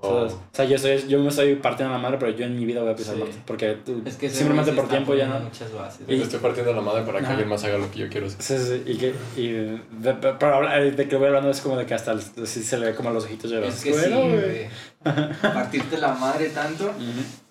[0.01, 0.21] Oh.
[0.25, 2.80] O sea, yo, soy, yo me estoy partiendo la madre, pero yo en mi vida
[2.82, 3.21] voy a pisar Sí.
[3.21, 3.36] Marte.
[3.45, 5.39] Porque tú- Es que simplemente por tiempo ya no.
[5.41, 6.01] Muchas bases.
[6.07, 7.34] Y- Le estoy partiendo la madre para que Ajá.
[7.34, 8.41] alguien más haga lo que yo quiero hacer.
[8.41, 9.13] Sí, sí, y que.
[9.36, 12.21] Y de, de- para hablar de que voy hablando es como de que hasta el-
[12.21, 13.67] se le ve como a los ojitos llorar.
[13.67, 14.69] Es que sí, güey.
[15.41, 16.86] Partirte la madre tanto.
[16.86, 16.95] Ujú.
[17.01, 17.48] Y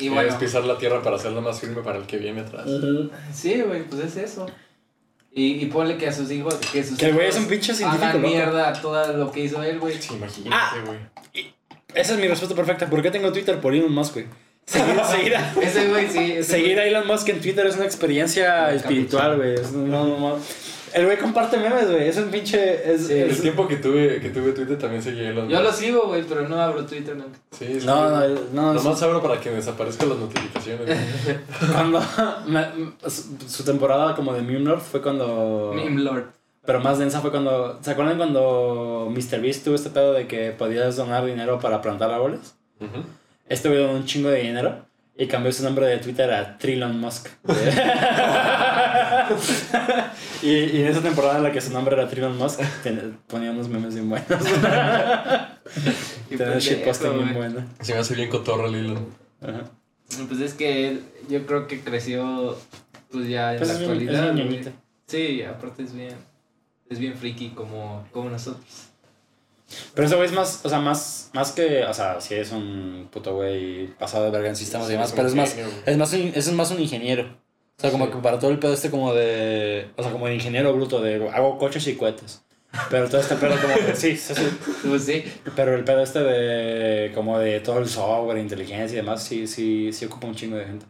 [0.00, 2.66] Y bueno, es pisar la tierra para hacerla más firme para el que viene atrás.
[3.34, 4.46] sí, güey, pues es eso.
[5.32, 6.54] Y, y ponle que a sus hijos.
[6.72, 9.62] Que, sus Que el güey es un pinche científico hagan mierda todo lo que hizo
[9.62, 10.00] él, güey.
[10.00, 10.82] Sí, imagínate, Ah.
[10.84, 10.98] güey.
[11.94, 12.88] Esa es mi respuesta perfecta.
[12.90, 13.60] ¿Por qué tengo Twitter?
[13.60, 14.26] Por Elon Musk, güey.
[14.66, 16.32] Seguir, seguir, a, Ese güey sí.
[16.32, 19.54] ese seguir güey- a Elon Musk en Twitter es una experiencia espiritual, güey.
[19.54, 20.38] Es- No, no, no.
[20.92, 22.08] El güey comparte memes, güey.
[22.08, 22.92] Es un pinche.
[22.94, 25.72] Es, Sí, es- El tiempo que tuve, que tuve Twitter también seguí Elon Yo lo
[25.72, 27.38] sigo, güey, pero no abro Twitter nunca.
[27.52, 27.86] Sí, sí.
[27.86, 28.20] No, no,
[28.52, 28.74] no.
[28.74, 30.86] es- Nomás abro para que desaparezcan las notificaciones.
[30.86, 31.38] güey.
[31.72, 32.00] Cuando.
[32.46, 35.72] me- su, temporada como de Meme Lord fue cuando.
[35.74, 36.24] Meme Lord.
[36.66, 37.78] Pero más densa fue cuando.
[37.82, 42.54] ¿Se acuerdan cuando MrBeast tuvo este pedo de que podías donar dinero para plantar árboles?
[42.80, 43.02] Ujú.
[43.48, 44.84] Este güey donó un chingo de dinero
[45.16, 47.28] y cambió su nombre de Twitter a Trilon Musk.
[50.42, 53.50] y, y en esa temporada en la que su nombre era Trilon Musk, ten- ponía
[53.50, 54.28] unos memes bien buenos.
[56.30, 57.64] Y Tenía pendejo, shitposting bien bueno.
[57.80, 59.06] Se me hace bien cotorro el Elon.
[59.40, 59.64] Ajá.
[60.28, 62.58] Pues es que él, yo creo que creció,
[63.10, 64.28] pues ya en Pues la es bien- actualidad.
[64.28, 64.70] es bien ñoñito.
[65.06, 66.14] Sí, aparte es bien,
[66.88, 68.64] es bien friki como, como nosotros.
[69.94, 73.08] Pero ese güey es más, o sea, más, más que, o sea, sí es un
[73.12, 75.56] puto güey pasado de verga en sistemas y Sí, demás, es un pero es más,
[75.86, 77.36] es más, un, es más un ingeniero.
[77.80, 78.12] O sea, como Sí.
[78.12, 81.28] que para todo el pedo este como de, o sea, como de ingeniero bruto, de
[81.30, 82.42] hago coches y cohetes.
[82.90, 84.48] Pero todo este pedo como de, sí, sí, sí.
[84.86, 85.24] Pues sí,
[85.56, 89.92] Pero el pedo este de, como de todo el software, inteligencia y demás, sí, sí,
[89.92, 90.86] sí ocupa un chingo de gente.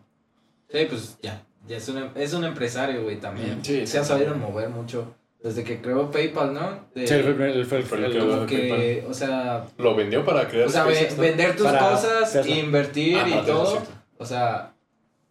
[0.68, 3.61] sí, pues ya, ya es un, es un empresario, güey, también.
[3.64, 5.14] Sí, Se ha sabido mover mucho.
[5.43, 6.86] Desde que creó PayPal, ¿no?
[6.95, 10.47] De- Sí, él fue, el primer- él fue el, que o sea, Lo vendió para
[10.49, 12.55] crear o sea, ve- vender tus cosas, Tesla.
[12.57, 13.82] invertir Ah, y todo.
[14.18, 14.74] O sea,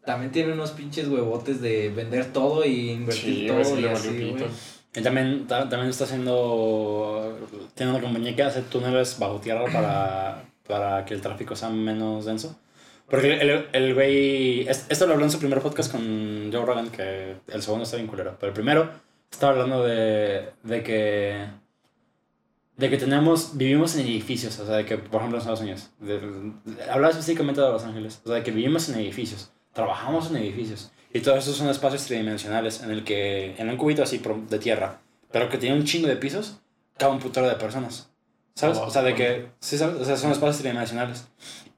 [0.10, 4.44] también tiene unos pinches huevotes de vender todo y invertir Sí, todo y así, güey.
[4.94, 7.38] Él también, ta- también está haciendo.
[7.76, 12.26] Tiene una compañía que hace túneles bajo tierra para, para que el tráfico sea menos
[12.26, 12.60] denso.
[13.08, 14.68] Porque el, el güey.
[14.68, 17.98] es- Esto lo habló en su primer podcast con Joe Rogan, que el segundo está
[17.98, 18.36] bien culero.
[18.40, 18.90] Pero el primero
[19.32, 21.46] estaba hablando de, de que.
[22.78, 23.58] De que tenemos.
[23.58, 24.58] Vivimos en edificios.
[24.60, 25.90] O sea, de que, por ejemplo, en Estados Unidos.
[26.00, 28.22] de- de- hablaba específicamente de Los Ángeles.
[28.24, 29.52] O sea, de que vivimos en edificios.
[29.74, 30.92] Trabajamos en edificios.
[31.14, 35.02] Y todos esos son espacios tridimensionales en el que, en un cubito así de tierra,
[35.32, 36.60] pero que tiene un chingo de pisos,
[36.98, 38.10] cabe un putero de personas.
[38.54, 38.78] ¿Sabes?
[38.78, 39.96] O sea, de que, sí, ¿sabes?
[40.02, 41.28] O sea, son espacios tridimensionales.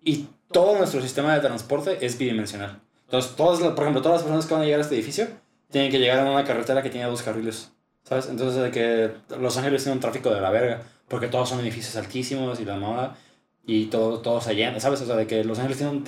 [0.03, 2.81] Y todo nuestro sistema de transporte es bidimensional.
[3.05, 5.27] Entonces, todas, por ejemplo, todas las personas que van a llegar a este edificio
[5.69, 7.71] tienen que llegar a una carretera que tiene dos carriles.
[8.03, 8.27] ¿Sabes?
[8.29, 11.95] Entonces, de que Los Ángeles tiene un tráfico de la verga, porque todos son edificios
[11.95, 13.15] altísimos y la moda,
[13.65, 15.01] y todo, todo se llena, ¿sabes?
[15.01, 16.03] O sea, de que Los Ángeles tiene un,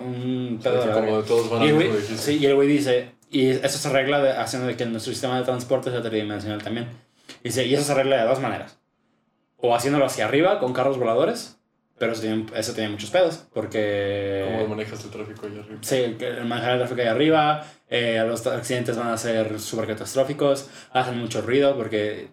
[0.00, 0.94] un, pedo de la.
[0.94, 4.22] Como todos van Y el güey, sí, y el güey dice, y eso se arregla
[4.22, 6.88] de- haciendo de que nuestro sistema de transporte sea tridimensional también.
[7.42, 8.78] Dice, y eso se arregla de dos maneras.
[9.58, 11.58] O haciéndolo hacia arriba con carros voladores,
[11.98, 14.44] pero eso tiene, eso tiene muchos pedos, porque...
[14.58, 15.78] ¿Cómo manejas el tráfico allá arriba?
[15.80, 20.68] Sí, el manejar el tráfico ahí arriba, eh, los accidentes van a ser súper catastróficos,
[20.92, 22.28] hacen mucho ruido, porque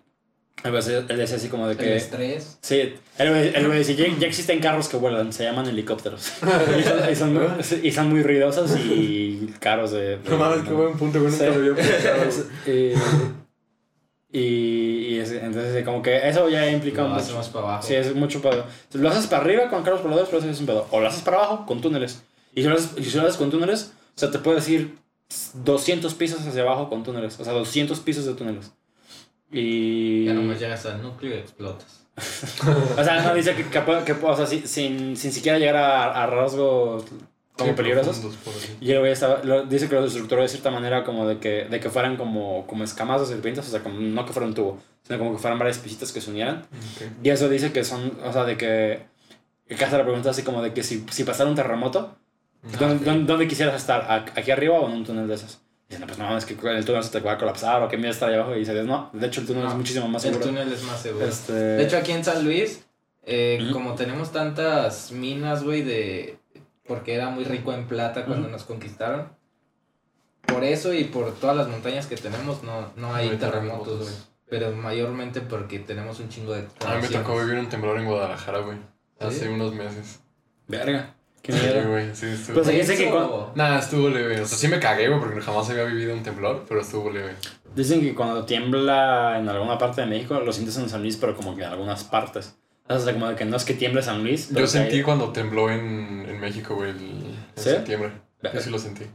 [0.64, 1.96] él decía él decía así como de El que...
[1.96, 2.58] estrés.
[2.62, 6.32] Sí, él güey dice, ya, ya existen carros que vuelan, se llaman helicópteros.
[6.80, 7.44] y, son, y son muy,
[7.84, 10.18] y son muy ruidosos y caros de...
[10.20, 11.32] de- No mames, qué buen punto, güey.
[11.32, 11.52] Nunca Sí.
[11.52, 12.94] lo había
[14.34, 14.40] y, y,
[15.16, 17.22] y es- entonces como que eso ya implica Lo mucho.
[17.22, 17.88] hacemos para abajo.
[17.88, 18.66] Sí, es mucho pedo.
[18.94, 20.88] Lo haces para arriba con carros voladores, pero eso es un pedo.
[20.92, 22.24] O lo haces para abajo con túneles.
[22.56, 24.96] Y si lo haces, y si lo haces con túneles, o sea, te puedes ir
[25.64, 27.40] 200 pisos hacia abajo con túneles.
[27.40, 28.72] O sea, 200 pisos de túneles.
[29.54, 30.26] Y...
[30.26, 32.02] Ya nomás llegas al núcleo y explotas.
[32.98, 36.28] O sea, no dice que, que, o sea, si- sin, sin siquiera llegar a, a
[36.28, 37.06] rasgos
[37.58, 38.22] como Sí, peligrosos.
[38.82, 41.66] Y el güey estaba, lo- dice que lo estructuró de cierta manera como de que,
[41.66, 44.54] de que fueran como, como escamas de serpientes, o sea, como, no que fuera un
[44.56, 46.66] tubo, sino como que fueran varias pisitas que se unieran.
[47.24, 49.02] Y eso dice que son, o sea, de que,
[49.68, 52.16] que hace la pregunta así como de que si, si pasara un terremoto,
[52.80, 53.06] ¿dónde, sí.
[53.06, 54.02] dónde- dónde quisieras estar?
[54.02, 55.60] ¿A- ¿Aquí arriba o en un túnel de esos?
[55.90, 57.98] Y dicen, pues no, es que el túnel se te va a colapsar o que
[57.98, 58.56] miedo estar ahí abajo.
[58.56, 60.50] Y dice, no, de hecho el túnel es No, muchísimo más El seguro.
[60.50, 61.26] túnel es más seguro.
[61.26, 62.84] Este, De hecho, aquí en San Luis,
[63.24, 63.74] eh, Ujú.
[63.74, 66.38] como tenemos tantas minas, güey, de...
[66.88, 68.52] Porque era muy rico en plata cuando Ujú.
[68.54, 69.28] nos conquistaron.
[70.46, 74.14] Por eso y por todas las montañas que tenemos, no, no hay terremotos, güey.
[74.50, 76.68] Pero mayormente porque tenemos un chingo de...
[76.86, 78.78] A mí me tocó vivir un temblor en Guadalajara, güey.
[79.20, 79.48] Hace ¿Sí?
[79.48, 80.20] unos meses.
[80.68, 81.90] verga, qué Sí, miedo.
[81.92, 82.56] güey, sí, estuvo.
[82.56, 84.42] Pues dicen que cuando- Nada, estuvo leve.
[84.42, 87.34] O sea, sí me cagué, güey, porque jamás había vivido un temblor, pero estuvo leve.
[87.76, 91.36] Dicen que cuando tiembla en alguna parte de México, lo sientes en San Luis, pero
[91.36, 92.56] como que en algunas partes.
[92.90, 94.48] O sea, como de que no es que tiemble San Luis.
[94.50, 97.70] pero Yo sentí hay- cuando tembló en, en México, güey, el- en ¿Sí?
[97.70, 98.12] septiembre.
[98.54, 99.06] Yo sí lo sentí.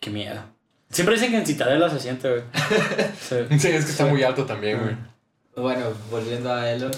[0.00, 0.40] Qué miedo.
[0.90, 2.42] Siempre dicen que en Citadela se siente, güey.
[3.20, 3.36] Sí.
[3.58, 4.96] Sí, es que está muy alto también, güey.
[5.56, 6.90] Bueno, volviendo a Elon.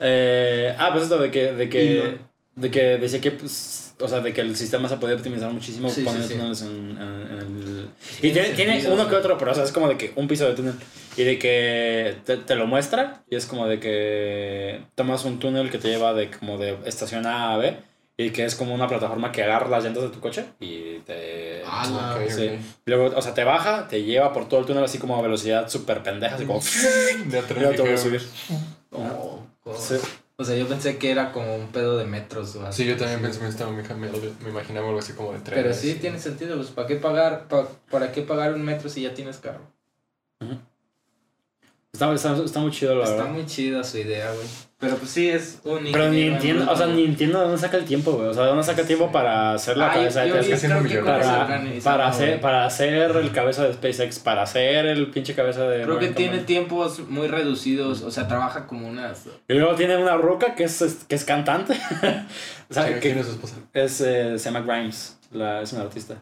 [0.00, 2.18] Eh, ah, pues esto de que, de que, Elon.
[2.56, 5.88] De que decía que, pues, o sea, de que el sistema se podía optimizar muchísimo
[5.88, 6.34] Sí, sí, poniendo sí.
[6.34, 6.68] túneles en,
[7.00, 7.88] en- el...
[8.22, 9.10] Y Tiene tiene, uno sí.
[9.10, 10.74] que otro, pero o sea, es como de que un piso de túnel.
[11.16, 15.70] Y de que te, te lo muestra y es como de que tomas un túnel
[15.70, 17.76] que te lleva de como de estación A a B
[18.16, 21.62] y que es como una plataforma que agarra las llantas de tu coche y te...
[21.66, 22.46] Ah, Ok, sí.
[22.48, 22.52] ok.
[22.86, 25.22] Y Luego, o sea, te baja, te lleva por todo el túnel así como a
[25.22, 26.60] velocidad súper pendeja, así como...
[27.26, 28.22] De atrás subir.
[28.92, 29.76] Oh, oh.
[30.36, 30.42] Sí.
[30.42, 32.82] O sea, yo pensé que era como un pedo de metros o así.
[32.82, 34.08] Sí, yo también pensé, me, estaba- me, me,
[34.42, 35.62] me imaginaba algo así como de tren.
[35.62, 39.02] Pero sí tiene sentido, pues ¿para qué pagar pa- para qué pagar un metro si
[39.02, 39.60] ya tienes carro?
[41.92, 43.32] Está, está, está muy chido, la Está verdad.
[43.32, 44.46] muy chida su idea, güey.
[44.84, 47.78] Pero pues sí es un Pero ni entiendo, o sea, ni entiendo de dónde saca
[47.78, 48.28] el tiempo, güey.
[48.28, 50.54] O sea, de dónde saca el tiempo para hacer la Ah, cabeza yo, de yo
[50.54, 51.46] haciendo creo Para,
[51.82, 55.84] para, hacer, para hacer el cabeza de SpaceX, para hacer el pinche cabeza de...
[55.84, 59.24] Creo que tiene tiempos muy reducidos, o sea, trabaja como unas...
[59.48, 61.72] Y luego tiene una ruca que es, es- que es cantante.
[62.70, 63.56] o sea, Sí, que ¿Quién es su esposa?
[63.72, 66.16] es, eh, se llama Grimes, la, es una artista.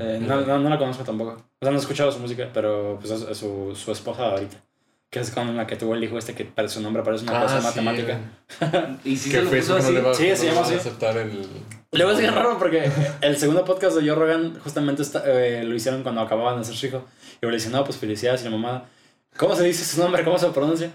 [0.00, 1.30] Eh, no, no, no la conozco tampoco.
[1.32, 4.56] O sea, no he escuchado su música, pero pues es, es su, su esposa ahorita.
[5.10, 7.40] Que es con la que tuvo el hijo este que parece su nombre, parece una
[7.42, 8.20] cosa Ah, sí, matemática.
[9.04, 9.92] Y si Que se lo puso no así...
[9.92, 10.74] le va, Sí, se no llama le va a así.
[10.74, 11.46] aceptar el...
[11.92, 12.88] Luego es bien raro porque
[13.20, 16.76] el segundo podcast de Joe Rogan justamente está- eh, lo hicieron cuando acababan de ser
[16.76, 17.04] su hijo.
[17.42, 18.84] Y le dicen, no, pues felicidades y la mamá,
[19.36, 20.22] ¿cómo se dice su nombre?
[20.22, 20.92] ¿Cómo se pronuncia?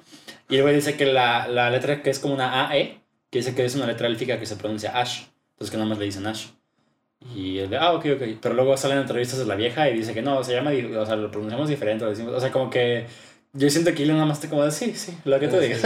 [0.48, 3.02] Y el güey dice que la, la letra que es como una AE,
[3.32, 5.24] que dice que es una letra élfica que se pronuncia Ash.
[5.56, 6.46] Entonces que nada más le dicen Ash.
[7.36, 8.24] Y él de, ah, ok, ok.
[8.42, 11.16] Pero luego salen entrevistas de la vieja y dice que no, se llama, o sea,
[11.18, 12.06] lo pronunciamos diferente.
[12.06, 13.08] Lo decimos, o sea, como que
[13.58, 15.68] yo siento que él nada más está como de, sí, sí, lo que tú Sí.
[15.68, 15.82] digas.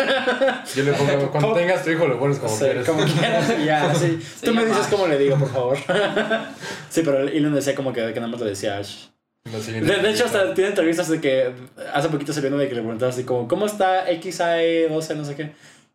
[0.75, 1.53] Yo le pongo, cuando ¿Cómo?
[1.53, 2.85] tengas tu hijo, lo pones como Sí, quieres.
[2.87, 4.19] como quieras ya, sí.
[4.39, 5.77] Se Tú me dices cómo le digo, por favor.
[6.89, 9.05] sí, pero Elon decía como que, que nada más le decía Ash.
[9.45, 11.51] De, de hecho, hasta tiene entrevistas de que
[11.93, 15.35] hace poquito salió uno de que le preguntaba así como, ¿cómo está XAE12, no sé
[15.35, 15.51] qué?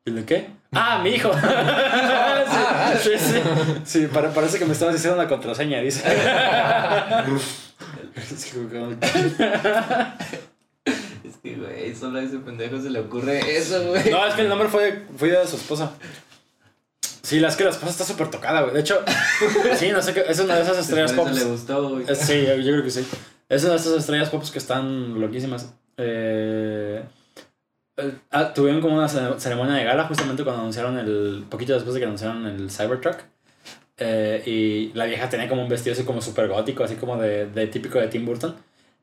[0.07, 0.47] ¿Y de qué?
[0.73, 1.31] ¡Ah, mi hijo!
[3.03, 3.41] sí, sí, sí.
[3.85, 6.03] Sí, pare- parece que me estabas diciendo una contraseña, dice.
[8.17, 8.97] Es como que-
[11.25, 14.11] Es que, güey, solo a ese pendejo se le ocurre eso, güey.
[14.11, 15.93] no, es que el nombre fue, fue de su esposa.
[17.23, 18.75] Sí, la es que la esposa está súper tocada, güey.
[18.75, 19.01] De hecho,
[19.77, 21.29] sí, no sé qué, es una de esas estrellas pop.
[21.33, 22.05] le gustó, güey.
[22.09, 23.07] Eh, Sí, yo, yo creo que sí.
[23.49, 25.73] Es una de estas estrellas pop que están loquísimas.
[25.97, 27.03] Eh,
[27.97, 31.45] eh, ah, tuvieron como una cere- ceremonia de gala justamente cuando anunciaron el.
[31.49, 33.17] poquito después de que anunciaron el Cybertruck.
[33.97, 37.47] Eh, y la vieja tenía como un vestido así como súper gótico, así como de,
[37.47, 38.55] de típico de Tim Burton.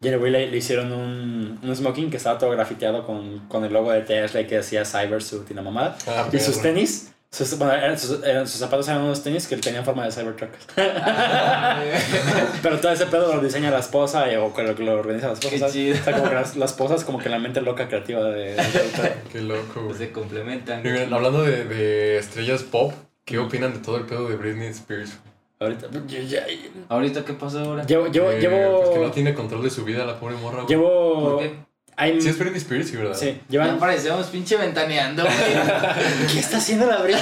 [0.01, 3.47] Y en el güey le, le hicieron un, un smoking que estaba todo grafiteado con,
[3.47, 5.95] con el logo de Tesla que decía Cybersuit y la mamada.
[6.07, 9.57] Ah, Y sus tenis, sus, bueno, eran sus, eran- sus zapatos eran unos tenis que
[9.57, 10.49] tenían forma de Cybertruck.
[12.63, 15.27] Pero todo ese pedo lo diseña la esposa y, o que lo, que lo organiza
[15.27, 15.67] la esposa.
[15.71, 15.91] Qué.
[15.93, 18.55] O sea, como que las, las esposas como que la mente loca creativa de...
[18.55, 19.97] de- Qué loco, güey.
[19.97, 20.83] Se complementan.
[20.83, 22.93] Miren, hablando de, de estrellas pop,
[23.25, 25.11] ¿qué opinan de todo el pedo de Britney Spears?
[25.61, 26.45] Ahorita, yo, ya-
[26.89, 27.85] ¿Ahorita qué pasó ahora?
[27.85, 28.07] llevo...
[28.07, 28.31] Llevo...
[28.31, 30.67] Eh, llevo, Pues que no tiene control de su vida la pobre morra, güey.
[30.67, 31.55] llevo ¿Por qué?
[31.95, 33.13] hay- Sí es Britney Spears, sí, ¿verdad?
[33.15, 33.79] sí, Ya llevan...
[33.79, 35.35] parecemos pinche ventaneando, güey.
[36.33, 37.21] ¿Qué está haciendo la Britney?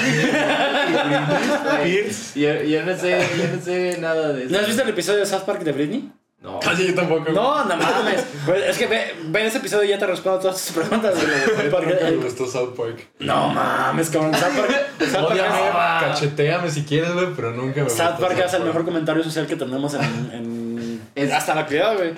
[1.65, 2.35] Spears.
[2.35, 4.51] Yo, yo no sé, yo no sé nada de eso.
[4.53, 6.11] ¿No has visto el episodio de South Park de Britney?
[6.41, 6.59] No.
[6.63, 7.31] Casi yo tampoco.
[7.31, 8.23] No, no mames.
[8.45, 11.13] Pues, es que ve, ve ese episodio y ya te respondo todas tus preguntas.
[11.71, 13.07] Porque me gustó South Park.
[13.19, 14.33] no mames, cabrón.
[14.33, 18.39] South Park, South Park Ódiame, hace- cacheteame si quieres, güey, pero nunca me South Park
[18.45, 20.01] hace el mejor comentario social que tenemos en.
[20.33, 22.13] en Es- hasta la actualidad, güey.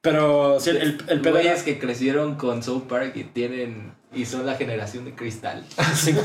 [0.00, 1.34] Pero sí, el, el, el pedo.
[1.34, 3.92] Güeyes que crecieron con South Park y tienen.
[4.14, 5.62] Y son la generación de cristal.
[5.94, 6.16] Sí.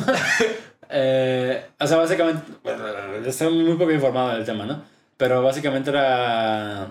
[0.90, 2.44] Eh, o sea, básicamente.
[2.64, 2.86] bueno,
[3.26, 4.84] Estoy muy poco informado del tema, ¿no?
[5.18, 6.88] Pero básicamente era.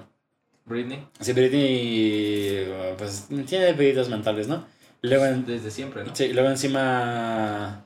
[0.64, 1.06] Britney.
[1.20, 2.66] Sí, Britney.
[2.98, 4.64] Pues tiene pedidos mentales, ¿no?
[5.02, 6.14] Luego, en- Desde siempre, ¿no?
[6.14, 7.84] sí, luego encima.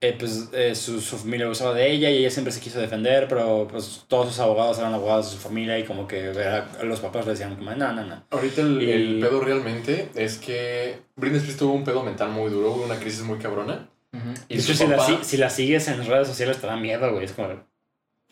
[0.00, 3.26] eh, pues eh, su, su familia abusaba de ella y ella siempre se quiso defender,
[3.28, 6.98] pero pues todos sus abogados eran abogados de su familia y como que era- los
[7.00, 8.24] papás le decían como, no, no, no.
[8.30, 12.50] Ahorita el, Y- el pedo realmente es que Britney Spears tuvo un pedo mental muy
[12.50, 13.88] duro, una crisis muy cabrona.
[14.48, 17.10] Y de su hecho, si la, si la sigues en redes sociales te da miedo,
[17.12, 17.24] güey.
[17.24, 17.48] Es como,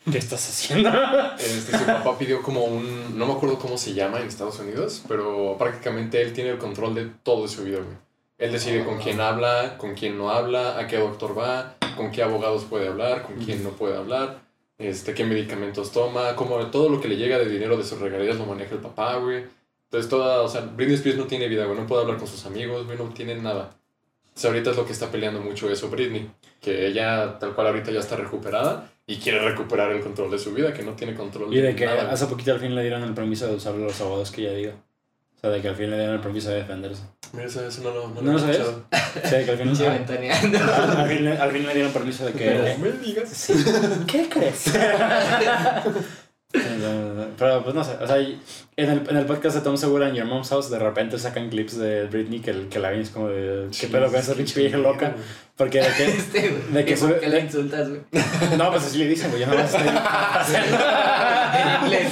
[0.09, 0.89] ¿qué estás haciendo?
[1.39, 5.03] este, su papá pidió como un, no me acuerdo cómo se llama en Estados Unidos,
[5.07, 7.97] pero prácticamente él tiene el control de todo de su vida, güey.
[8.37, 12.23] Él decide con quién habla, con quién no habla, a qué doctor va, con qué
[12.23, 14.41] abogados puede hablar, con quién no puede hablar,
[14.79, 18.37] este, qué medicamentos toma, como todo lo que le llega de dinero de sus regalías
[18.37, 19.45] lo maneja el papá, güey.
[19.83, 22.43] Entonces toda, o sea, Britney Spears no tiene vida, güey, no puede hablar con sus
[22.47, 23.75] amigos, güey, no tiene nada.
[24.35, 27.67] O sea, ahorita es lo que está peleando mucho eso Britney, que ella tal cual
[27.67, 31.13] ahorita ya está recuperada y quiere recuperar el control de su vida, que no tiene
[31.15, 32.11] control Y de que nada.
[32.11, 34.73] hace poquito al fin le dieron el permiso de usar los abogados que ella diga.
[35.35, 37.01] O sea, de que al fin le dieron el permiso de defenderse.
[37.33, 38.57] Mira, eso, eso no lo, no ¿No lo he sabes?
[38.59, 38.85] escuchado.
[39.25, 42.33] Sí, de que al fin, al, al fin, le- al fin le dieron permiso de
[42.33, 42.75] que...
[42.77, 43.27] No me digas.
[43.29, 43.53] Sí.
[44.07, 44.71] ¿Qué crees?
[47.37, 48.39] pero pues no sé, o sea, en
[48.77, 51.77] el, en el podcast de Tom Segura en Your Mom's House de repente sacan clips
[51.77, 54.77] de Britney que, que la ven es como de, ¿qué pedo con esa pinche vieja
[54.77, 55.15] loca?
[55.55, 56.49] Porque de que, Este.
[56.71, 58.01] De que ¿Y por sube- qué de- le insultas, güey?
[58.57, 59.73] no, pues así le dicen, güey, yo nada más
[61.55, 62.11] En inglés.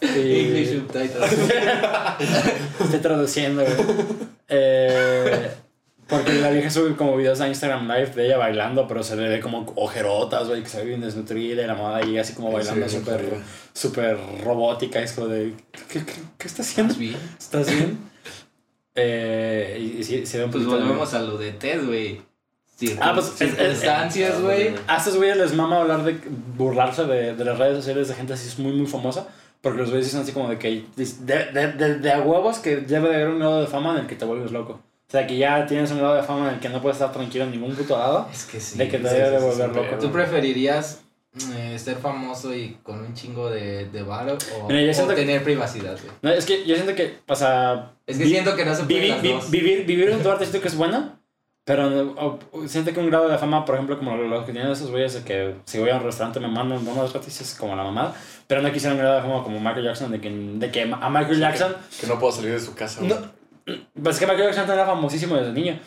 [0.00, 0.40] estoy...
[0.40, 1.32] English y, subtitles.
[2.80, 3.76] estoy traduciendo, güey.
[4.48, 5.50] Eh,
[6.10, 9.28] porque la vieja sube como videos a Instagram Live de ella bailando, pero se le
[9.28, 12.50] ve como ojerotas, güey, que se ve bien desnutrida y la mamá ahí así como
[12.52, 13.44] bailando Sí, súper jodida.
[13.72, 15.00] súper robótica.
[15.00, 15.54] Es como de,
[15.88, 16.92] ¿qué, qué, qué está haciendo?
[16.92, 17.16] ¿Estás bien?
[17.38, 17.98] ¿Estás bien?
[18.94, 22.20] Eh, y, y sí, se ve un Pues volvemos a lo de Ted, güey.
[23.00, 24.74] Ah, pues, es- es- Circunstancias, güey.
[24.86, 26.18] A estos güeyes les mama hablar de
[26.56, 29.28] burlarse de, de las redes sociales de gente así es muy, muy famosa.
[29.60, 31.04] Porque los güeyes dicen así como de que de,
[31.52, 34.06] de, de, de a huevos que debe de haber un grado de fama en el
[34.06, 34.80] que te vuelves loco.
[35.10, 37.10] O sea, que ya tienes un grado de fama en el que no puedes estar
[37.10, 38.28] tranquilo en ningún puto lado.
[38.32, 38.78] Es que sí.
[38.78, 39.86] de que te sí, debe sí, de volver sí, loco.
[39.90, 41.00] pero- ¿Tú preferirías
[41.56, 45.14] eh, ser famoso y con un chingo de, de varo o, Mira, yo o siento
[45.16, 46.12] que- tener privacidad, güey?
[46.22, 47.90] No, es que yo siento que, o sea...
[48.06, 49.50] Es que vi- siento que no se puede las vi- dos.
[49.50, 51.18] vivir, vivir en tu arte siento que es bueno,
[51.64, 54.70] pero o- o siento que un grado de fama, por ejemplo, como los que tienen
[54.70, 57.74] esos güeyes de que si voy a un restaurante me mandan unos gratis es como
[57.74, 58.14] la mamada,
[58.46, 61.10] pero no quisiera un grado de fama como Michael Jackson, de que, de que a
[61.10, 63.10] Michael Jackson, Que no puedo salir de su casa, güey.
[63.12, 63.39] no,
[64.02, 65.78] pues es que Michael Jackson era famosísimo desde niño.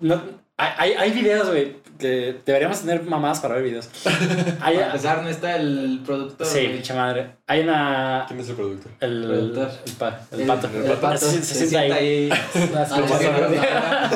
[0.00, 0.20] No,
[0.56, 3.88] hay, hay, videos, güey, que deberíamos tener mamás para ver videos.
[4.60, 6.46] Hay, Para empezar, no está el productor.
[6.46, 7.36] sí, pinche madre.
[7.46, 8.24] Hay una...
[8.28, 8.92] ¿Quién es el productor?
[9.00, 9.70] El, el, Productor.
[9.98, 10.68] pa- el El, pato.
[10.68, 12.30] el pato Se, se sienta ahí.
[12.32, 14.10] Ah.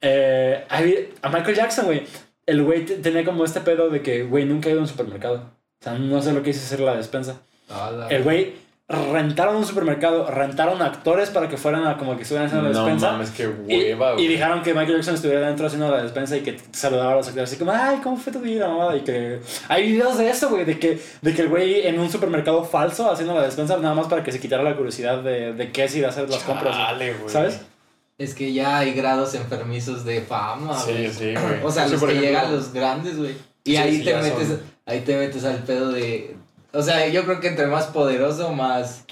[0.00, 0.64] Eh,
[1.22, 2.02] a Michael Jackson, güey.
[2.46, 4.88] El güey te- tenía como este pedo de que, güey, nunca ha ido a un
[4.88, 5.50] supermercado.
[5.80, 7.40] O sea, no sé lo que hizo hacer la despensa.
[7.68, 8.08] Hola.
[8.08, 8.54] El güey
[8.88, 12.84] rentaron un supermercado, rentaron actores para que fueran a como que estuvieran haciendo la No
[12.86, 13.12] despensa.
[13.12, 14.28] mames, qué Y, hueva, y güey.
[14.28, 17.50] dijeron que Michael Jackson estuviera dentro haciendo la despensa y que saludaba a los actores
[17.50, 18.96] así como, ay, ¿cómo fue tu vida, mamada?
[18.96, 22.10] Y que hay videos de eso, güey, de que, de que el güey en un
[22.10, 25.70] supermercado falso haciendo la despensa nada más para que se quitara la curiosidad de, de
[25.70, 26.74] qué es ir a hacer las compras.
[26.74, 27.28] Chale, güey.
[27.28, 27.60] ¿Sabes?
[28.16, 31.10] Es que ya hay grados enfermizos de fama, Sí, güey.
[31.10, 31.62] sí, güey.
[31.62, 33.32] O sea, Sí, los que ejemplo, llegan los grandes, güey.
[33.64, 34.60] Y Sí, ahí sí, te metes, son.
[34.86, 36.34] ahí te metes al pedo de.
[36.72, 39.04] O sea, yo creo que entre más poderoso, más.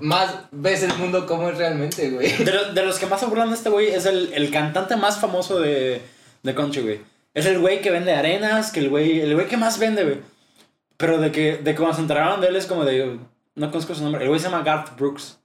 [0.00, 2.32] Más ves el mundo como es realmente, güey.
[2.44, 5.18] De, lo- de los que más se burlan este güey es el, el cantante más
[5.18, 6.00] famoso de,
[6.42, 7.00] de country, güey.
[7.34, 10.20] Es el güey que vende arenas, que el güey, el güey que más vende, güey.
[10.96, 13.18] Pero de que, de que cuando se enteraron de él es como de,
[13.56, 14.22] no conozco su nombre.
[14.22, 15.38] El güey se llama Garth Brooks.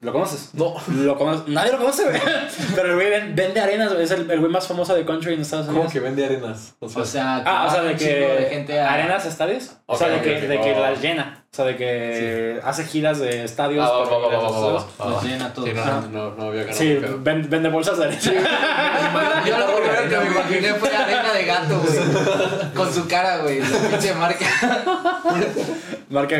[0.00, 0.50] ¿Lo conoces?
[0.54, 0.74] No.
[0.94, 1.48] Lo conoces.
[1.48, 2.20] Nadie lo conoce, güey.
[2.76, 4.04] Pero el güey ven- vende arenas, güey.
[4.04, 5.86] Es el, el güey más famoso de country en Estados Unidos.
[5.86, 6.74] ¿Cómo que vende arenas?
[6.78, 8.04] O sea, O sea, Ah, o sea, de que.
[8.04, 9.72] de gente a- ¿Arenas estadios?
[9.86, 10.80] o sea, de que, de que Oh.
[10.80, 11.44] las llena.
[11.58, 13.84] Sea, de que hace giras de estadios.
[13.84, 15.68] Ah, va, para va, va, los llena todos.
[15.68, 16.02] Sí, no, Ajá.
[16.08, 16.78] no, no había ganado.
[16.78, 17.18] Sí, el pedo.
[17.20, 18.20] ven- vende bolsas de arena.
[19.44, 22.72] Yo lo primero que me imaginé fue arena de gato, güey.
[22.74, 23.58] Con su cara, güey.
[23.58, 24.46] La pinche marca.
[26.10, 26.38] Marca.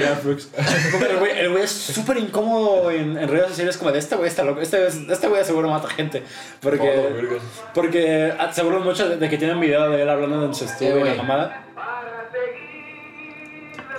[0.98, 4.14] Pero el güey, el güey es súper incómodo en, en redes sociales, como de este
[4.16, 4.60] güey está loco.
[4.60, 6.22] Este, este güey seguro mata gente.
[6.22, 7.36] Oh, Porque, verga.
[7.74, 10.64] porque ah, se burlan mucho de, de que tienen video de él hablando en su
[10.64, 11.64] estudio y la mamada.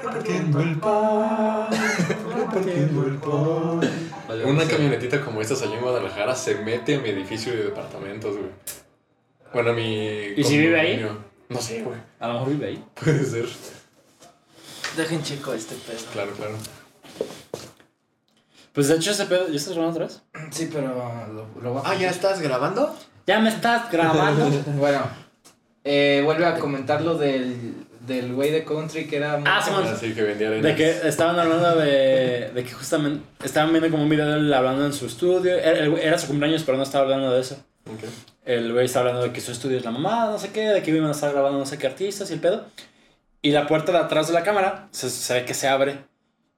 [0.09, 1.67] Repartiendo el pan,
[2.35, 3.79] repartiendo el pan.
[4.45, 8.49] Una camionetita como estas allá en Guadalajara se mete a mi edificio de departamentos, güey.
[9.53, 10.05] Bueno, a mi.
[10.35, 11.07] ¿Y si vive ahí?
[11.49, 11.97] No sé, güey.
[12.19, 12.83] A lo mejor vive ahí.
[13.03, 13.45] Puede ser.
[14.97, 15.99] Dejen chico este pedo.
[16.11, 16.55] Claro, claro.
[18.73, 20.21] Pues de hecho ese pedo, ¿ya estás grabando otra vez?
[20.51, 20.87] Sí, pero
[21.33, 22.95] lo, lo voy a- Ah, ¿ya estás grabando?
[23.27, 24.49] Ya me estás grabando.
[24.77, 25.01] Bueno,
[25.83, 27.73] eh, vuelve a comentar lo del,
[28.09, 29.71] del güey de country que era muy Ah, sí.
[29.73, 30.63] Así que vendía arenas.
[30.65, 34.53] De que estaban hablando de, de que justamente estaban viendo como un video de él
[34.53, 35.55] hablando en su estudio.
[35.57, 37.55] Era, era su cumpleaños, pero no estaba hablando de eso.
[37.85, 38.03] Ok.
[38.45, 40.81] El güey está hablando de que su estudio es la mamá, no sé qué, de
[40.81, 42.65] que iban a estar grabando no sé qué artistas y el pedo.
[43.41, 45.97] Y la puerta de atrás de la cámara se, se ve que se abre.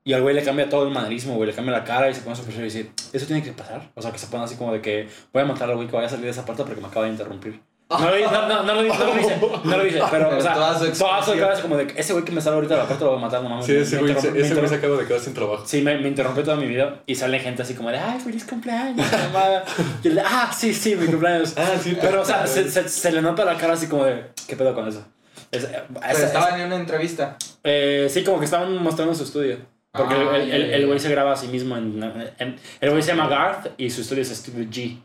[0.04, 1.48] Y al güey le cambia todo el manerismo, güey.
[1.50, 3.92] Le cambia la cara y se pone súper serio y dice, ¿eso tiene que pasar?
[3.94, 5.96] O sea, que se pone así como de que voy a matar al güey que
[5.96, 7.60] vaya a salir de esa puerta porque me acaba de interrumpir.
[8.00, 10.30] No lo, di- no, no, no lo, di- no lo dice, no lo dice, pero,
[10.30, 12.32] Pero o sea, toda toda su su, cara es como de que ese güey que
[12.32, 13.66] me sale ahorita de la puerta lo voy a matar, no mames.
[13.66, 15.64] Sí, me- ese me güey, se- ese güey se acaba de quedar sin trabajo.
[15.66, 18.46] Sí, me, me interrumpe todo mi video y sale gente así como de, ay, feliz
[18.46, 19.64] cumpleaños, mamá.
[20.04, 21.54] Y él de, ah, sí, sí, mi cumpleaños.
[21.58, 21.98] Ah, sí.
[22.00, 24.74] Pero, o sea, se, se, se le nota la cara así como de, ¿qué pedo
[24.74, 25.06] con eso?
[25.52, 27.36] Es- Pero esa- estaban en una entrevista.
[27.64, 29.58] eh, sí, como que estaban mostrando su estudio.
[29.94, 32.02] Porque Ah, el- el- el güey se graba a sí mismo en...
[32.40, 34.98] en- el güey se llama Garth y su estudio es Studio G.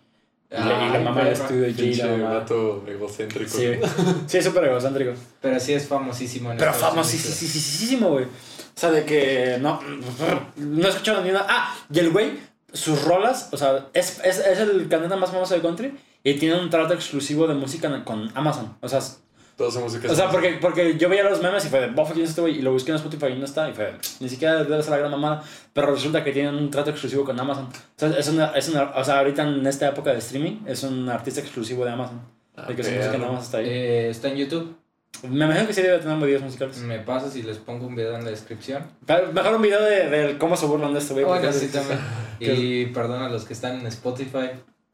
[0.50, 1.96] Y, le- y la mamá del estudio G.
[1.96, 2.34] La mamá.
[2.34, 3.50] gato egocéntrico.
[3.50, 3.72] Sí,
[4.26, 5.12] sí, es súper egocéntrico.
[5.40, 8.24] Pero sí es famosísimo en Pero famosísimo, güey.
[8.26, 9.80] O sea, de que no,
[10.56, 11.44] no he escuchado ni una.
[11.48, 12.32] Ah, y el güey,
[12.72, 16.60] sus rolas, o sea, es, es, es el cantante más famoso de country y tiene
[16.60, 18.76] un trato exclusivo de música con Amazon.
[18.82, 19.00] O sea,
[19.58, 22.24] Su música O sea, porque, porque yo veía los memes y fue de, bofa, ¿quién
[22.24, 22.58] es este güey?
[22.58, 23.68] Y lo busqué en Spotify y no está.
[23.70, 25.42] Y fue, ni siquiera debe ser la gran mamada.
[25.72, 27.64] Pero resulta que tienen un trato exclusivo con Amazon.
[27.66, 30.82] O sea, es una, es una, o sea ahorita en esta época de streaming, es
[30.82, 32.20] un artista exclusivo de Amazon.
[32.54, 33.66] Ah, que su música nada más está ahí.
[33.68, 34.76] Eh, está en YouTube.
[35.22, 36.76] Me imagino que sí debe tener videos musicales.
[36.78, 38.82] Me pasas y les pongo un video en la descripción.
[39.06, 41.24] Pero Mejor un video de, de cómo se burlan de este güey.
[41.24, 41.98] Bueno, porque sí, es- también.
[42.40, 44.50] Y perdón a los que están en Spotify.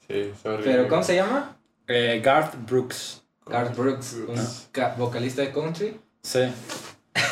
[0.06, 0.62] Sí, sorry.
[0.62, 1.56] Pero, ¿cómo se llama?
[1.88, 3.21] Eh, Garth Brooks.
[3.46, 4.36] Garth Brooks, un
[4.72, 6.00] ca- vocalista de country.
[6.22, 6.40] Sí.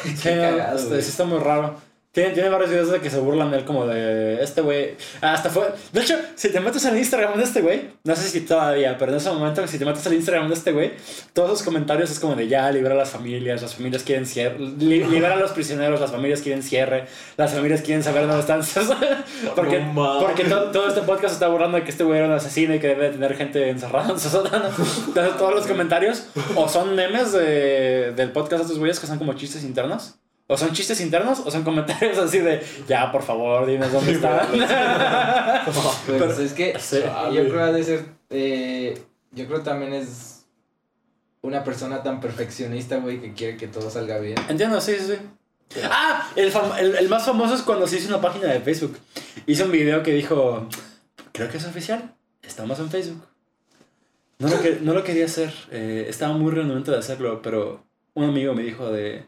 [0.03, 1.75] Sí, Qué cagado, este, sí está muy raro.
[2.13, 4.97] Tiene, tiene varios videos de que se burlan de él como de este güey.
[5.21, 5.73] Hasta fue...
[5.93, 9.13] De hecho, si te metes al Instagram de este güey, no sé si todavía, pero
[9.13, 10.91] en ese momento, si te metes al Instagram de este güey,
[11.33, 14.59] todos los comentarios es como de ya, libera a las familias, las familias quieren cierre,
[14.59, 17.05] li- libera a los prisioneros, las familias quieren cierre,
[17.37, 18.61] las familias quieren saber dónde están.
[19.55, 22.35] porque No porque to- todo este podcast está burlando de que este güey era un
[22.35, 24.65] asesino y que debe tener gente encerrada en su sótano.
[24.67, 26.27] Entonces todos los comentarios
[26.57, 30.17] o son memes de, del podcast de estos güeyes que son como chistes internos.
[30.53, 34.41] O son chistes internos o son comentarios así de ya, por favor, dinos dónde están.
[35.65, 37.01] Pues Pero- es que Sí.
[37.33, 38.05] yo creo que de ser.
[38.31, 39.03] eh,
[39.33, 40.45] yo creo también es
[41.43, 44.37] una persona tan perfeccionista, güey, que quiere que todo salga bien.
[44.49, 45.81] Entiendo, sí, sí, sí.
[45.85, 46.53] Ah, el,
[46.97, 48.99] el más famoso es cuando se hizo una página de Facebook.
[49.47, 50.67] Hizo un video que dijo,
[51.33, 52.13] creo que es oficial,
[52.43, 53.25] estamos en Facebook.
[54.41, 58.25] No lo, que, no lo quería hacer, eh, estaba muy renuente de hacerlo, pero un
[58.25, 59.27] amigo me dijo de,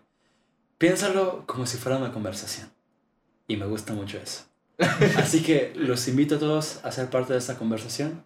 [0.83, 2.69] piénsalo como si fuera una conversación.
[3.47, 4.43] Y me gusta mucho eso.
[5.17, 8.25] Así que los invito a todos a ser parte de esta conversación.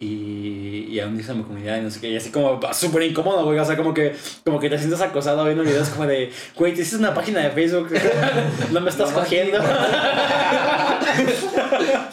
[0.00, 2.08] Y, y a unirse a mi comunidad y no sé qué.
[2.08, 3.58] Y así como súper incómodo, güey.
[3.58, 4.16] O sea, como que,
[4.46, 7.50] como que te sientes acosado viendo videos como de, güey, te hiciste una página de
[7.50, 7.90] Facebook.
[8.72, 9.58] no me estás Nomás cogiendo.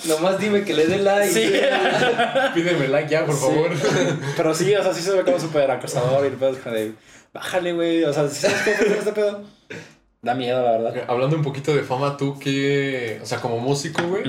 [0.06, 1.32] Nomás dime que le dé like.
[1.34, 1.50] sí.
[2.54, 3.42] Pídeme like ya, por Sí.
[3.42, 3.72] favor.
[4.36, 6.76] Pero sí, o sea, sí se ve como súper acosador y el pedo es como
[6.76, 6.92] de,
[7.34, 8.04] bájale, güey.
[8.04, 9.44] O sea, ¿sí ¿sabes cómo funciona este pedo?
[10.22, 11.06] Da miedo, la verdad.
[11.08, 14.24] Hablando un poquito de fama, tú que, o sea, como músico, güey,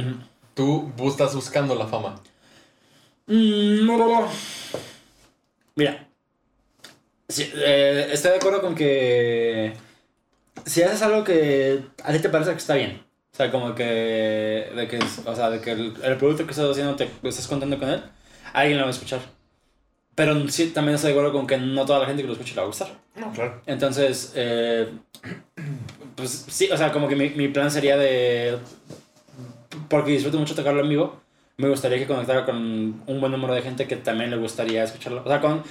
[0.54, 2.20] tú estás buscando la fama.
[3.26, 4.28] Mm, no, no, no.
[5.76, 6.08] Mira.
[7.28, 9.74] Sí, eh, estoy de acuerdo con que
[10.64, 13.02] si haces algo que a ti te parece que está bien,
[13.32, 13.84] o sea, como que,
[14.74, 17.78] de que, o sea, de que el, el producto que estás haciendo te estás contento
[17.78, 18.02] con él,
[18.52, 19.20] alguien lo va a escuchar.
[20.18, 22.50] Pero sí, también estoy de acuerdo con que no toda la gente que lo escuche
[22.54, 22.88] le va a gustar.
[23.14, 23.62] No, claro.
[23.66, 24.88] Entonces, eh,
[26.16, 28.58] pues sí, o sea, como que mi, mi plan sería de.
[29.88, 31.20] Porque disfruto mucho tocarlo en vivo,
[31.56, 32.56] me gustaría que conectara con
[33.06, 35.22] un buen número de gente que también le gustaría escucharlo.
[35.24, 35.62] O sea, con.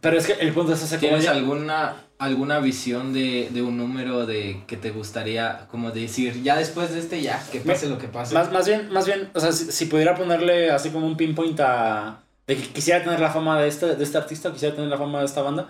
[0.00, 3.76] Pero es que el punto es ese ¿Tienes ya- alguna, alguna visión de, de un
[3.78, 7.98] número de que te gustaría como decir, ya después de este, ya, que pase lo
[7.98, 8.34] que pase?
[8.34, 11.58] Más, más bien, más bien, o sea, si, si pudiera ponerle así como un pinpoint
[11.60, 12.20] a.
[12.46, 15.20] de que quisiera tener la fama de este, de este artista, quisiera tener la fama
[15.20, 15.68] de esta banda.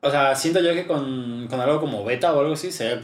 [0.00, 3.02] O sea, siento yo que con, con algo como beta o algo así, sería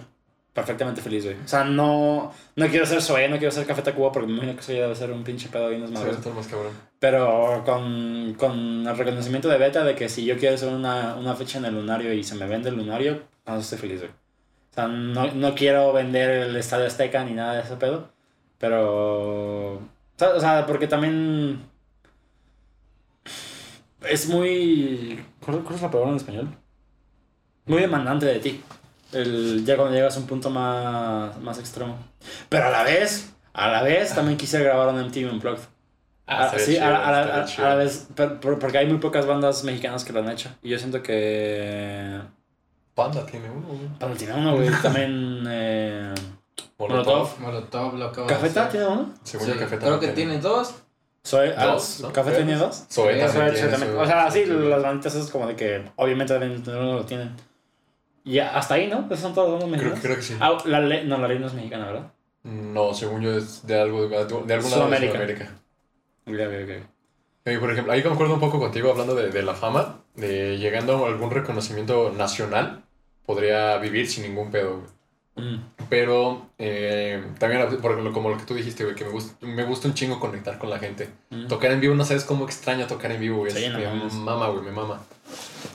[0.52, 1.36] perfectamente feliz, güey.
[1.44, 4.54] O sea, no, no quiero ser Zoé, no quiero ser Café Tacuba porque me imagino
[4.54, 6.72] que eso ya debe ser un pinche pedo y no es Sí, más cabrón.
[6.98, 11.34] Pero con, con el reconocimiento de beta de que si yo quiero hacer una, una
[11.34, 14.12] fecha en el lunario y se me vende el lunario, no estoy feliz, güey.
[14.12, 18.08] O sea, no, no quiero vender el Estadio Azteca ni nada de ese pedo.
[18.58, 19.74] Pero.
[19.74, 21.60] O sea, porque también.
[24.08, 25.24] Es muy.
[25.44, 26.48] ¿Cuál, es la palabra en español?
[27.66, 28.62] Muy demandante de ti.
[29.12, 31.96] El, ya cuando llegas a un punto más, más extremo.
[32.48, 35.62] Pero a la vez, a la vez también quisiera grabar un MTV Unplugged.
[36.26, 38.86] Ah, estaría sí, chido, a, la- a la- a- a vez, per- por- porque hay
[38.86, 40.48] muy pocas bandas mexicanas que lo han hecho.
[40.62, 42.18] Y yo siento que.
[42.94, 43.88] Panda tiene uno, güey.
[43.98, 44.70] Panda tiene uno, güey.
[44.82, 45.44] También.
[45.48, 46.14] Eh,
[46.78, 47.38] Molotov.
[47.40, 48.72] Molotov lo acabo de ¿Cafeta hacer.
[48.72, 49.14] tiene uno?
[49.22, 50.74] Según Sí, yo, Café creo que tiene dos.
[51.24, 52.12] Soy, ah, Dos, ¿no?
[52.12, 52.86] ¿Café tenía dos?
[52.86, 53.78] También Soy- también.
[53.78, 57.04] su- O sea, sí, las banditas es como de que obviamente deben tener uno, lo
[57.06, 57.34] tienen.
[58.24, 59.06] Y hasta ahí, ¿no?
[59.06, 60.36] Esas son todas las bandas Creo, creo que sí.
[60.38, 62.12] Ah, la ley, no, la ley no es mexicana, ¿verdad?
[62.42, 65.12] No, según yo es de algo, de, de algún lado de Sudamérica.
[65.12, 65.50] Sudamérica.
[66.26, 66.80] Ok, ok,
[67.44, 67.50] ok.
[67.54, 71.04] Y por ejemplo, ahí concuerdo un poco contigo hablando de, de la fama, de llegando
[71.04, 72.84] a algún reconocimiento nacional,
[73.26, 74.88] podría vivir sin ningún pedo, güey.
[75.36, 75.56] Mm.
[75.88, 79.88] Pero eh, también, por como lo que tú dijiste, güey, que me gusta, me gusta
[79.88, 81.08] un chingo conectar con la gente.
[81.30, 81.48] Mm.
[81.48, 83.52] Tocar en vivo, no sabes cómo extraño tocar en vivo, güey.
[83.52, 84.14] Sí, no me mames.
[84.14, 85.02] mama, güey, me mama.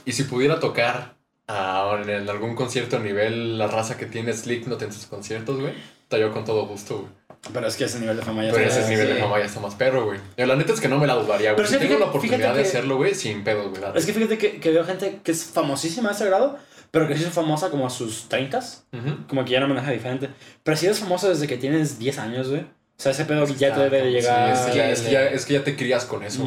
[0.04, 1.14] Y si pudiera tocar
[1.48, 5.74] ah, en, algún concierto a nivel la raza que tiene Slipknot en sus conciertos, güey,
[6.10, 7.20] yo con todo gusto, güey.
[7.54, 9.20] Pero es que ese nivel de fama ya Pero está- ese nivel de sí.
[9.20, 10.20] fama ya está más perro, güey.
[10.36, 11.66] Y La neta es que no me la dudaría, güey.
[11.66, 13.82] Si sí, tengo fíjate- la oportunidad fíjate de que- hacerlo, güey, sin pedos, güey.
[13.94, 16.58] Es que fíjate que, que veo gente que es famosísima a ese grado,
[16.90, 19.26] pero que se hizo famosa como a sus 30 Ujú.
[19.28, 20.28] como que ya no maneja diferente.
[20.62, 22.60] Pero si eres famoso desde que tienes 10 años, güey.
[22.62, 24.52] O sea, ese pedo ya te debe de sí, llegar.
[24.52, 26.44] es, que ya, es, que ya, es que ya te crías con eso.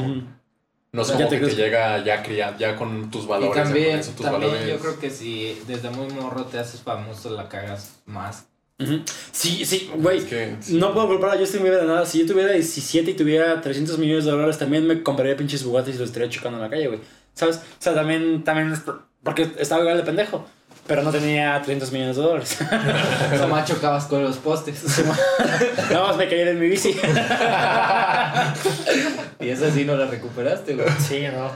[0.92, 3.56] No es Ya como te que te llega ya criado, ya con tus valores.
[3.58, 4.70] y también, con eso, tus también valores.
[4.70, 8.46] yo creo que si desde muy morro te haces famoso, la cagas más.
[9.32, 10.20] Sí, sí, güey.
[10.20, 12.06] Es que, No puedo culpar a Justin Bieber de nada.
[12.06, 15.96] Si yo tuviera 17 y tuviera 300 millones de dólares, también me compraría pinches Bugattis
[15.96, 17.00] y los estaría chocando en la calle, güey.
[17.34, 17.58] ¿Sabes?
[17.58, 18.72] O sea, también, también
[19.24, 20.46] porque estaba igual de pendejo.
[20.86, 22.58] Pero no tenía 300 millones de dólares.
[23.40, 24.84] Nomás chocabas con los postes.
[25.90, 26.94] Nada más me caí de mi bici.
[29.40, 30.88] y esa sí no la recuperaste, güey.
[31.00, 31.50] Sí, no.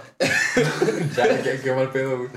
[1.15, 2.29] ya, qué, qué mal pedo, güey.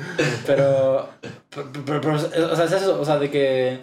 [0.46, 1.08] Pero,
[1.50, 3.78] pero, pero- pero, o sea, es eso, o sea, de que...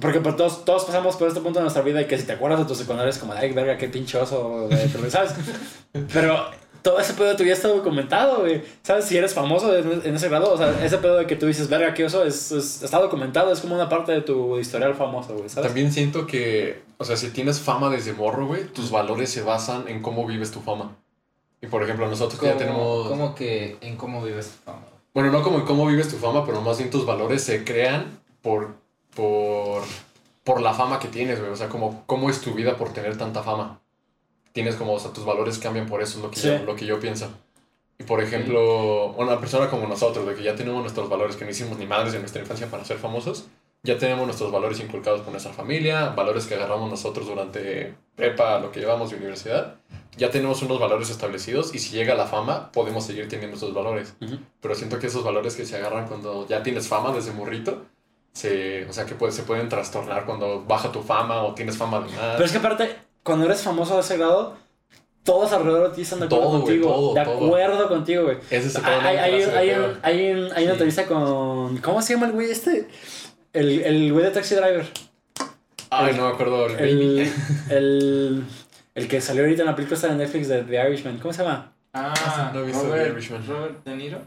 [0.00, 2.32] Porque pues, todos, todos pasamos por este punto de nuestra vida y que si te
[2.32, 5.32] acuerdas de tu secundaria es como, ay, verga, qué pinche oso, güey, ¿sabes?
[6.12, 6.50] Pero
[6.82, 8.62] todo ese pedo de tu vida está documentado, güey.
[8.82, 9.04] ¿Sabes?
[9.04, 11.94] Si eres famoso en, ese grado, o sea, ese pedo de que tú dices, verga,
[11.94, 15.48] qué oso, es, es- está documentado, es como una parte de tu historial famoso, güey,
[15.48, 15.68] ¿sabes?
[15.68, 19.88] También siento que, o sea, si tienes fama desde morro, güey, tus valores se basan
[19.88, 20.96] en cómo vives tu fama.
[21.62, 23.08] Y por ejemplo, nosotros que ya ¿Cómo, tenemos.
[23.08, 24.86] cómo que en cómo vives tu fama?
[25.12, 28.06] Bueno, no como en cómo vives tu fama, pero más bien tus valores se crean
[28.42, 28.74] por.
[29.14, 29.82] por.
[30.44, 31.50] por la fama que tienes, güey.
[31.52, 33.79] O sea, como cómo es tu vida por tener tanta fama.
[34.52, 36.48] Tienes como, o sea, tus valores cambian por eso, es lo que, Sí.
[36.48, 37.28] yo, lo que yo pienso.
[37.98, 41.50] Y por ejemplo, una persona como nosotros, de que ya tenemos nuestros valores, que no
[41.50, 43.46] hicimos ni madres en nuestra infancia para ser famosos,
[43.82, 48.70] ya tenemos nuestros valores inculcados por nuestra familia, valores que agarramos nosotros durante prepa, lo
[48.72, 49.76] que llevamos de universidad.
[50.16, 54.14] Ya tenemos unos valores establecidos y si llega la fama, podemos seguir teniendo esos valores.
[54.20, 54.38] Ujú.
[54.60, 57.84] Pero siento que esos valores que se agarran cuando ya tienes fama desde morrito,
[58.32, 62.00] se, o sea, que puede- se pueden trastornar cuando baja tu fama o tienes fama
[62.00, 62.32] de más.
[62.34, 64.56] Pero es que aparte, cuando eres famoso de ese grado,
[65.24, 66.88] todos alrededor de ti están de acuerdo Todo, güey, contigo.
[66.94, 67.46] todo, de todo.
[67.46, 68.36] acuerdo contigo, güey.
[68.50, 69.40] Ese es el Hay, problema, hay, hay,
[69.70, 69.84] pedo.
[69.88, 70.68] un- hay, un- hay una Sí.
[70.70, 71.76] entrevista con.
[71.78, 72.88] ¿Cómo se llama el güey este?
[73.52, 74.86] El, el güey de Taxi Driver.
[75.90, 76.66] Ay, no me acuerdo.
[76.68, 77.32] El, El,
[77.70, 78.44] el,
[78.94, 81.18] el que salió ahorita en la película esta de Netflix de The Irishman.
[81.18, 81.72] ¿Cómo se llama?
[81.92, 83.46] Ah, no he visto Robert, The Irishman.
[83.46, 84.18] Robert De Niro.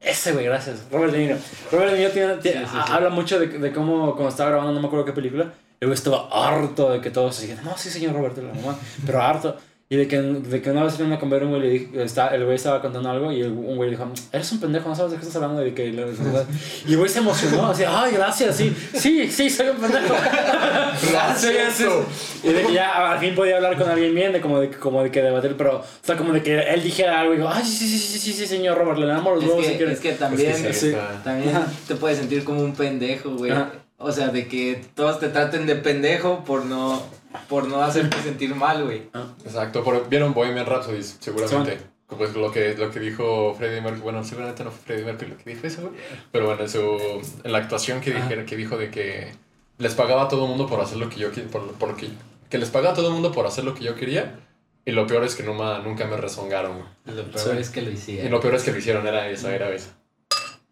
[0.00, 0.86] Ese güey, gracias.
[0.90, 1.36] Robert De Niro.
[1.70, 2.92] Robert De Niro tiene- tiene- Sí, sí, sí.
[2.92, 5.94] habla mucho de, de cómo, cuando estaba grabando, no me acuerdo qué película, el güey
[5.94, 9.56] estaba harto de que todos se dijeran, no, sí, señor Roberto, la mamá, pero harto.
[9.92, 12.44] Y de que, de que una vez en una un güey le dijo, está, el
[12.44, 15.10] güey estaba contando algo y el- un güey le dijo, eres un pendejo, no sabes
[15.10, 15.66] de qué estás hablando.
[15.66, 15.88] Y, que, y
[16.92, 20.14] el güey se emocionó, así, ay, gracias, sí, sí, sí, soy un pendejo.
[21.10, 21.80] Gracias.
[22.44, 25.02] Y de que ya al fin podía hablar con alguien bien, de como de, como
[25.02, 27.64] de que debatir, pero, o sea, como de que él dijera algo y digo, ay,
[27.64, 29.94] sí, sí, sí, sí, sí, señor Robert, le damos los huevos si quieres.
[29.94, 30.86] es que también, Es que sí, sí.
[30.88, 31.52] está- también
[31.88, 33.50] te puedes sentir como un pendejo, güey.
[33.50, 33.72] Ajá.
[34.02, 37.02] O sea, de que todos te traten de pendejo por no,
[37.48, 39.02] por no hacerte sentir mal, güey.
[39.44, 41.78] Exacto, pero vieron Bohemian Rhapsody, seguramente.
[42.08, 45.36] Pues lo que, lo que dijo Freddie Mercury, bueno, seguramente no fue Freddie Mercury lo
[45.36, 45.92] que dijo eso, güey.
[46.32, 46.80] Pero bueno, en, su,
[47.44, 49.32] en la actuación que, dijera, que dijo de que
[49.78, 52.08] les pagaba a todo el mundo por hacer lo que yo quería, por, por que,
[52.48, 54.40] que les pagaba a todo el mundo por hacer lo que yo quería.
[54.84, 57.16] Y lo peor es que nunca, nunca me rezongaron, güey.
[57.16, 57.58] Lo peor Sí.
[57.60, 58.30] es que lo Y hicieron.
[58.32, 59.90] lo peor es que lo hicieron, era eso, era eso.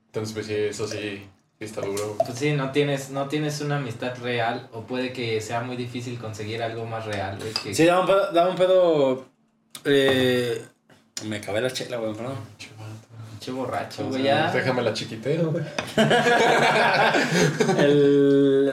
[0.07, 1.29] Entonces, pues sí, eso sí, sí
[1.65, 2.17] está duro.
[2.25, 6.19] Pues sí, no tienes, no tienes una amistad real o puede que sea muy difícil
[6.19, 7.53] conseguir algo más real, güey.
[7.53, 8.33] Que, Sí, daba un pedo.
[8.33, 9.27] Daba un pedo
[9.85, 10.65] eh,
[11.27, 12.35] me acabé la chela, güey, perdón.
[13.31, 14.51] Pinche borracho, güey, ya.
[14.53, 15.65] Déjame la chiquitero, güey.
[17.79, 18.73] El,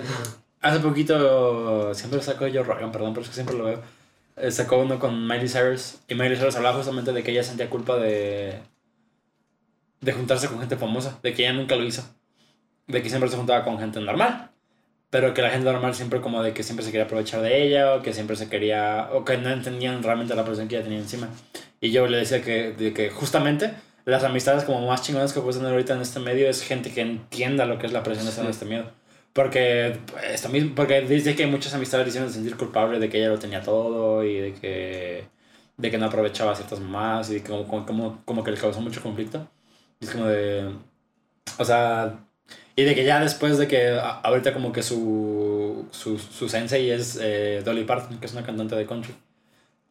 [0.61, 3.81] hace poquito, siempre saco yo Rogan, perdón, pero es que siempre lo veo.
[4.37, 5.95] eh, sacó uno con Miley Cyrus.
[6.07, 8.59] Y Miley Cyrus hablaba justamente de que ella sentía culpa de.
[10.01, 11.19] de juntarse con gente famosa.
[11.23, 12.03] De que ella nunca lo hizo.
[12.87, 14.51] De que siempre se juntaba con gente normal.
[15.09, 17.95] Pero que la gente normal siempre como de que siempre se quería aprovechar de ella.
[17.95, 19.09] O que siempre se quería.
[19.13, 21.29] O que no entendían realmente la presión que ella tenía encima.
[21.81, 23.73] Y yo le decía que, de que justamente
[24.05, 27.01] las amistades como más chingonas que puedes tener ahorita en este medio es gente que
[27.01, 28.91] entienda lo que es la presión de en este miedo.
[29.33, 33.17] Porque, pues, esto mismo, porque dice que muchas amistades le hicieron sentir culpable de que
[33.17, 35.27] ella lo tenía todo y de que,
[35.77, 38.79] de que no aprovechaba a ciertas mamás y como, como, como, como que le causó
[38.79, 39.47] mucho conflicto.
[39.99, 40.69] Y es como de...
[41.57, 42.19] O sea...
[42.75, 46.89] Y de que ya después de que a- ahorita como que su, su, su sensei
[46.91, 49.15] es eh, Dolly Parton, que es una cantante de country.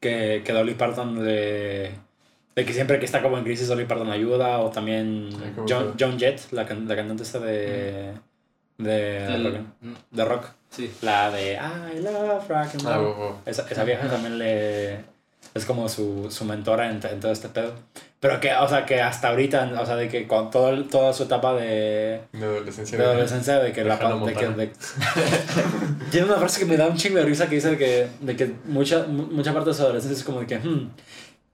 [0.01, 1.93] Que, que Dolly Parton le...
[2.55, 4.59] De que siempre que está como en crisis Dolly Parton ayuda.
[4.61, 5.31] O también
[5.69, 5.95] John.
[5.99, 8.13] John Jett, la, can- la cantante esta de...
[8.77, 9.61] De, El- rock,
[10.11, 10.45] de rock.
[10.69, 10.91] sí.
[11.01, 13.15] La de I love rock and Ah, roll.
[13.17, 13.37] wow.
[13.47, 14.99] Esa, esa vieja también le...
[15.55, 17.73] Es como su, su mentora en, en todo este pedo.
[18.21, 21.25] Pero que, o sea, que hasta ahorita, o sea, de que con todo, toda su
[21.25, 22.99] etapa de, De adolescencia.
[22.99, 23.97] de adolescencia, de que de la...
[23.97, 24.73] De que, de-
[26.11, 28.53] Tiene una frase que me da un chingo de risa que dice que, de que
[28.65, 30.91] mucha, mu- mucha parte de su adolescencia es como de que, hmm,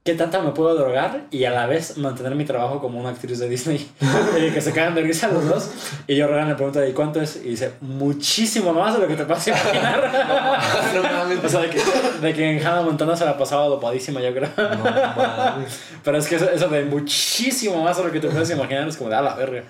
[0.03, 3.37] ¿qué tanto me puedo drogar y a la vez mantener mi trabajo como una actriz
[3.39, 3.87] de Disney?
[4.53, 5.71] que se cagan de risa los dos.
[6.07, 7.37] Y yo Rogan le pregunta, ¿y cuánto es?
[7.37, 10.11] Y dice, muchísimo más de lo que te puedes imaginar.
[10.93, 11.43] No mames.
[11.43, 11.79] o sea, de que,
[12.21, 14.49] de que en Hannah Montana se la pasaba dopadísima, yo creo.
[14.57, 15.79] No mames.
[16.03, 18.97] Pero es que eso, eso de muchísimo más de lo que te puedes imaginar es
[18.97, 19.63] como de a la verga.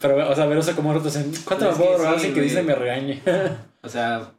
[0.00, 2.34] Pero, o sea, ver eso como rotos en ¿cuánto Es me puedo drogar sí, sin
[2.34, 2.40] que.
[2.42, 3.22] Disney me regañe?
[3.82, 4.30] O sea,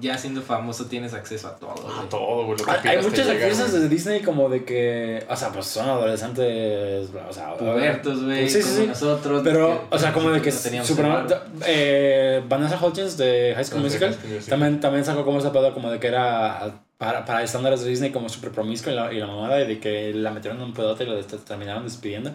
[0.00, 2.58] ya siendo famoso tienes acceso a todo, A todo, güey.
[2.58, 7.08] lo que Hay muchas actrices de Disney como de que, o sea, pues son adolescentes,
[7.28, 8.86] o sea, Pubertos, güey, Sí, sí, como sí.
[8.88, 9.40] nosotros.
[9.44, 11.42] Pero, o sea, como de que no teníamos super, celular.
[11.66, 14.50] eh, Vanessa Hudgens de High School Ah, Musical High School Musical.
[14.50, 18.10] también, también sacó como esa pedo como de que era para, para estándares de Disney
[18.12, 20.72] como súper promiscua y la, y la mamada y de que la metieron en un
[20.74, 22.32] pedote y la terminaron despidiendo.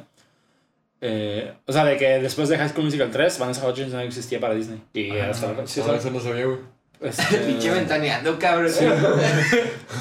[1.04, 4.40] Eh, o sea, de que después de High School Musical 3, Vanessa Hudgens no existía
[4.40, 4.82] para Disney.
[4.94, 6.58] Y Ah, hasta la- sí, no, eso no sabía, güey.
[7.02, 8.72] Este, Pinche ventaneando, cabrón.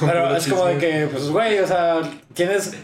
[0.01, 2.01] Pero es como de que, pues, güey, o sea,
[2.35, 2.75] tienes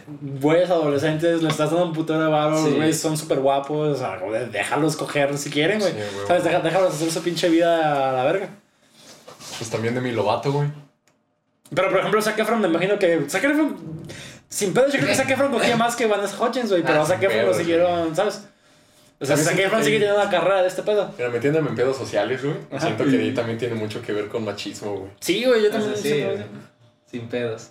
[0.40, 2.74] güeyes adolescentes, le estás dando un putero de varo, los Sí.
[2.76, 5.92] güeyes son súper guapos, o sea, como de déjalos coger si quieren, güey.
[5.92, 6.26] Sí, güey.
[6.26, 6.44] ¿Sabes?
[6.44, 8.48] Deja- déjalos hacer su pinche vida a la verga.
[9.58, 10.68] Pues también de mi Lobato, güey.
[11.74, 13.76] Pero, por ejemplo, Zac Efron, me imagino que Zac Efron,
[14.48, 17.06] sin pedo, yo creo que Zac Efron cogía más que Vanessa Hutchins, güey, pero Ah,
[17.06, 18.42] Zac Efron lo siguieron, ¿sabes?
[19.18, 21.10] O sea, mí Zac Efron sigue teniendo una carrera de este pedo.
[21.16, 22.56] Mira, metiéndome en pedos sociales, güey.
[22.70, 22.80] Ajá.
[22.86, 25.10] Siento que ahí también tiene mucho que ver con machismo, güey.
[25.20, 25.96] Sí, güey, yo O sea, también.
[26.02, 26.44] sí, siento- güey.
[27.10, 27.70] Sin pedos.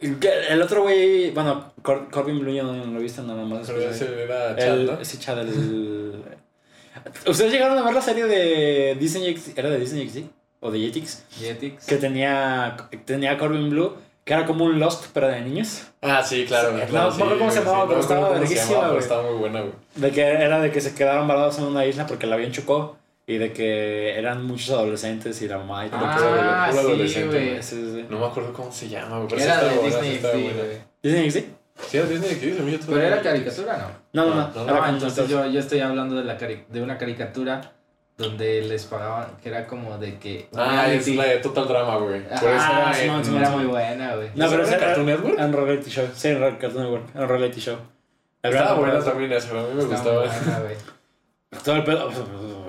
[0.00, 3.66] El otro güey, bueno, Cor- Corbin Blue yo no lo he visto nada más.
[3.66, 5.04] Pero ese era Chad, El, ¿no?
[5.04, 6.22] sí, Chad, el...
[7.26, 9.58] ¿Ustedes llegaron a ver la serie de Disney XD?
[9.58, 10.18] ¿Era de Disney XD?
[10.60, 11.24] ¿O de Jetix?
[11.30, 11.84] Jetix.
[11.86, 13.94] Que tenía, tenía Corbin Blue,
[14.28, 15.84] que era como un Lost, pero de niños.
[16.02, 16.68] Ah, sí, claro.
[16.78, 18.92] Sí, claro, no me acuerdo cómo se llamaba, sí, pero no estaba verguísima, llamaba, pero
[18.92, 19.02] güey.
[19.02, 19.72] Estaba muy buena, güey.
[19.94, 22.96] De que era de que se quedaron varados en una isla porque el avión chocó.
[23.26, 26.00] Y de que eran muchos adolescentes y la mamá y todo.
[26.02, 27.62] Ah, puro sí, adolescente, güey.
[27.62, 28.06] Sí, sí, sí.
[28.08, 29.28] No me acuerdo cómo se llama, güey.
[29.28, 30.78] Pero sí Era estaba de buena, sí Disney XD, güey.
[31.02, 31.38] ¿Disney XD?
[31.88, 33.76] Sí, era Disney XD, Pero era caricatura,
[34.12, 34.24] ¿no?
[34.24, 34.48] No, no, no.
[34.48, 37.72] No, no, No, cartoon, entonces yo, yo estoy hablando de, la cari- de una caricatura
[38.18, 40.48] donde les pagaban, que era como de que...
[40.56, 41.14] Ah, es reality.
[41.14, 42.22] la de Total Drama, güey.
[42.24, 44.28] Por eso Ah, era sí, en- no, sí, Era muy buena, güey.
[44.34, 45.34] No, ¿Eso pero era ese era Cartoon Network?
[45.34, 46.06] Era un reality show.
[46.14, 47.04] Sí, en Cartoon Network.
[47.14, 47.76] Era un reality show.
[48.42, 50.24] Estaba buena también esa, a mí me gustaba.
[51.64, 52.10] Todo el pedo,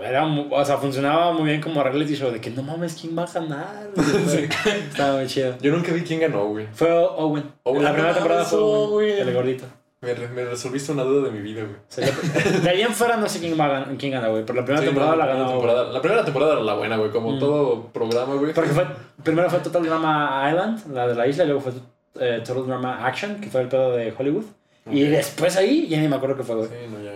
[0.01, 3.17] era, mu- o sea, funcionaba muy bien como reality show de que no mames, ¿quién
[3.17, 3.89] va a ganar?
[4.89, 5.55] Estaba muy chido.
[5.61, 6.65] Yo nunca vi quién ganó, güey.
[6.73, 7.43] Fue Owen.
[7.63, 9.27] Owen, la primera no temporada fue Owen, Owen.
[9.27, 9.65] el gordito.
[10.01, 11.75] Me, re- me resolviste una duda de mi vida, güey.
[11.75, 14.45] O sea, de- de ahí en fuera no sé quién, va quién gana, güey.
[14.45, 15.51] Pero la primera Sí, temporada no, la primera ganó.
[15.59, 17.11] temporada- La primera temporada era la buena, güey.
[17.11, 17.39] Como Mm.
[17.39, 18.53] todo programa, güey.
[18.53, 18.87] Porque fue,
[19.23, 21.73] primero fue Total Drama Island, la de la isla, y luego fue
[22.19, 24.45] eh, Total Drama Action, que fue el pedo de Hollywood.
[24.89, 26.69] Y después ahí, ya ni me acuerdo qué fue, güey.
[26.69, 27.11] Sí, no, ya.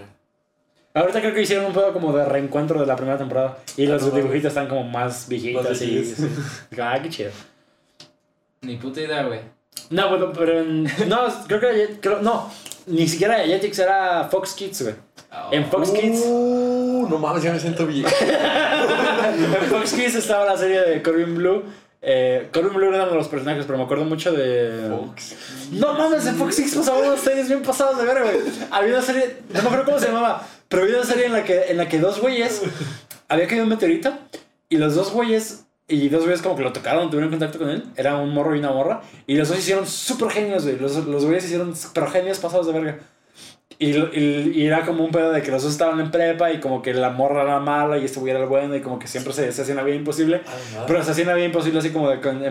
[0.94, 3.58] Ahorita creo que hicieron un pedo como de reencuentro de la primera temporada.
[3.78, 4.24] Y Ah, los no mames.
[4.26, 5.86] dibujitos están como más viejitos Más y.
[5.88, 6.18] viejillos.
[6.18, 6.30] sí.
[6.80, 7.32] Ah, qué chido.
[8.62, 9.40] Ni puta idea, güey.
[9.90, 12.50] No, bueno, pero en, no, creo que creo, no,
[12.88, 14.96] ni siquiera Jetix era Fox Kids, güey.
[15.52, 18.06] En Fox Kids, Uh, no mames, ya me siento bien.
[19.62, 21.64] en Fox Kids estaba la serie de Corbin Blue.
[22.02, 24.90] Eh, Corbin Blue era uno de los personajes, pero me acuerdo mucho de.
[24.90, 25.36] Fox.
[25.72, 28.38] No mames, en Fox Kids pasaban unas series bien pasadas de ver, güey.
[28.72, 31.44] Había una serie, no me acuerdo cómo se llamaba, pero había una serie en la
[31.44, 32.62] que, en la que dos güeyes,
[33.30, 34.14] había caído un meteorito
[34.70, 37.84] y los dos güeyes, y dos güeyes como que lo tocaron, tuvieron contacto con él,
[37.96, 40.78] era un morro y una morra, y los dos hicieron súper genios, güey.
[40.78, 43.00] Los, los güeyes hicieron súper genios pasados de verga.
[43.80, 46.60] Y, y, y era como un pedo de que los dos estaban en prepa y
[46.60, 49.08] como que la morra era mala y este güey era el bueno y como que
[49.08, 50.42] siempre se, se hacía una vida imposible.
[50.88, 52.22] Pero se hacía una vida imposible así como de...
[52.22, 52.44] Con,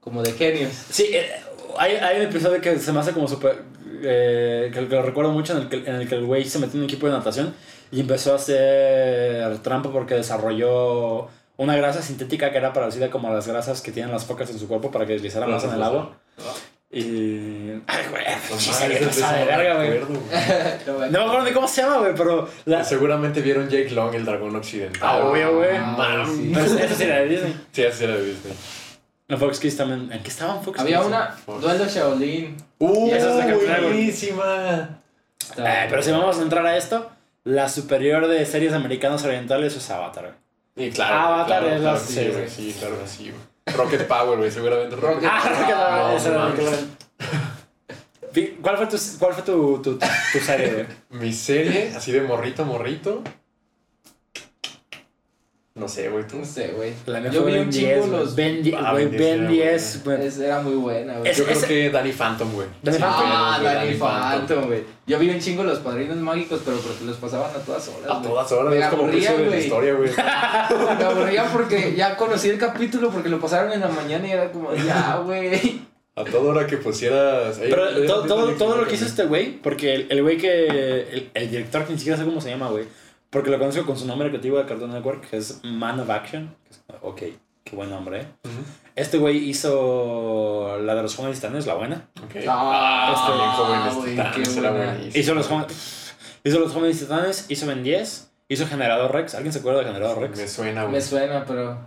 [0.00, 0.72] Como de genios.
[0.90, 1.30] Sí, eh,
[1.78, 3.62] hay, hay un episodio que se me hace como súper...
[4.02, 6.58] eh, que, que lo recuerdo mucho en el, que, en el que el güey se
[6.58, 7.54] metió en un equipo de natación
[7.92, 11.28] y empezó a hacer trampa porque desarrolló
[11.58, 14.58] una grasa sintética que era parecida como a las grasas que tienen las focas en
[14.58, 16.16] su cuerpo para que deslizara más en el agua.
[16.90, 17.70] Y...
[17.86, 19.98] Ay, güey, de eso de no me verga, güey.
[19.98, 21.10] acuerdo, güey.
[21.10, 22.48] No me acuerdo ni cómo se llama, güey, pero...
[22.64, 22.82] La...
[22.82, 25.00] Seguramente vieron Jake Long, el dragón occidental.
[25.02, 25.76] Ah, obvio, güey.
[25.76, 26.50] Ah, sí.
[26.54, 27.60] Pero esa sí era de Disney.
[27.72, 28.54] Sí, así era de Disney.
[29.38, 30.10] Fox Kids también.
[30.10, 31.06] ¿En qué estaban Fox Había Kids?
[31.08, 31.60] una, Fox.
[31.60, 32.56] Duelo Shaolin.
[32.78, 33.10] ¡Uh!
[33.12, 33.82] Esa es Network.
[33.82, 35.00] buenísima!
[35.58, 37.10] Eh, pero si vamos a entrar a esto,
[37.44, 40.24] la superior de series americanas orientales es Avatar.
[40.24, 40.34] güey.
[40.78, 42.76] Y claro, Avatar claro, es sí, sí, güey, sí.
[42.78, 43.76] claro que sí, güey.
[43.76, 46.84] Rocket Power, güey, seguramente Rocket Rocket- Ah, esa era mames.
[48.32, 50.72] Vi- ¿Cuál fue tu, cuál fue tu, tu, tu serie,
[51.10, 51.20] güey?
[51.22, 53.22] Mi serie, así de morrito, morrito.
[55.78, 56.38] No sé, güey, tú.
[56.38, 56.92] No sé, güey.
[57.06, 58.20] La Yo vi un 10, chingo güey.
[58.24, 58.34] los.
[58.34, 60.26] Ben 10, Ah, güey, Ben 10 Ben era 10, güey.
[60.26, 61.30] Es- era muy buena, güey.
[61.30, 62.66] Es- Yo creo que Danny Phantom, güey.
[62.82, 63.24] Danny Sí, Phantom.
[63.26, 64.84] Ah, Danny Phantom, güey.
[65.06, 68.10] Yo vi un chingo los padrinos mágicos, pero porque los pasaban a todas horas.
[68.10, 69.64] A todas horas, Me es como aburría, precio de la güey.
[69.64, 70.10] historia, güey.
[70.98, 74.50] Me aburría porque ya conocí el capítulo porque lo pasaron en la mañana y era
[74.52, 75.82] como, ya, güey.
[76.16, 77.58] A toda hora que pusieras.
[77.58, 80.66] ahí, Pero todo, todo, lo que hizo este güey, porque el, el güey que.
[81.12, 82.84] El, el director que ni siquiera sé cómo se llama, güey.
[83.30, 86.54] Porque lo conozco con su nombre creativo de Cartoon Network, que es Man of Action.
[86.70, 87.22] que ok,
[87.64, 88.26] qué buen nombre, ¿eh?
[88.96, 92.08] Este güey hizo la de los jóvenes titanes, la buena.
[92.24, 92.36] Ok.
[92.48, 94.98] Ah, este bien jóvenes güey, titanes, qué era buena.
[95.14, 96.14] Hizo los jóvenes.
[96.44, 99.34] Hizo los jóvenes titanes, hizo Ben 10, hizo Generador Rex.
[99.34, 100.38] ¿Alguien se acuerda de Generador Rex?
[100.38, 100.94] Me suena, güey.
[100.94, 101.78] Me suena, pero.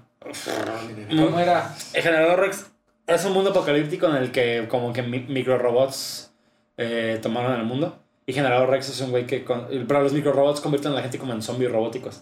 [1.09, 1.75] ¿Cómo era?
[1.93, 2.67] El Generador Rex
[3.07, 6.31] es un mundo apocalíptico en el que como que mi- microrobots
[6.77, 7.97] eh, tomaron el mundo.
[8.31, 9.43] Y Generador Rex es un güey que...
[9.43, 12.21] Con, pero los microrobots convierten a la gente como en zombies robóticos.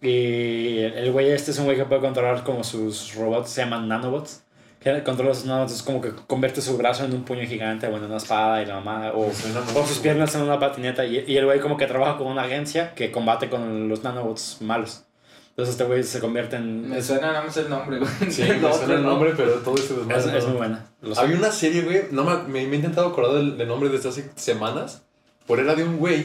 [0.00, 3.60] Y el el güey este es un güey que puede controlar como sus robots, se
[3.60, 4.42] llaman nanobots.
[4.80, 7.94] Que controla sus nanobots, es como que convierte su brazo en un puño gigante o
[7.94, 9.12] en una espada y la mamá...
[9.14, 11.04] O, o sus piernas en una patineta.
[11.04, 14.62] Y, y el güey como que trabaja con una agencia que combate con los nanobots
[14.62, 15.04] malos.
[15.50, 16.88] Entonces este güey se convierte en...
[16.88, 18.10] Me suena nada más el nombre, güey.
[18.30, 19.10] Sí, El me otro, suena el ¿no?
[19.10, 20.18] nombre, pero todo ese desmadre.
[20.18, 20.48] Es, es no.
[20.48, 20.86] muy buena.
[21.18, 24.08] Había una serie, güey, no me, me, me he intentado acordar del, del nombre desde
[24.08, 25.04] hace semanas,
[25.46, 26.24] pero era de un güey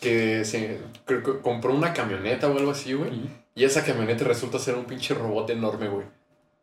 [0.00, 3.28] que se creo que compró una camioneta o algo así, güey, Ujú.
[3.54, 6.06] y esa camioneta resulta ser un pinche robot enorme, güey.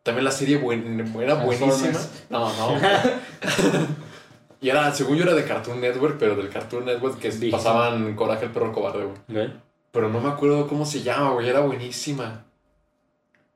[0.02, 1.98] También la serie buen, era buenísima.
[2.30, 2.80] No, no.
[4.60, 7.56] y era, según yo era de Cartoon Network, pero del Cartoon Network que Viejísimo.
[7.56, 9.46] pasaban Coraje el perro cobarde, güey.
[9.46, 9.52] Ok.
[9.90, 12.44] Pero no me acuerdo cómo se llama, güey, era buenísima.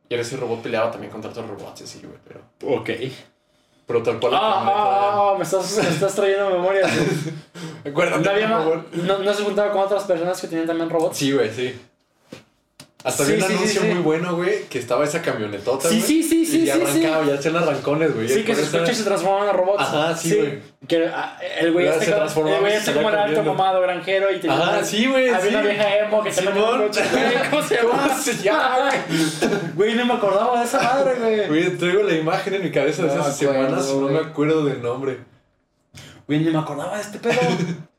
[0.09, 2.41] Y era ese robot peleaba también contra otros robots, así, güey, pero...
[2.81, 2.91] Ok.
[3.91, 6.87] Pero tal cual Ah, ah, ah, me estás, me estás trayendo memoria.
[7.85, 8.85] Acuérdate, No, había por favor.
[8.93, 11.17] no, no se juntaba con otras personas que tenían también robots.
[11.17, 11.75] Sí, güey, sí.
[13.03, 13.87] Hasta Sí, había un sí, anuncio sí.
[13.89, 17.57] muy bueno, güey, que estaba esa camionetota, Sí, sí, sí, sí, Y arrancaba, ya hacían
[17.57, 18.29] arrancones, güey.
[18.29, 19.83] Sí, que escucha y se transformaban en robots.
[19.83, 20.59] Ajá, sí, güey.
[20.87, 24.31] Que ah, el güey este, se transformaba el güey este como era alto mamado granjero
[24.31, 27.01] y tenía Ajá, una- sí, güey, Había una vieja emo que se metía en coche.
[27.11, 27.91] Güey, ¿Cómo se llama?
[28.09, 28.91] ¿Cómo se llama,
[29.75, 31.49] Güey, no me acordaba de esa madre, güey.
[31.49, 34.83] Güey, traigo la imagen en mi cabeza de esas semanas y no me acuerdo del
[34.83, 35.19] nombre.
[36.27, 37.41] Güey, ni me acordaba de este pedo.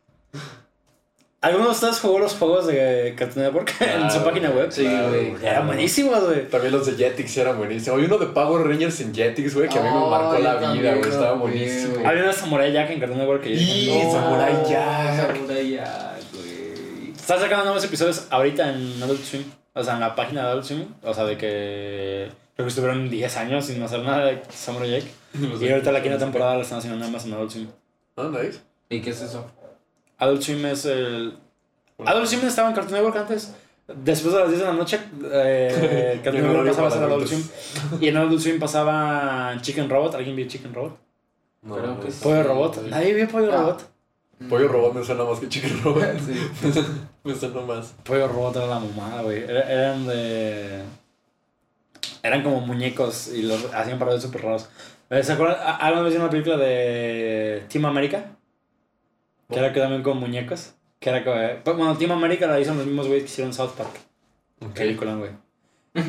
[1.42, 4.72] ¿Alguno de ustedes jugó los juegos de Cartoon Network en su página web?
[4.72, 5.36] Sí, claro, güey.
[5.44, 6.48] Eran buenísimos, güey.
[6.48, 7.98] También los de Jetix eran buenísimos.
[8.00, 10.44] Hay uno de Power Rangers en Jetix, güey, que a mí me Oh, marcó yo
[10.44, 11.10] la vida, güey.
[11.10, 12.08] Estaba buenísimo.
[12.08, 14.12] Había una Samurai Jack en Cartoon Network que Y No.
[14.12, 15.16] Samurai Jack.
[15.36, 17.12] Samurai Jack, güey.
[17.12, 19.44] Están sacando nuevos episodios ahorita en Adult Swim.
[19.74, 20.86] O sea, en la página de Adult Swim.
[21.02, 25.04] O sea, de que creo que estuvieron 10 años sin hacer nada de Samurai Jack.
[25.34, 27.68] Y de- ahorita la quinta temporada la están haciendo nada más en Adult Swim.
[28.16, 28.60] Ah, nice.
[28.90, 29.50] ¿Y qué es eso?
[30.22, 31.38] Adult Swim es el...
[32.06, 33.54] Adult Swim estaba en Cartoon Network antes.
[33.88, 35.00] Después de las 10 de la noche,
[35.34, 37.44] eh, Cartoon Network pasaba a ser Adult Swim.
[38.00, 40.16] Y en Adult Swim pasaba Chicken Robot.
[40.16, 40.98] ¿Alguien vio Chicken Robot?
[41.64, 42.08] No, Creo que.
[42.12, 42.84] Pollo Robot.
[42.90, 43.58] Nadie vio Pollo Ah.
[43.58, 43.90] Robot.
[44.50, 46.04] Pollo Robot me suena más que Chicken Robot.
[46.26, 46.84] Sí.
[47.24, 47.94] me suena más.
[48.04, 49.44] Pollo Robot era la mamada, güey.
[49.44, 50.82] Era- Eran de.
[52.24, 54.70] Eran como muñecos y los hacían parodias súper raros.
[55.22, 55.58] ¿Se acuerdan?
[55.60, 58.26] ¿A- ¿Alguna vez vieron una película de Team America?
[59.52, 60.74] Que era que también con muñecos.
[61.00, 61.30] Que era que.
[61.32, 63.92] eh, Bueno, Team America la hicieron los mismos güeyes que hicieron South Park.
[64.62, 64.74] Ok.
[64.74, 65.32] Película, güey.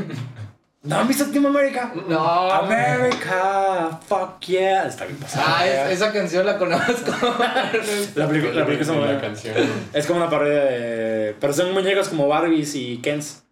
[0.84, 1.92] ¿No han visto Team America?
[2.08, 2.50] No.
[2.50, 4.86] America, fuck yeah.
[4.86, 5.44] Está bien pasada.
[5.58, 7.12] Ah, es- esa canción la conozco.
[8.16, 9.20] La película, la película es buena.
[9.20, 9.54] canción.
[9.92, 11.36] Es como una parodia de.
[11.40, 13.44] Pero son muñecos como Barbies y Kens.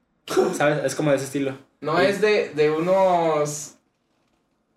[0.54, 0.84] ¿Sabes?
[0.84, 1.56] Es como de ese estilo.
[1.80, 3.76] No es de, de unos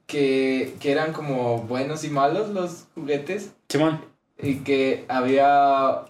[0.05, 3.51] que, que eran como buenos y malos los juguetes.
[3.69, 4.05] Simón.
[4.37, 6.05] Y que había.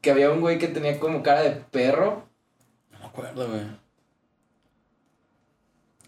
[0.00, 2.26] Que había un güey que tenía como cara de perro.
[2.92, 3.62] No me acuerdo, güey.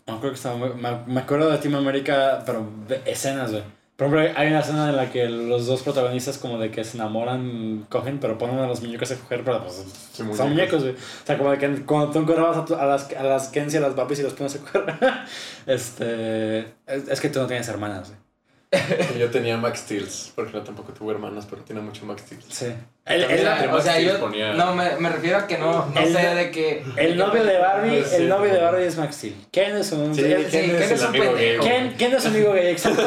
[0.06, 0.70] No creo que estaba muy...
[0.74, 3.62] Me, me acuerdo de Team América, pero de escenas, güey.
[3.96, 6.96] Por ejemplo, hay una escena en la que los dos protagonistas como de que se
[6.96, 9.74] enamoran, cogen, pero ponen a los muñecos a coger, pero pues
[10.12, 10.94] Sí, son muñecos, güey.
[10.94, 13.74] O sea, como de que cuando tú encorrabas a, tu- a las, a las Kens
[13.74, 14.84] y a las Barbies y los pones a coger.
[15.66, 16.58] este...
[16.86, 18.20] Es, es que tú no tienes hermanas, güey.
[19.18, 22.44] Yo tenía Max Steels, porque no tampoco tuve hermanas, pero tenía mucho Max Steels.
[22.48, 22.66] Sí.
[23.04, 24.08] La- o sea, yo.
[24.10, 26.82] Steel ponía- No, me, me refiero a que no, no El- sé de qué.
[26.96, 28.60] el novio de Barbie, sí, el novio de.
[28.60, 29.34] Barbie es Max Steel.
[29.50, 30.14] Ken es un...
[30.14, 31.58] Sí, Ken- ¿quién ¿quién es un amigo gay?
[31.98, 32.66] ¿Quién es amigo gay?
[32.68, 33.02] Exacto.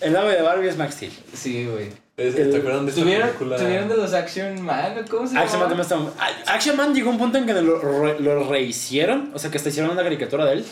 [0.00, 1.12] El novio de Barbie es Max Steel.
[1.32, 1.88] Sí, güey.
[2.16, 3.56] Es- El- ¿Te acuerdan de esta ¿Tuvieron, película?
[3.56, 5.04] ¿Tuvieron de los Action Man?
[5.08, 5.84] ¿Cómo se Action Man llama?
[5.86, 6.52] también está...
[6.54, 9.30] Action Man llegó a un punto en que lo, re- lo rehicieron.
[9.34, 10.64] O sea, que hasta hicieron una caricatura de él.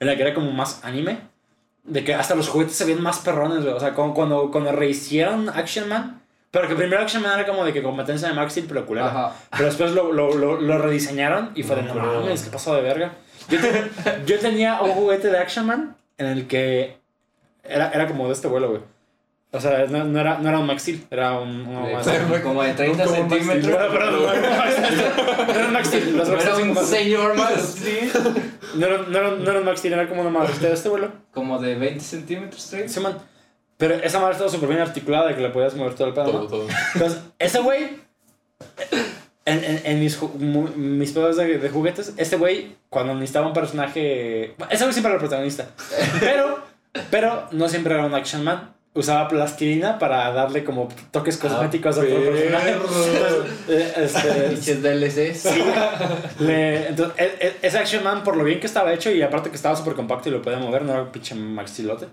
[0.00, 1.18] En la que era como más anime.
[1.88, 3.72] De que hasta los juguetes se ven más perrones, güey.
[3.74, 6.22] O sea, como cuando, cuando rehicieron Action Man.
[6.50, 9.08] Pero que primero Action Man era como de que competencia de Max Steel, pero culera.
[9.08, 9.32] Ajá.
[9.50, 12.82] Pero después lo, lo, lo, lo rediseñaron y fue de No mames, qué pasó de
[12.82, 13.12] verga.
[13.50, 13.90] Yo, te-
[14.26, 16.96] yo tenía un juguete de Action Man en el que
[17.64, 18.80] era, era como de este vuelo, güey.
[19.50, 22.06] O sea, no, no era, no era un Max Steel, era un, uno De- más.
[22.42, 23.76] como de 30 Como centímetros.
[23.76, 26.16] Perdón, no era un Max Steel.
[26.16, 26.28] No era un.
[26.28, 27.98] Los No era como- señor más, sí.
[28.74, 30.52] No era, no, era, no era un Max Steel, era como una madre.
[30.52, 31.12] ¿Este, este vuelo?
[31.32, 32.88] Como de 20 centímetros, straight.
[32.88, 33.16] Sí, man.
[33.78, 36.24] Pero esa madre estaba súper bien articulada de que le podías mover todo el pedo.
[36.26, 36.46] Todo, ¿no?
[36.48, 36.66] todo.
[36.94, 37.84] Entonces, ese güey,
[39.44, 40.18] en, en, en mis,
[40.76, 44.54] mis pedos de, de juguetes, este güey, cuando necesitaba un personaje.
[44.68, 45.68] Ese güey siempre era el protagonista.
[46.20, 46.58] Pero,
[47.10, 48.74] pero no siempre era un action man.
[48.98, 52.70] Usaba plastilina para darle como toques cosméticos a todo el personaje.
[52.72, 53.96] Entonces,
[54.56, 55.44] este, DLCs.
[56.40, 59.50] le- entonces, e- e- ese Action Man, por lo bien que estaba hecho y aparte
[59.50, 62.06] que estaba súper compacto y lo podía mover, no era un pinche maxilote.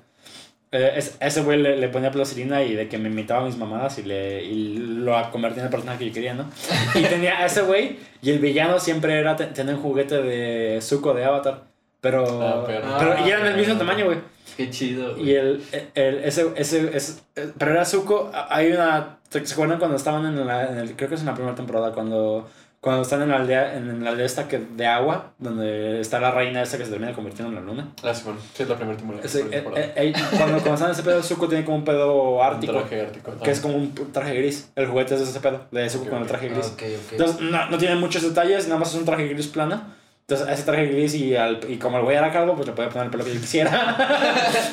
[0.71, 3.57] Eh, es- ese güey le, le ponía plastilina y de que me imitaba a mis
[3.57, 6.49] mamadas y, le, y lo convertía en el personaje que yo quería, ¿no?
[6.95, 10.81] Y tenía a ese güey y el villano siempre era te- tener un juguete de
[10.81, 11.63] Zuko de Avatar.
[12.01, 14.17] Pero, Ah, pero- pero y eran del mismo tamaño, güey.
[14.57, 15.29] Qué chido, güey.
[15.31, 15.63] Y el,
[15.95, 17.21] el, ese, ese, ese-
[17.57, 21.15] pero era Zuko, hay una, ¿se acuerdan cuando estaban en la, en el, creo que
[21.15, 22.47] es en la primera temporada, cuando,
[22.79, 26.31] cuando están en la aldea, en la aldea esta que, de agua, donde está la
[26.31, 27.91] reina esta que se termina convirtiendo en la luna?
[28.03, 28.39] Ah, sí, bueno.
[28.53, 29.25] Sí, es la primera temporada.
[29.25, 29.85] Ese, eh, temporada.
[29.87, 32.79] eh, eh, cuando, cuando están en ese pedo, Zuko tiene como un pedo ártico, Un
[32.79, 33.31] traje ártico.
[33.43, 36.09] que es como un traje gris, el juguete es de ese pedo, de Zuko Ok,
[36.11, 36.29] con el ok.
[36.29, 36.65] traje Ah, gris.
[36.67, 37.11] ok, ok.
[37.13, 39.81] Entonces, no, no tiene muchos detalles, nada más es un traje gris plano.
[40.27, 42.89] Entonces, ese traje gris y, al, y como el güey era calvo, pues le podía
[42.89, 43.95] poner el pelo que yo quisiera.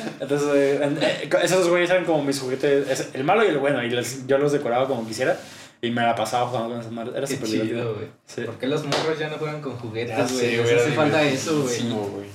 [0.19, 3.83] Entonces, eh, eh, esos güeyes eran como mis juguetes, es- el malo y el bueno,
[3.83, 5.37] y les- yo los decoraba como quisiera.
[5.79, 7.13] Y me la pasaba jugando con esas madres.
[7.15, 8.07] Era súper chido, güey.
[8.25, 8.41] Sí.
[8.43, 10.59] ¿Por qué los morros ya no juegan con juguetes, güey?
[10.59, 11.63] Hace era falta eso, güey.
[11.65, 12.27] divertidísimo, güey.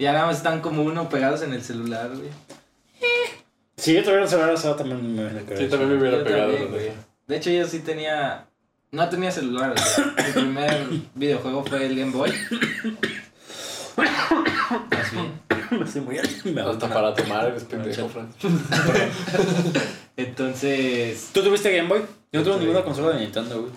[0.00, 2.30] Ya nada más están como uno pegados en el celular, güey.
[3.76, 6.52] Si yo tuviera un celular así, también me hubiera Sí, también me hubiera Yo pegado.
[6.54, 6.94] también.
[7.28, 8.47] De hecho, yo sí tenía.
[8.90, 12.32] No tenía celular, o sea, mi primer videojuego fue el Game Boy.
[15.12, 15.32] Bien.
[15.70, 16.30] Me estoy muriendo.
[16.44, 18.28] Me Hasta para tomar eres pendejo, Fran.
[20.16, 21.30] Entonces.
[21.32, 22.00] ¿Tú tuviste Game Boy?
[22.32, 22.60] Yo no tuve Sí.
[22.60, 23.72] ninguna consola de Nintendo, güey.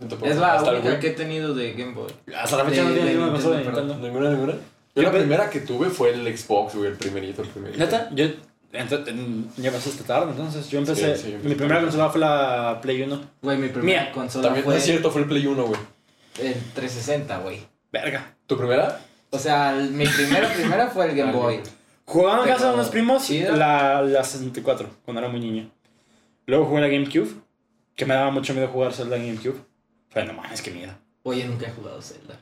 [0.00, 1.00] No te puedo- Es la hasta el única Wii.
[1.00, 2.12] que he tenido de Game Boy.
[2.36, 4.08] Hasta la fecha De- no tiene de ninguna consola de Nintendo, Nintendo.
[4.08, 4.52] ¿Ninguna, ninguna?
[4.52, 4.58] Yo
[4.94, 7.78] Yo la pe- primera que tuve fue el Xbox, güey, el primerito, el primerito.
[7.78, 8.26] Neta, yo.
[8.72, 10.68] Ent- en- Ya pasaste tarde, entonces.
[10.68, 11.16] Yo empecé.
[11.16, 13.20] Sí, sí, mi primera consola fue la Play 1.
[13.42, 14.12] Güey, mi primera Mía.
[14.12, 15.80] consola También, no fue es cierto, fue el Play 1, güey.
[16.40, 17.60] el 360, güey.
[17.92, 18.34] Verga.
[18.46, 19.00] ¿Tu primera?
[19.30, 21.60] O sea, el- mi primera primera fue el Game Boy.
[22.04, 25.68] Jugaba en casa de unos primos la, la 64, cuando era muy niño.
[26.46, 27.28] Luego jugué la GameCube,
[27.96, 29.58] que me daba mucho miedo jugar Zelda en GameCube.
[30.14, 30.92] Pero no mames, qué miedo.
[31.24, 32.38] Oye, nunca he jugado Zelda.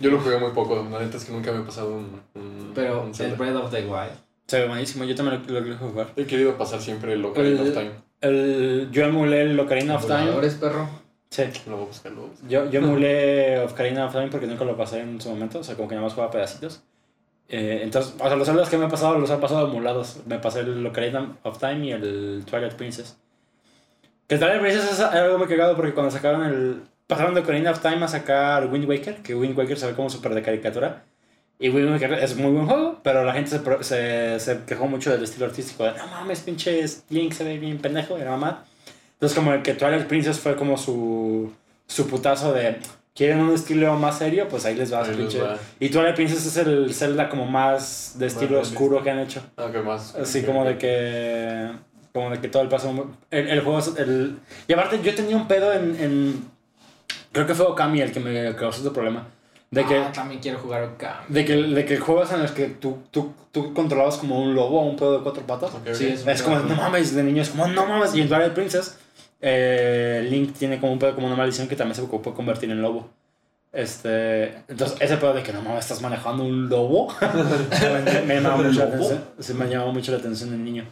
[0.00, 0.82] Yo lo jugué muy poco.
[0.90, 2.20] La neta es que nunca me he pasado un.
[2.34, 3.34] un Pero un el.
[3.34, 4.12] Breath of the Wild.
[4.46, 6.08] Se ve buenísimo, yo también lo, lo quiero jugar.
[6.16, 7.90] He querido pasar siempre el Ocarina El- of Time.
[8.20, 10.20] El, yo emulé el Ocarina of Time.
[10.20, 10.88] ¿Emuladores, perro?
[11.30, 11.42] Sí.
[11.68, 12.48] Lo voy a buscar, lo voy a buscar.
[12.48, 15.74] Yo, yo emulé Ocarina of Time porque nunca lo pasé en su momento, o sea,
[15.74, 16.82] como que nada más jugaba pedacitos.
[17.48, 20.18] Eh, entonces, o sea, los Zeldas que me he pasado los he pasado emulados.
[20.26, 23.18] Me pasé el Ocarina of Time y el Twilight Princess.
[24.28, 26.82] Que el Twilight Princess es algo muy cagado porque cuando sacaron el.
[27.06, 30.10] Pasaron de Ocarina of Time a sacar Wind Waker, que Wind Waker se ve como
[30.10, 31.04] súper de caricatura.
[31.58, 35.10] Y Wind Waker es muy buen juego, pero la gente se, se, se quejó mucho
[35.10, 35.84] del estilo artístico.
[35.84, 38.64] De, no mames, pinches Link se ve bien pendejo, y la mamá.
[39.14, 41.50] Entonces, como el que Twilight Princess fue como su,
[41.86, 42.76] su putazo de.
[43.14, 44.46] ¿Quieren un estilo más serio?
[44.46, 45.02] Pues ahí les va.
[45.02, 45.40] Ahí pinche.
[45.40, 45.56] va.
[45.80, 49.40] Y Twilight Princess es el Zelda como más de estilo oscuro que han hecho.
[49.56, 50.14] Ah, ¿qué más?
[50.14, 51.70] Así como de que.
[52.12, 53.14] Como de que todo el paso.
[53.30, 53.80] El, el juego.
[53.96, 54.36] El,
[54.68, 55.96] y aparte, yo tenía un pedo en.
[55.98, 56.44] en
[57.32, 59.26] creo que fue Okami el que me causó este problema.
[59.70, 59.96] De que.
[59.98, 61.24] Ah, también quiero jugar Okami.
[61.28, 64.80] De que, de que juegos en los que tú, tú, tú controlabas como un lobo
[64.80, 65.74] o un pedo de cuatro patas.
[65.74, 66.12] Ok, Sí, ok.
[66.12, 68.14] es- Es como, no mames, de niño es como, no mames.
[68.14, 68.96] Y en Twilight Princess,
[69.40, 72.80] eh, Link tiene como un pedo, como una maldición que también se puede convertir en
[72.80, 73.08] lobo.
[73.72, 78.56] Este, entonces, ese pedo de que no mames, estás manejando un lobo, me, me llamaba
[78.62, 79.24] mucho la atención.
[79.38, 80.84] Sí, me llamaba mucho la atención del niño.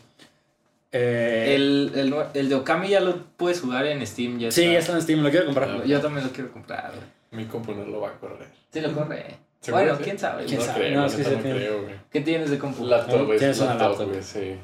[0.92, 4.38] Eh, El, el, el de Okami ya lo puedes jugar en Steam.
[4.38, 5.84] Ya sí, ya está en Steam, lo quiero comprar.
[5.84, 6.92] Yo también lo quiero comprar.
[7.34, 7.44] Güey.
[7.44, 8.48] Mi compu no lo va a correr.
[8.72, 9.36] Sí, lo corre.
[9.60, 10.04] ¿Seguro Bueno, sí?
[10.04, 10.44] quién sabe.
[10.44, 10.78] ¿Quién no sabe?
[10.80, 11.94] creo, No, es que sí no tiene- creo, güey.
[12.10, 12.84] ¿Qué tienes de compu?
[12.86, 13.38] Laptop, güey.
[13.38, 14.08] Tienes una laptop, laptop.
[14.08, 14.56] güey, sí.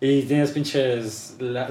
[0.00, 1.68] Y tienes pinches, la,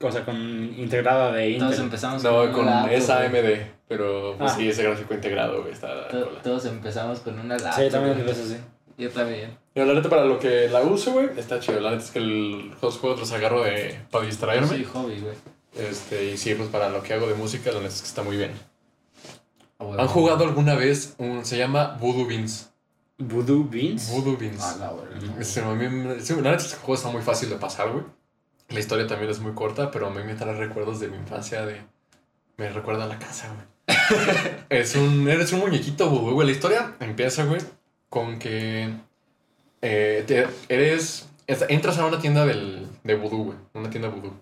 [0.00, 1.84] o sea, con integrada de Todos Intel.
[1.86, 3.40] empezamos No, con, con laptop, esa güey.
[3.40, 4.54] AMD, pero pues Ah.
[4.56, 6.26] sí, ese gráfico integrado, güey, está To-.
[6.42, 7.84] Todos empezamos con una laptop.
[7.84, 8.26] Sí, también güey.
[8.26, 8.56] lo así.
[8.98, 9.56] Yo también.
[9.72, 11.80] Pero la neta, para lo que la uso, güey, está chido.
[11.80, 14.66] La neta es que el- los juegos los agarro de, para distraerme.
[14.68, 15.34] Yo soy hobby, güey.
[15.76, 18.22] Este, y sí, pues para lo que hago de música, la neta es que está
[18.22, 18.52] muy bien.
[19.78, 20.02] Ah, bueno.
[20.02, 21.44] ¿Han jugado alguna vez un.
[21.44, 22.70] se llama Voodoo Beans?
[23.18, 24.10] Voodoo Beans.
[24.10, 24.62] Voodoo Beans.
[24.62, 25.40] Ah, la verdad.
[25.40, 27.56] Este, a mí me- sí, la neta es que el juego está muy fácil de
[27.56, 28.04] pasar, güey.
[28.70, 31.64] La historia también es muy corta, pero a mí me trae recuerdos de mi infancia
[31.66, 31.82] de...
[32.56, 33.98] Me recuerda a la casa, güey.
[34.70, 35.28] es un...
[35.28, 36.46] Eres un muñequito vudú, güey.
[36.46, 37.60] La historia empieza, güey,
[38.08, 38.90] con que...
[39.82, 43.58] eh, te- eres es- entras a una tienda del, de vudú, güey.
[43.74, 44.32] Una tienda vudú.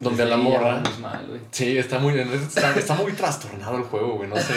[0.00, 0.82] Donde Desde la morra.
[1.00, 1.40] mal.
[1.50, 4.28] Sí, está muy, está, está muy trastornado el juego, güey.
[4.30, 4.54] No sé.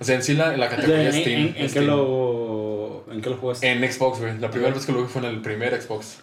[0.00, 1.54] O sea, en sí la, la categoría ¿En, es Steam.
[1.56, 3.70] en- qué lo, ¿En qué lo jugaste?
[3.70, 4.38] En Xbox, güey.
[4.38, 6.22] La primera vez que lo vi fue en el primer Xbox.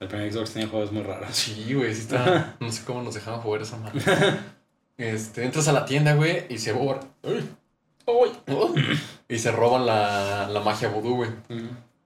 [0.00, 1.28] El primer Xbox tenía juegos muy raros.
[1.36, 2.56] Sí, güey, sí está.
[2.58, 4.00] No sé cómo nos dejaban jugar esa madre.
[4.96, 7.00] Este, entras a la tienda, güey, y se borra.
[7.22, 7.44] ¡Uy!
[8.06, 8.30] ¡Uy!
[8.54, 8.98] ¡Uy!
[9.28, 11.30] Y se roban la, la magia vudú, güey.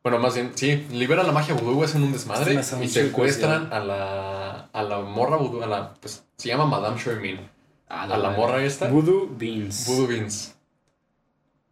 [0.05, 4.68] Bueno, más bien, sí, liberan la magia vudú, hacen un desmadre y secuestran a la,
[4.70, 7.40] a la morra vudú, a la, pues, se llama Madame Shermin,
[7.89, 9.86] A a la morra esta, Voodoo Beans.
[9.86, 10.56] Voodoo Beans.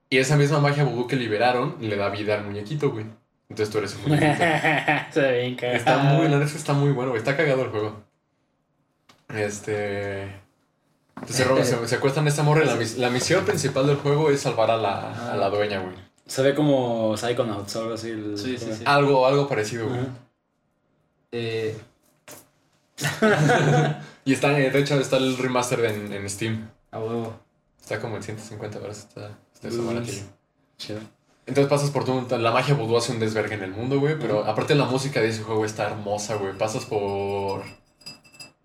[0.09, 3.05] Y esa misma magia vudú que liberaron le da vida al muñequito, güey.
[3.51, 4.45] Entonces tú eres el muñequito.
[5.21, 5.77] Ve bien cagado.
[5.77, 7.19] Está muy, la que está muy bueno, güey.
[7.19, 8.03] Está cagado el juego.
[9.29, 10.23] Este.
[11.17, 14.71] Entonces se, secuestran a esta morra y la, la misión principal del juego es salvar
[14.71, 16.12] a la, a la dueña, güey.
[16.27, 18.11] Se ve como Psychonauts o algo así.
[18.11, 18.82] el Sí, sí, sí.
[18.86, 20.01] Algo, algo parecido, güey.
[21.32, 21.77] Eh,
[24.24, 26.70] Y está, eh, de hecho, está el remaster en, en Steam.
[26.90, 27.35] a huevo.
[27.81, 28.99] Está como en 150 horas.
[28.99, 30.23] Está, está eso baratillo.
[30.78, 31.01] Chido.
[31.47, 32.39] Entonces pasas por todo.
[32.39, 34.16] La magia vudú hace un desvergue en el mundo, güey.
[34.19, 36.57] Pero aparte, la música de ese juego está hermosa, güey.
[36.57, 37.65] Pasas por.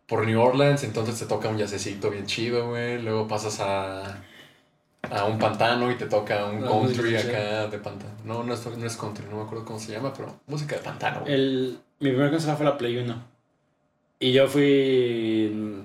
[0.05, 3.01] Por New Orleans, entonces te toca un jazzecito bien chido, güey.
[3.01, 4.23] Luego pasas a.
[5.11, 8.11] A un pantano y te toca un La country acá de pantano.
[8.25, 10.81] No, no es, no es country, no me acuerdo cómo se llama, pero música de
[10.81, 11.23] pantano.
[11.25, 13.23] El, mi primera consola fue la Play 1.
[14.19, 15.81] Y yo fui.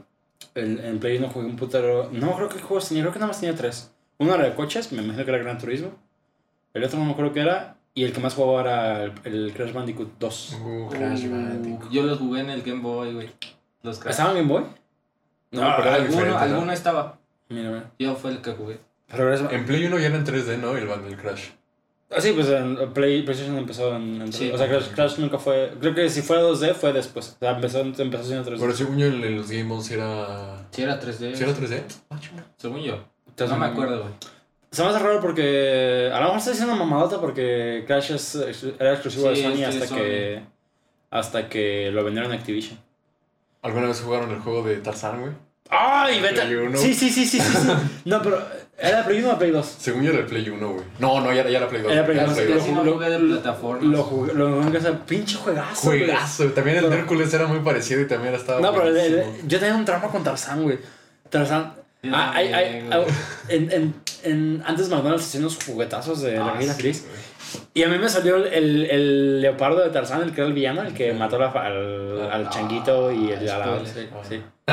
[0.55, 2.09] En, en Play 1 jugué un putero.
[2.13, 3.93] No creo que juegos tenía, creo que nada más tenía tres.
[4.19, 5.91] Uno era de coches, me imagino que era Gran Turismo.
[6.75, 7.77] El otro no me acuerdo qué era.
[7.95, 10.59] Y el que más jugaba era el, el Crash Bandicoot 2.
[10.65, 11.91] Uh, Crash Uh, Bandicoot.
[11.91, 13.31] Yo los jugué en el Game Boy, güey.
[13.83, 14.13] Los Crash.
[14.13, 14.65] ¿Estaba en Game Boy?
[15.51, 17.19] No, Ah, pero era alguno, alguno estaba.
[17.51, 17.91] Mira, mira.
[17.99, 18.81] Yo fue el que jugué.
[19.13, 20.77] Pero es- En Play 1 ya era en 3D, ¿no?
[20.77, 21.49] El Band del Crash.
[22.15, 24.21] Ah, sí, pues en Play, PlayStation empezó en.
[24.21, 24.51] en Sí.
[24.53, 25.73] o sea, Crash, Crash nunca fue.
[25.81, 27.31] Creo que si fue 2D fue después.
[27.37, 28.61] O sea, empezó, empezó siendo 3D.
[28.61, 30.67] Pero según yo, en los Game Boys era.
[30.71, 31.35] Si era 3D.
[31.35, 31.83] ¿Sí era 3D?
[32.11, 32.19] Ah.
[32.59, 33.03] Según yo.
[33.29, 34.13] Entonces, no me acuerdo, güey.
[34.71, 36.11] Se me hace raro porque.
[36.13, 38.35] A lo mejor estoy diciendo mamadota porque Crash es,
[38.79, 39.97] era exclusivo de Sí, Sony es que hasta Sony.
[39.97, 40.43] que.
[41.11, 42.79] Hasta que lo vendieron a Activision.
[43.63, 45.33] ¿Alguna vez jugaron el juego de Tarzan, güey?
[45.71, 46.43] ¡Ay, vete!
[46.77, 47.69] Sí, sí, sí, sí, sí, sí.
[48.05, 48.43] No, pero.
[48.79, 49.77] ¿Era de Play 1 o Play 2?
[49.79, 50.85] Según yo era el Play 1, güey.
[50.99, 51.93] No, no, ya, ya era Play 2.
[51.93, 52.49] Era Play ya dos, Play
[52.85, 53.85] lo jugué de plataformas.
[53.85, 54.99] Lo jugué, lo jugué en casa.
[55.07, 55.87] Pinche juegazo.
[55.89, 56.01] güey.
[56.01, 56.45] Juegazo.
[56.47, 58.61] También el de Pero- Hércules era muy parecido y también estaba.
[58.61, 60.79] No, pero el- el- yo tenía un trauma con Tarzán, güey.
[61.31, 61.75] Tarzán.
[62.13, 63.09] Ah, hay- hay- ah, güey.
[63.49, 63.95] en, en,
[64.25, 67.05] en, antes McDonald's hacían unos juguetazos de la Ah, gallina sí, feliz.
[67.07, 67.21] güey.
[67.75, 70.53] Y a mí me salió el, el, el leopardo de Tarzán, el que era el
[70.55, 74.43] villano, el que mató la- al, al Ah, changuito y el, a la, sí, sí.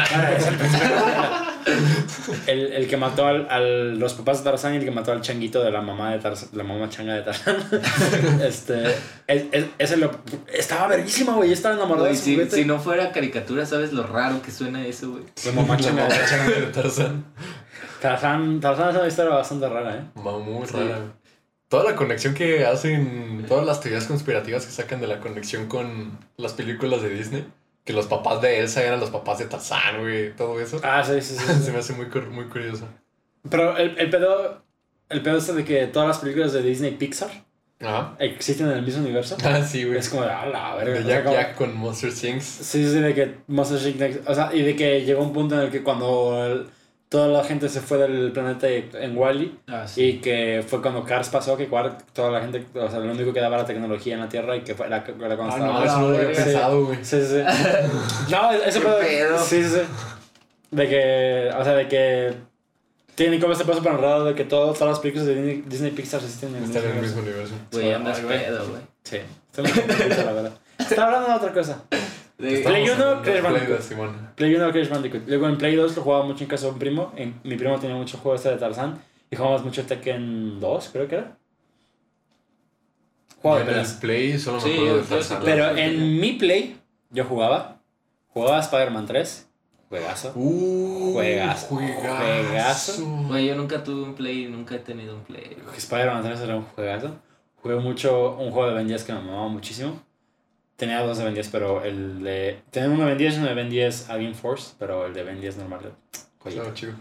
[2.48, 5.22] el, el que mató al, al- los papás de Tarzán y el que mató al
[5.22, 7.58] changuito de la mamá de Tarzán, la mamá changa de Tarzán.
[8.44, 8.84] este,
[9.28, 10.12] es, es- ese lo,
[10.54, 11.52] estaba verguísima, güey.
[11.52, 12.56] Estaba enamorado de si, juguete.
[12.58, 15.24] si no fuera caricatura, ¿sabes lo raro que suena eso, güey?
[15.46, 17.26] La mamá changa de Tarzán.
[18.02, 20.02] Tarzán, Tarzán es una historia bastante rara, ¿eh?
[20.16, 20.74] Mamá muy Sí.
[20.78, 21.00] rara.
[21.70, 26.18] Toda la conexión que hacen, todas las teorías conspirativas que sacan de la conexión con
[26.36, 27.46] las películas de Disney.
[27.86, 30.36] Que los papás de Elsa eran los papás de Tarzán, güey.
[30.36, 30.82] Todo eso.
[30.84, 31.54] Ah, sí, sí, sí.
[31.64, 32.88] Se me hace muy, muy curioso.
[33.50, 34.64] Pero el, el pedo.
[35.10, 37.32] El pedo este de que todas las películas de Disney y Pixar
[37.82, 38.16] Ajá.
[38.20, 39.38] existen en el mismo universo.
[39.44, 39.98] Ah, sí, güey.
[39.98, 40.94] Es como de, a la verga.
[40.94, 42.44] De o sea, Jack como- Jack con Monster Things.
[42.46, 45.62] Sí, sí, de que Monster next- O sea, y de que llegó un punto en
[45.62, 46.68] el que cuando el-
[47.10, 51.30] toda la gente se fue del planeta en Wally Ah, y que fue cuando Cars
[51.30, 51.66] pasó, que
[52.14, 54.62] toda la gente, o sea, lo único que daba la tecnología en la Tierra y
[54.62, 55.74] que fue, era, era cuando Ah, estaba.
[55.80, 56.44] no, eso no lo había Sí.
[56.44, 56.98] pensado, güey.
[57.04, 57.42] Sí, sí, sí.
[58.32, 59.00] No, ese ¿Qué pedo.
[59.00, 59.40] pedo?
[59.40, 59.82] Sí, sí, sí.
[60.72, 62.34] De que, o sea, de que
[63.16, 65.92] tienen como este paso para enredado de que todo, todas las películas de Disney, Disney
[65.92, 67.54] Pixar existen en Están en el mismo universo.
[67.72, 68.38] Güey, andas güey.
[68.46, 68.82] pedo, güey.
[69.04, 69.18] Sí,
[69.52, 70.52] la.
[70.78, 71.82] Está hablando de otra cosa.
[72.40, 74.36] De- Play Estamos uno, hablando de Crash Play Bandicoot.
[74.36, 75.28] Play 1 Crash Bandicoot.
[75.28, 77.12] Luego en Play 2 lo jugaba mucho en casa de un primo.
[77.18, 79.00] En, mi primo tenía mucho juego este de Tarzán.
[79.30, 81.38] Y jugábamos mucho Tekken 2, creo que era.
[83.42, 84.00] Juego de en.
[84.00, 85.42] Play solo me Sí, acuerdo yo- de Tarzan.
[85.44, 86.78] Pero en mi Play
[87.10, 87.82] yo jugaba.
[88.30, 89.46] Jugaba Spider-Man 3.
[89.90, 90.32] Juegazo.
[90.36, 91.68] Uh, Juegazo.
[91.76, 93.38] Juegazo.
[93.40, 95.58] Yo nunca tuve un play, nunca he tenido un play.
[95.76, 97.16] Spider-Man 3 era un juegazo.
[97.62, 100.00] Jugué mucho un juego de Ben 10 que me mamaba muchísimo.
[100.80, 102.62] Tenía dos de Ben 10, pero el de.
[102.72, 105.24] Tenía uno de Ben 10 y uno de Ben 10 Alien Force, pero el de
[105.24, 105.92] Ben 10 normal.
[106.42, 106.94] Claro, chido.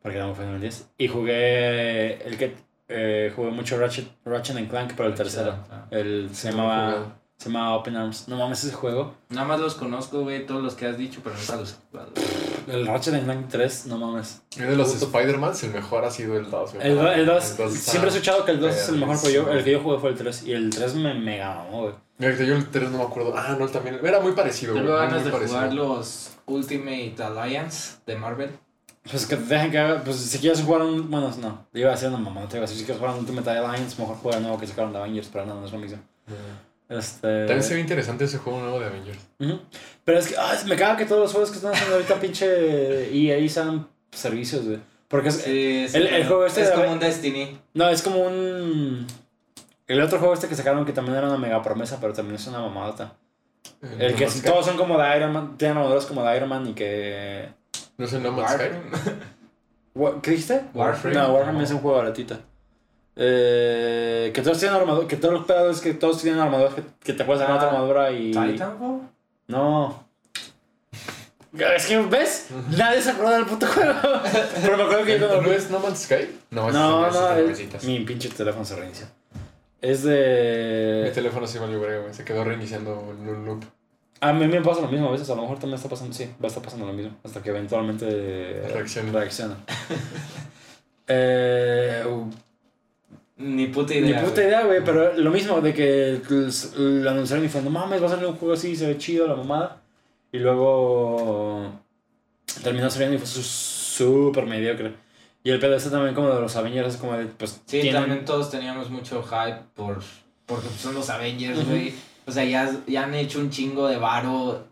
[0.00, 0.90] Porque era muy fan de Ben 10.
[0.98, 2.22] Y jugué.
[2.24, 2.54] El que.
[2.88, 5.58] eh, jugué mucho Ratchet, Ratchet and Clank, pero el tercero.
[5.68, 5.86] Ah.
[5.90, 7.18] El, se, he llamaba.
[7.38, 8.28] Se llamaba Open Arms.
[8.28, 9.14] No mames ese juego.
[9.28, 12.10] Nada más los conozco, güey, todos los que has dicho, pero nunca los he jugado.
[12.66, 14.42] El Ratchet and Clank 3, no mames.
[14.56, 16.74] Y de los Spider-Man, el mejor ha sido el 2.
[16.74, 16.86] güey.
[16.86, 19.32] El, do- el 2, está siempre he escuchado que el 2 es el mejor, pero
[19.34, 20.42] yo, el que yo jugué fue el 3.
[20.44, 21.94] Y el 3 me mega mamó, güey.
[22.18, 23.34] Mira, yo el 3 no me acuerdo.
[23.36, 24.00] Ah, no, el también.
[24.02, 24.84] Era muy parecido, güey.
[24.84, 25.58] Tengo ganas de parecido.
[25.58, 28.50] jugar los Ultimate Alliance de Marvel.
[29.08, 30.02] Pues que dejen que haga.
[30.02, 31.08] Pues si quieres jugar un.
[31.10, 31.66] Bueno, no.
[31.74, 32.78] Iba a decir una mamá, no te iba a decir.
[32.78, 35.44] Si quieres jugar un Ultimate Alliance, mejor juega el nuevo que sacaron de Avengers, pero
[35.46, 35.98] no, no es lo mismo.
[36.88, 37.46] Este.
[37.46, 39.18] También se ve interesante ese juego nuevo de Avengers.
[40.04, 43.10] Pero es que ay, me caga que todos los juegos que están haciendo ahorita pinche
[43.12, 44.78] EA sean servicios, güey.
[45.08, 47.58] Porque es, Sí, sí, el- el juego este es de- como un Destiny.
[47.74, 49.06] No, es como un.
[49.88, 52.46] El otro juego este que sacaron que también era una mega promesa, pero también es
[52.48, 53.14] una mamadota.
[53.98, 56.66] El que No todos son como de Iron Man, tienen armaduras como de Iron Man
[56.68, 57.48] y que.
[57.98, 58.62] ¿No es el No Man's Sky?
[58.62, 59.16] Warframe.
[59.94, 60.62] Wa- ¿Qué dijiste?
[60.74, 61.16] Warframe.
[61.16, 62.38] No, Warframe es un juego baratito.
[63.18, 67.12] Eh, que todos tienen armadura, que todos los pedazos que todos tienen armaduras que, que
[67.14, 68.30] te puedes sacar Ah, otra armadura y.
[68.32, 69.00] Titanfall.
[69.48, 70.04] No.
[71.58, 72.48] Es que, ¿ves?
[72.76, 73.94] Nadie se acuerda del puto juego.
[74.60, 76.28] Pero me acuerdo que yo ¿No cuando- es No Man's Sky?
[76.50, 79.06] No, No, es de no, es- mi pinche teléfono se reinició.
[79.80, 81.10] Es Mi de.
[81.14, 82.12] teléfono se valió verga, güey.
[82.12, 83.64] Se quedó reiniciando en un loop.
[84.20, 86.24] A mí me pasa lo mismo a veces, a lo mejor también está pasando, sí,
[86.42, 89.12] va a estar pasando lo mismo, hasta que eventualmente Reaccione.
[89.12, 89.56] reacciona.
[91.06, 92.04] eh,
[93.38, 94.20] Ni puta ni idea.
[94.22, 94.46] puta güey.
[94.46, 96.20] idea, güey, pero lo mismo de que
[96.76, 99.26] lo anunciaron y fue, no mames, va a salir un juego así, se ve chido
[99.26, 99.82] la mamada.
[100.32, 101.72] Y luego
[102.62, 104.94] terminó saliendo y fue súper mediocre.
[105.44, 107.92] Y el pedo este también como de los Avengers, es como de, pues, Sí, tienen-
[108.02, 110.02] también todos teníamos mucho hype por
[110.46, 111.92] porque son los Avengers, güey.
[112.26, 114.64] O sea, ya, ya han hecho un chingo de varo.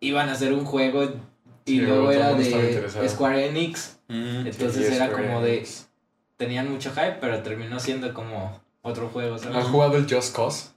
[0.00, 1.08] Iban a hacer un juego y
[1.66, 3.08] Sí, luego era de.
[3.08, 3.98] Square Enix.
[4.08, 4.46] Mm.
[4.46, 5.66] Entonces Sí, era Square como de.
[6.40, 9.66] Tenían mucho hype, pero terminó siendo como otro juego, ¿Has ¿sabes?
[9.66, 10.70] jugado el Just Cause?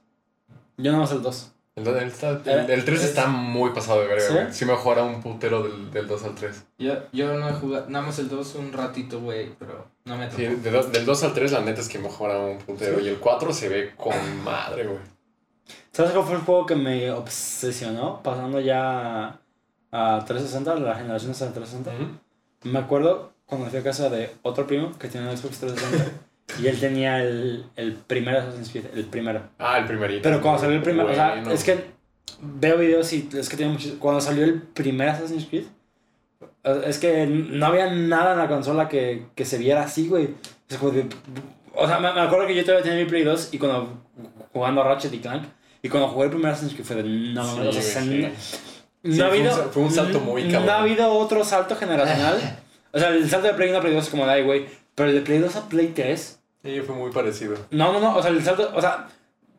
[0.76, 1.52] Yo no más el 2.
[1.76, 4.32] El, el, está- el, el 3 Eh, está muy pasado de verga, ¿Sí?
[4.34, 4.52] güey.
[4.52, 6.64] Sí me jugará un putero del, del 2 al 3.
[6.78, 10.26] Yo, yo no he jugado, nada más el 2 un ratito, güey, pero no me
[10.26, 10.36] tocó.
[10.36, 13.00] Sí, de do- del 2 al 3 la neta es que mejora un putero.
[13.00, 14.14] Y el 4 se ve con
[14.44, 14.98] madre, güey.
[15.92, 18.22] ¿Sabes cuál fue el juego que me obsesionó?
[18.22, 19.40] Pasando ya
[19.90, 21.90] a 360, la generación de 360.
[21.90, 22.18] Ujú.
[22.70, 26.12] Me acuerdo cuando fui a casa de otro primo que tenía un Xbox 360
[26.62, 29.42] y él tenía el, el primer Assassin's Creed, el primero.
[29.58, 30.22] Ah, el primerito.
[30.22, 31.50] Pero cuando salió el primer, o sea, Bueno.
[31.52, 31.84] es que
[32.40, 33.92] veo videos y es que tiene muchos.
[33.98, 35.64] Cuando salió el primer Assassin's Creed,
[36.64, 40.30] eh, es que no había nada en la consola que, que se viera así, güey.
[40.68, 41.06] Es como de-
[41.74, 44.00] o sea, me, me acuerdo que yo todavía tenía mi Play 2 y cuando
[44.52, 45.44] jugando a Ratchet y Clank,
[45.82, 48.28] y cuando jugué el primer Assassin's Creed fue de no, Sí, o sea, no- sí.
[49.02, 50.70] no Sí, ha fue un habido, fue un salto muy no cabrón.
[50.70, 52.58] ha habido otro salto generacional.
[52.94, 54.66] O sea, el salto de Play 1 a Play 2 es como de, ay, güey.
[54.94, 57.56] Pero el de Play 2 a Play 3 Sí, fue muy parecido.
[57.72, 59.08] no, no, no, o sea, el salto, o sea,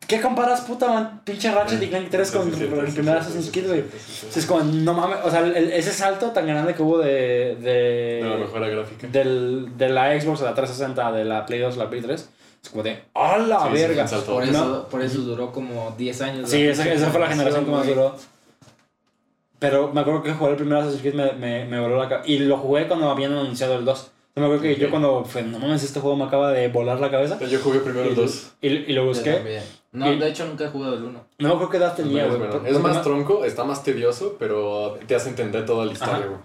[0.08, 3.84] ¿qué comparas, puta, man, pinche Ratchet y Clank 3 con el primer Assassin's Creed, güey?
[4.34, 8.20] Es como, no mames, o sea, el- ese salto tan grande que hubo de, De
[8.24, 9.06] la de, mejora gráfica.
[9.08, 12.28] del, de la Xbox, de la 360, de la Play 2, de la Play 3,
[12.64, 14.06] es como de, ¡a la Sí, verga!
[14.26, 14.50] Por No.
[14.50, 16.50] eso, por eso duró como 10 años.
[16.50, 18.16] Sí, la esa, esa fue la generación que más duró.
[19.58, 22.28] Pero me acuerdo que jugar el primer Assassin's Creed me, me, me voló la cabeza.
[22.30, 24.10] Y lo jugué cuando habían anunciado el 2.
[24.34, 24.90] me acuerdo que yo Ok.
[24.90, 27.38] cuando fue, no mames, este juego me acaba de volar la cabeza.
[27.40, 28.52] Yo jugué primero el 2.
[28.60, 29.60] Y, y lo Yo busqué.
[29.92, 31.24] No, Y- de hecho nunca he jugado el 1.
[31.38, 32.50] No me acuerdo qué edad tenía, Es, güey.
[32.50, 36.40] por- Es más tronco, está más tedioso, pero te hace entender toda la historia, güey.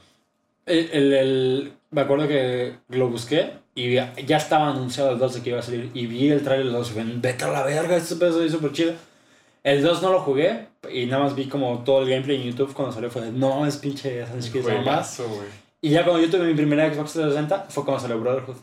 [0.66, 5.34] El, el, el- me acuerdo que lo busqué y ya ya estaba anunciado el 2
[5.34, 5.92] de que iba a salir.
[5.94, 8.54] Y vi el trailer del 2 y fue, vete a la verga, este pedo es
[8.54, 8.94] súper chido.
[9.64, 12.74] El 2 no lo jugué y nada más vi como todo el gameplay en YouTube
[12.74, 13.10] cuando salió.
[13.12, 15.22] Fue de, no mames, pinche Assassin's Creed, nada más.
[15.82, 18.56] Y ya cuando yo tuve mi primera Xbox 360 fue cuando salió Brotherhood.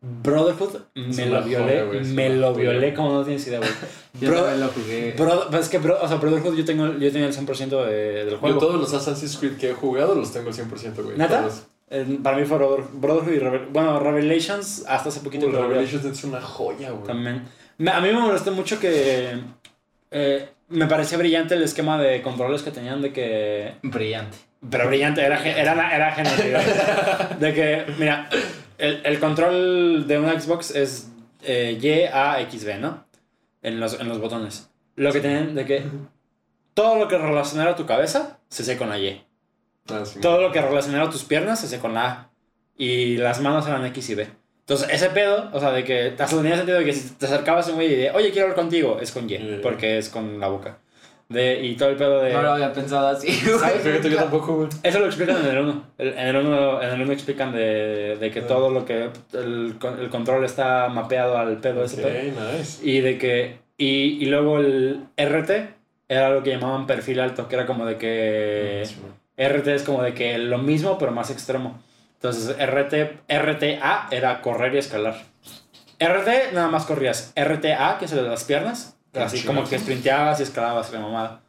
[0.00, 3.70] Brotherhood me Es lo violé, es me lo violé como no tienes idea, güey.
[4.20, 5.14] Yo Bro- también lo jugué.
[5.16, 7.92] Bro- pues es que, bro- o sea, Brotherhood yo, tengo, yo tenía el 100% de,
[8.24, 8.58] del Yo juego.
[8.58, 11.16] todos los Assassin's Creed que he jugado los tengo al 100%, güey.
[11.16, 11.42] ¿Neta?
[11.42, 11.62] Todos.
[11.88, 15.58] Eh, Para mí fue Brother- Brotherhood y Revel bueno, Revelations hasta hace poquito que lo
[15.62, 15.74] jugué.
[15.74, 17.04] Revelations es una joya, güey.
[17.06, 17.44] También.
[17.88, 19.38] A mí me molestó mucho que
[20.12, 23.74] eh, me parecía brillante el esquema de controles que tenían de que...
[23.82, 24.38] Brillante.
[24.70, 26.62] Pero brillante, era, era, era genial.
[27.40, 28.28] de que, mira,
[28.78, 31.10] el, el control de una Xbox es
[31.42, 33.04] eh, Y, A, X, B, ¿no?
[33.62, 34.70] En los, en los botones.
[34.94, 35.84] Lo que tienen de que
[36.74, 39.24] todo lo que relacionara tu cabeza se hace con la Y.
[39.88, 42.30] Ah, sí, Todo lo que relacionara tus piernas se hace con la A.
[42.76, 44.28] Y las manos eran X y B.
[44.62, 47.66] Entonces, ese pedo, o sea, de que hasta tenía sentido de que si te acercabas
[47.66, 49.60] a un güey y de, oye, quiero hablar contigo, es con Y, Yeah.
[49.62, 50.78] porque es con la boca.
[51.28, 52.32] De, y todo el pedo de...
[52.32, 53.32] No lo había pensado así.
[53.32, 53.82] ¿Sabes?
[53.82, 54.68] Fíjate, yo tampoco, güey.
[54.82, 55.84] Eso lo explican en el 1.
[55.98, 58.46] En el 1 en el uno explican de, de que Ah.
[58.46, 59.08] todo lo que.
[59.32, 62.52] El, el control está mapeado al pedo ese Ok, pedo.
[62.58, 62.86] nice.
[62.88, 63.56] Y de que.
[63.78, 65.50] Y, y luego el RT
[66.08, 68.82] era lo que llamaban perfil alto, que era como de que.
[68.84, 69.48] Sí, güey.
[69.48, 71.80] RT es como de que lo mismo, pero más extremo.
[72.22, 75.16] Entonces, RT, RTA era correr y escalar.
[75.98, 77.32] RT nada más corrías.
[77.34, 81.00] RTA, que es el de las piernas, Ah, así como que sprinteabas y escalabas la
[81.00, 81.40] mamada.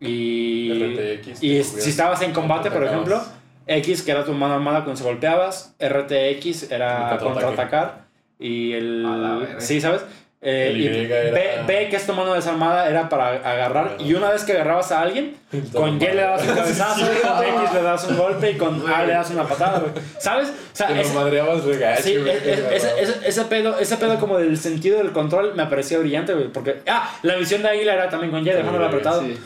[0.00, 3.22] Y, RTX, y si estabas en combate, por ejemplo,
[3.66, 8.06] X, que era tu mano armada cuando se golpeabas, RTX era contraatacar,
[8.38, 9.04] y el...
[9.06, 9.60] A.
[9.60, 10.02] Sí, ¿sabes?
[10.40, 14.30] Eh, y era- B, B, que es tu mano desarmada, era para agarrar, y una
[14.30, 15.36] vez que agarrabas a alguien,
[15.72, 19.04] con Y le das un cabezazo, con X le das un golpe y con A
[19.04, 19.92] le das una patada, güey.
[20.20, 20.48] ¿Sabes?
[20.50, 24.20] O sea, Te lo es- madreabas regacho, Sí, es- ese, ese, ese pedo, ese pedo
[24.20, 26.48] como del sentido del control me parecía brillante, güey.
[26.52, 29.22] Porque, ah, la visión de águila era también con Y, dejándolo Sí, apretado.
[29.22, 29.38] Sí.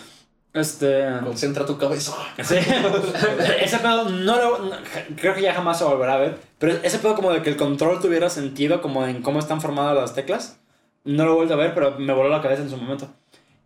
[0.54, 1.04] Este.
[1.24, 2.12] Concentra tu cabeza.
[2.42, 2.56] Sí.
[3.62, 4.58] ese pedo no lo.
[4.58, 4.76] no-
[5.18, 6.36] creo que ya jamás se volverá a ver.
[6.58, 9.96] Pero ese pedo como de que el control tuviera sentido, como en cómo están formadas
[9.96, 10.58] las teclas.
[11.04, 13.08] No lo he vuelto a ver, pero me voló la cabeza en su momento.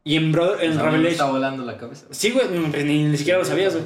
[0.05, 1.31] Y en, Brother, en O sea, me está Revelation.
[1.33, 2.07] volando la cabeza.
[2.11, 2.47] Sí, güey,
[2.85, 3.85] ni, ni siquiera lo sabías, güey.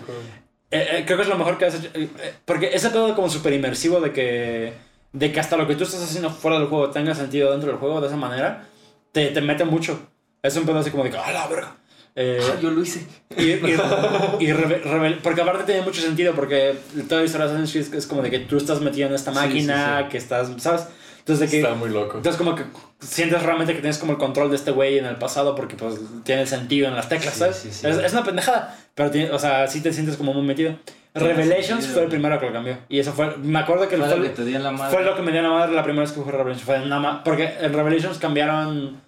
[0.71, 1.89] Eh, eh, creo que es lo mejor que has hecho.
[1.95, 4.73] eh, eh, porque ese pedo como súper inmersivo de que,
[5.13, 7.79] de que hasta lo que tú estás haciendo fuera del juego tenga sentido dentro del
[7.79, 8.67] juego de esa manera,
[9.13, 9.99] te, te mete mucho.
[10.43, 11.77] Es un pedo así como de que, ¡ah, la verga!
[12.15, 13.07] Eh, Ah, yo lo hice.
[13.37, 13.55] y, y,
[14.41, 16.75] y reve- porque aparte tiene mucho sentido porque
[17.09, 19.31] toda la historia de Assassin's Creed es como de que tú estás metido en esta
[19.33, 20.09] Sí, máquina, sí, sí.
[20.11, 20.87] que estás, ¿sabes?
[21.21, 21.63] Entonces de que...
[21.63, 22.17] Está muy loco.
[22.19, 22.65] Entonces como que
[23.01, 25.95] sientes realmente que tienes como el control de este güey en el pasado porque pues
[26.25, 27.57] tiene sentido en las teclas, Sí, ¿sabes?
[27.57, 27.87] sí, sí.
[27.87, 30.75] Es, es una pendejada, pero tiene, o sea, sí te sientes como muy metido.
[31.15, 32.79] Revelations fue el primero que lo cambió.
[32.89, 34.95] Y eso fue, me acuerdo que Fue fue, lo que te di en la madre.
[34.95, 36.63] fue lo que me dio la madre la primera vez que jugué Revelations.
[36.65, 39.01] Fue nada más, porque en Revelations cambiaron,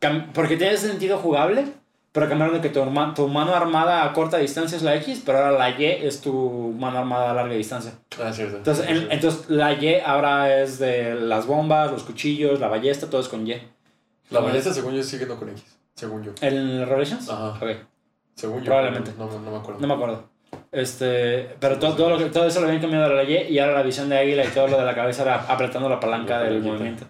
[0.00, 1.64] cam- porque tiene sentido jugable,
[2.16, 5.22] pero cambiaron de que tu, arma- tu mano armada a corta distancia es la X,
[5.26, 7.92] pero ahora la Y es tu mano armada a larga distancia.
[8.18, 8.56] Ah, cierto.
[8.56, 13.20] Entonces, en- entonces la Y ahora es de las bombas, los cuchillos, la ballesta, todo
[13.20, 13.60] es con Y.
[14.30, 15.62] La ballesta, según yo, sigue no con X.
[15.94, 16.32] Según yo.
[16.40, 17.28] ¿En Revelations?
[17.28, 17.50] Ajá.
[17.50, 17.70] Ok,
[18.34, 18.64] Según yo.
[18.64, 19.12] Probablemente.
[19.18, 19.80] No, no, no me acuerdo.
[19.82, 20.24] no me acuerdo.
[20.72, 23.58] Este, pero todo, todo, lo que, todo eso lo habían cambiado a la Y y
[23.58, 26.38] ahora la visión de águila y todo lo de la cabeza era apretando la palanca
[26.38, 27.04] La del movimiento.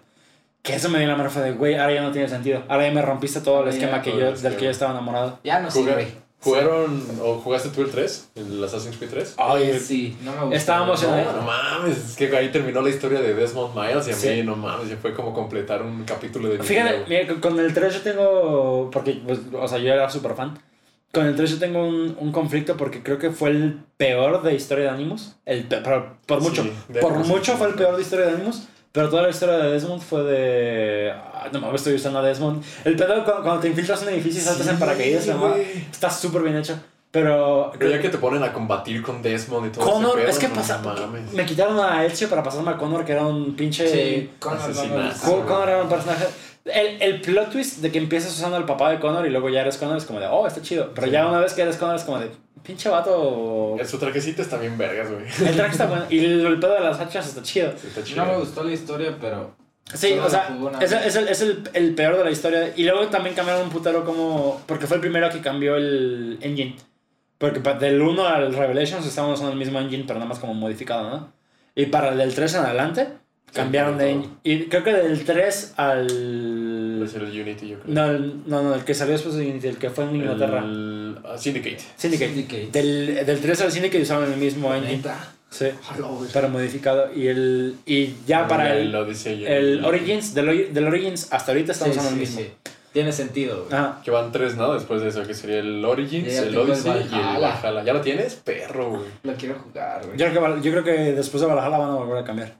[0.67, 2.61] Que eso me dio la mano fue de, güey, ahora ya no tiene sentido.
[2.67, 4.91] Ahora ya me rompiste todo el esquema que todo yo, el del que yo estaba
[4.91, 5.39] enamorado.
[5.43, 6.07] Ya no sirve.
[6.39, 8.29] ¿Jugaron o jugaste tú el 3?
[8.35, 9.33] ¿El Assassin's Creed 3?
[9.37, 10.55] Ay, Sí, no me gusta.
[10.55, 14.07] Estábamos en No, el- no mames, es que ahí terminó la historia de Desmond Miles
[14.07, 14.43] y a mí, Sí.
[14.43, 17.73] no mames, ya fue como completar un capítulo de mi Fíjate, vida, mira, con- el
[17.73, 18.89] 3 yo tengo.
[18.91, 20.59] Porque, pues, o sea, yo era súper fan.
[21.11, 24.53] Con el 3 yo tengo un, un conflicto porque creo que fue el peor de
[24.53, 25.35] historia de Animus.
[25.45, 26.69] El pe- pero por Sí, mucho.
[26.89, 27.57] de por mucho sí.
[27.57, 28.67] fue el peor de historia de Animus.
[28.91, 31.11] Pero toda la historia de Desmond fue de.
[31.11, 32.63] ah, no mames, estoy usando a Desmond.
[32.83, 35.35] El pedo cuando, cuando te infiltras en un edificio y saltas Sí, en paracaídas, la
[35.35, 35.51] güey.
[35.51, 36.79] mamá, está súper bien hecho.
[37.11, 37.71] Pero.
[37.77, 40.39] Pero ya que te ponen a combatir con Desmond y todo Connor, ese pedo, es
[40.39, 40.77] que no pasa.
[40.79, 41.31] mames.
[41.33, 43.87] Me quitaron a Ezio para pasarme a Connor, que era un pinche.
[43.87, 46.25] Sí, Connor no Connor era un personaje.
[46.65, 49.61] El, el plot twist de que empiezas usando al papá de Connor y luego ya
[49.61, 50.91] eres Connor es como de, oh, está chido.
[50.93, 51.13] Pero Sí.
[51.13, 52.29] ya una vez que eres Connor es como de,
[52.67, 53.77] pinche vato.
[53.85, 55.23] Su trajecito está bien vergas, güey.
[55.49, 56.05] El traje está bueno.
[56.09, 57.71] Y el, el pedo de las hachas está chido.
[57.77, 58.25] Sí, está chido.
[58.25, 59.55] No me gustó la historia, pero.
[59.93, 60.49] Sí, o sea,
[60.81, 62.73] es, es, el, es el, el peor de la historia.
[62.75, 64.61] Y luego también cambiaron un putero como.
[64.67, 66.75] Porque fue el primero que cambió el engine.
[67.37, 71.09] Porque del 1 al Revelations estábamos usando el mismo engine, pero nada más como modificado,
[71.09, 71.31] ¿no?
[71.73, 73.07] Y para el del 3 en adelante,
[73.53, 74.33] cambiaron de engine.
[74.43, 76.07] Y creo que del 3 al.
[76.99, 77.93] Debe ser el Unity, yo creo.
[77.93, 80.59] No, el- no, no, el que salió después de Unity, el que fue en Inglaterra.
[80.63, 81.79] El ah, Syndicate.
[81.95, 82.29] Syndicate.
[82.33, 82.69] Syndicate.
[82.71, 85.01] Del, del 3 al Syndicate usaban el mismo engine.
[85.49, 85.67] Sí,
[86.33, 87.09] pero modificado.
[87.15, 91.95] Y el y ya para el, Odyssey el Origins, del, del Origins hasta ahorita estamos
[91.95, 92.41] Sí, usando sí, el mismo.
[92.41, 92.71] sí.
[92.91, 93.73] Tiene sentido, güey.
[93.79, 94.01] Ajá.
[94.03, 94.73] Que van tres, ¿no?
[94.73, 97.83] Después de eso, que sería el Origins, Ya el tengo el Odyssey y el Valhalla.
[97.83, 98.35] ¿Ya lo tienes?
[98.35, 99.03] Perro, güey.
[99.23, 100.17] Lo quiero jugar, güey.
[100.17, 102.55] Yo creo, que, yo creo que después de Valhalla van a volver a cambiar.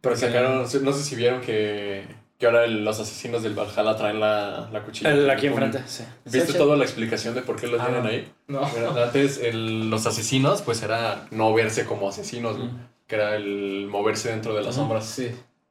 [0.00, 2.04] Pero sacaron, no sé si vieron que,
[2.44, 5.10] que ahora el- los asesinos del Valhalla traen la, la cuchilla.
[5.12, 6.04] El aquí enfrente, sí.
[6.26, 8.30] ¿Viste Sí, toda la explicación de por qué lo Ah, tienen ahí?
[8.48, 8.60] No.
[8.68, 12.68] Bueno, antes el- los asesinos, pues era no verse como asesinos, Ujú.
[13.06, 14.82] que era el moverse dentro de las Ujú.
[14.82, 15.30] sombras Sí.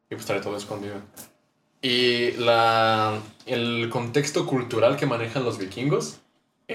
[0.10, 0.96] y pues trae todo escondido.
[1.82, 6.22] Y la, el contexto cultural que manejan los vikingos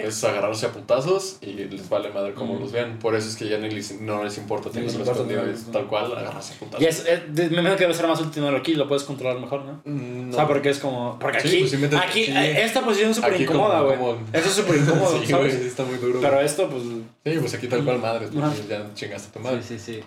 [0.06, 2.98] es agarrarse a putazos y les vale madre como los vean.
[2.98, 5.40] Por eso es que ya ni les- no les importa Ni les tenerlo importa escondido,
[5.40, 6.80] tenerlo es tal cual agarrarse a putazos.
[6.82, 9.38] Y es, es- de- me imagino que debe ser más tenerlo aquí, lo puedes controlar
[9.40, 9.80] mejor, ¿no?
[9.84, 11.18] Mm, O sea, porque es como.
[11.18, 11.58] Porque Sí, aquí.
[11.60, 12.32] pues sí metes- aquí sí.
[12.36, 13.98] eh, esta posición es súper incómoda, güey.
[14.32, 15.54] Eso es súper incómodo, sí, güey, ¿sabes?
[15.54, 16.20] está muy duro.
[16.20, 16.82] Pero esto, pues.
[16.82, 18.52] Sí, pues aquí tal cual madre, Ajá.
[18.68, 19.62] ya chingaste a tu madre.
[19.62, 20.04] Sí, sí, sí.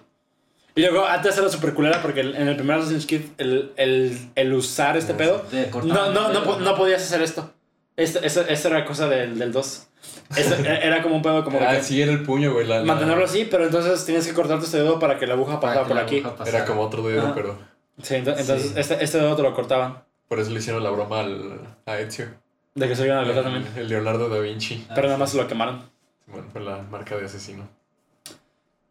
[0.74, 4.54] Y luego antes era súper culera porque en el primer Assassin's Creed el, el, el
[4.54, 5.44] usar este pedo.
[5.84, 7.52] No, no, no, no podías hacer esto.
[7.98, 9.88] Esto, esto, esto era cosa del, del 2.
[10.36, 12.66] Esto era como un pedo como de Ah, que sí, era el puño, güey.
[12.66, 15.60] la- la- mantenerlo así, pero entonces tienes que cortarte este dedo para que la aguja
[15.60, 16.22] pasara que por aquí.
[16.22, 16.50] pasara.
[16.58, 17.36] Era como otro dedo, Ajá.
[17.36, 17.58] pero
[18.02, 18.74] Sí, ento- entonces Sí.
[18.78, 20.04] Este, este dedo te lo cortaban.
[20.28, 22.28] por eso le hicieron la broma al, a Ezio.
[22.74, 23.68] De que se iban a El, también.
[23.76, 24.86] el Leonardo da Vinci.
[24.90, 25.84] Ah, Pero nada más se lo quemaron.
[26.28, 27.68] Bueno, fue la marca de asesino.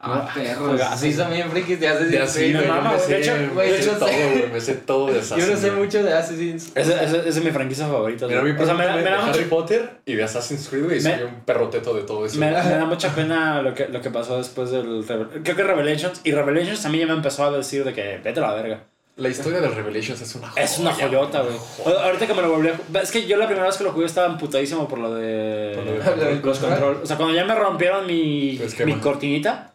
[0.02, 0.68] Ah, perros.
[0.68, 0.97] juegazo.
[1.05, 2.55] Sí, son bien frikis de Assassin's Creed.
[2.56, 3.06] me me.
[3.06, 5.48] De hecho, me güey, sé yo todo, sé- güey, me sé todo de Yo Assassin's.
[5.51, 6.72] no sé mucho de Assassin's.
[6.74, 8.27] Esa esa- esa es mi franquicia favorita.
[8.27, 10.85] Mira, o sea, me, da- me da de mucho, Harry Potter y de Assassin's Creed,
[10.85, 12.39] güey, Me- soy un perroteto de todo eso.
[12.39, 15.05] me, me da mucha pena lo que, lo que pasó después del...
[15.44, 16.20] Creo que Revelations...
[16.24, 18.81] Y Revelations mí ya me empezó a decir de que vete a la verga.
[19.16, 20.62] La historia de Revelations es una joya.
[20.64, 21.94] Es una joyota, güey.
[21.94, 24.06] Ahorita que me lo volví a Es que yo la primera vez que lo jugué
[24.06, 25.74] estaba emputadísimo por lo de...
[25.74, 25.85] Por
[26.16, 27.01] lo de los control.
[27.02, 28.94] O sea, cuando ya me rompieron mi, esquema.
[28.94, 29.69] mi cortinita...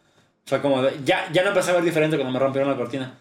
[0.47, 3.11] Fue como de- ya, ya no empecé a ver diferente cuando me rompieron la cortina.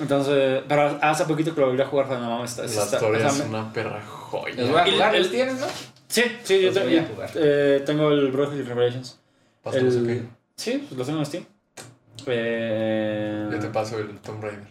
[0.00, 0.62] Entonces...
[0.66, 2.50] Pero hace poquito que lo volví a jugar fue no mames.
[2.52, 4.54] está- La está- historia o sea, es me- una perra joya.
[4.56, 5.66] Los voy a Y jugar, el- los tienes, ¿no?
[6.08, 7.30] Sí, sí, yo, Los te- voy a yo- jugar.
[7.34, 9.18] eh, tengo el Brotherhood Revelations.
[9.62, 10.26] Pásanos, El- ok.
[10.56, 11.44] Sí, pues lo tengo en Steam.
[12.26, 13.48] Eh...
[13.52, 14.66] Yo te paso el Tomb Raider.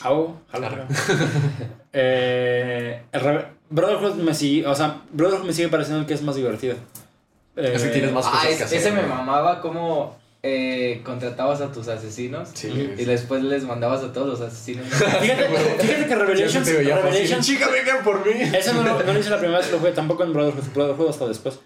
[0.00, 0.68] Jalo, Arre.
[0.68, 0.84] jalo.
[1.92, 6.22] eh, el Reve- Brotherhood me sigue, o sea, Brotherhood me sigue pareciendo el que es
[6.22, 6.76] más divertido.
[7.56, 8.78] Eh, Es que tienes más Ah, cosas es- que hacer.
[8.78, 13.04] ese me mamaba como eh, contratabas a tus asesinos Sí, y sí.
[13.04, 14.86] después les mandabas a todos los asesinos.
[15.20, 15.48] Fíjate,
[15.80, 16.66] fíjate que Revelations.
[16.68, 18.32] Revelations Chica, vengan por mí.
[18.54, 20.72] Eso no, lo- no lo hice la primera vez que lo jugué, tampoco en Brotherhood,
[20.74, 21.60] Brotherhood hasta después.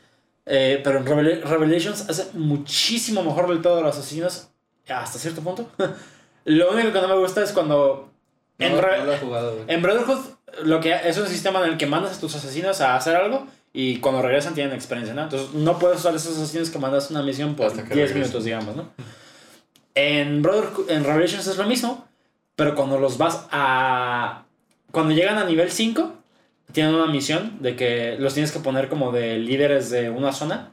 [0.44, 4.48] Eh, pero en Revela- Revelations hace muchísimo mejor del todo a los asesinos,
[4.88, 5.68] hasta cierto punto.
[6.44, 8.10] lo único que no me gusta es cuando...
[8.58, 10.18] En, no, Re- no lo he jugado, en Brotherhood
[10.64, 13.46] lo que es un sistema en el que mandas a tus asesinos a hacer algo
[13.76, 15.24] y cuando regresan tienen experiencia, ¿no?
[15.24, 18.18] Entonces no puedes usar esos asesinos que mandas una misión por Hasta 10 que regresen.
[18.20, 18.88] minutos, digamos, ¿no?
[19.94, 22.06] En Brotherhood, en Revelations es lo mismo,
[22.54, 24.42] pero cuando los vas a...
[24.90, 26.12] Cuando llegan a nivel 5,
[26.72, 30.72] tienen una misión de que los tienes que poner como de líderes de una zona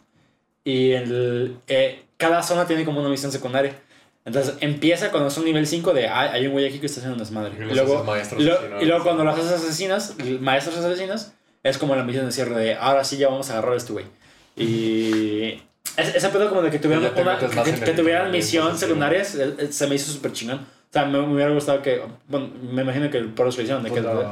[0.63, 3.75] y el, eh, cada zona tiene como una misión secundaria.
[4.25, 7.15] Entonces empieza cuando son nivel 5 de "Ay, hay un güey aquí que está haciendo
[7.15, 7.51] un desmadre.
[7.69, 8.01] Y luego,
[8.38, 8.81] y lo- asesinos.
[8.81, 11.31] y luego cuando los haces asesinos, maestros asesinos,
[11.64, 13.94] es como la misión de cierre de ahora sí ya vamos a agarrar a este
[13.94, 14.06] güey.
[14.56, 15.61] Y
[15.98, 17.48] ese, ese pedo como de que tuvieran, una- que,
[17.85, 18.31] que tuvieran
[18.72, 18.77] asesino.
[18.77, 20.57] secundarias eh, eh, se me hizo súper chingón.
[20.60, 23.84] O sea, me, me hubiera gustado que, bueno, me imagino que por eso lo hicieron,
[23.84, 24.26] de que, Pues,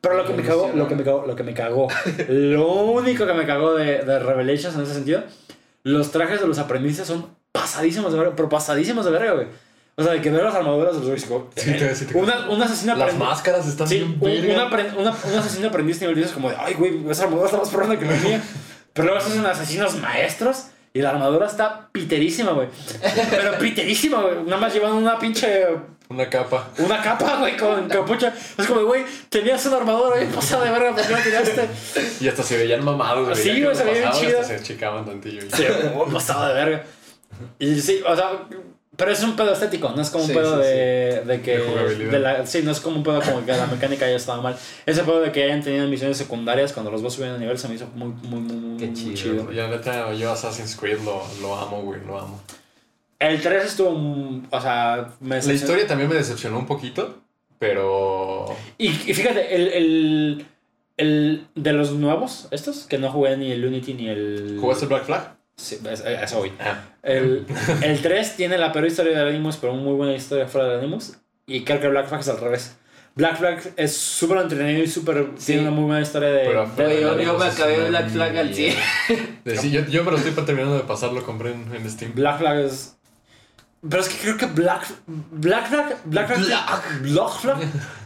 [0.00, 1.88] pero lo que me cagó, lo que me cagó, lo que me cagó,
[2.28, 5.24] lo único que me cagó de, de Revelations en ese sentido,
[5.82, 9.46] los trajes de los aprendices son pasadísimos de verga, pero pasadísimos de verga, güey.
[9.96, 12.50] O sea, de que ver las armaduras de los como, Sí, te- sí te- una,
[12.50, 14.66] un asesino Las aprendiz- máscaras están Sí, bien un, verga.
[14.66, 17.58] una una- un asesino aprendiz nivel 10 es como de, ay, güey, esa armadura está
[17.58, 18.42] más perrona que la mía.
[18.92, 22.68] Pero luego son asesinos maestros y la armadura está piterísima, güey.
[23.30, 24.42] Pero piterísima, güey.
[24.44, 25.64] Nada más llevan una pinche.
[26.08, 26.68] Una capa.
[26.78, 28.32] Una capa, güey, con capucha.
[28.58, 31.68] Es como, güey, tenías una armadura bien pasada de verga, ¿por qué la tiraste?
[32.20, 33.42] Y hasta se veían mamados, güey.
[33.42, 34.40] Sí, güey, se veía bien pasaban, chido.
[34.40, 35.40] Hasta se chicaban tantillo.
[35.56, 35.64] Sí,
[36.12, 36.84] pasada de verga.
[37.58, 38.30] Y sí, o sea,
[38.96, 41.58] pero es un pedo estético, no es como un Sí, pedo sí, de, de que.
[41.58, 42.10] De jugabilidad.
[42.12, 44.56] de la, sí, no es como un pedo como que la mecánica haya estado mal.
[44.86, 47.68] Ese pedo de que hayan tenido misiones secundarias cuando los vas subiendo de nivel se
[47.68, 49.52] me hizo muy, muy, muy, muy, Qué muy chido, chido.
[49.52, 52.40] Ya neta, yo Assassin's Creed lo, lo amo, güey, lo amo.
[53.18, 53.90] El 3 estuvo.
[54.50, 57.20] O sea, me La historia también me decepcionó un poquito,
[57.58, 58.46] pero...
[58.76, 60.46] Y, y fíjate, el, el,
[60.98, 61.46] el.
[61.54, 64.58] De los nuevos, estos, que no jugué ni el Unity ni el.
[64.60, 65.36] ¿Jugaste Black Flag?
[65.56, 66.52] Sí, es- eso voy.
[66.60, 66.82] Ah.
[67.02, 67.46] El,
[67.82, 70.78] el 3 tiene la peor historia de Animus, pero una muy buena historia fuera de
[70.78, 71.14] Animus.
[71.46, 72.76] Y creo que Black Flag es al revés.
[73.16, 75.28] Black Flag es súper entretenido y súper.
[75.36, 75.46] Sí.
[75.46, 76.46] Tiene una muy buena historia de.
[76.46, 78.76] Pero- de- yo, yo me Es acabé Black Flag al 100.
[79.44, 82.12] De- sí, yo, yo me lo estoy terminando de pasar, lo compré en, en Steam.
[82.14, 82.96] Black Flag es.
[83.88, 85.96] Pero es que creo que Black, Black Flag.
[86.04, 87.00] Black Flag.
[87.02, 87.56] Black Flag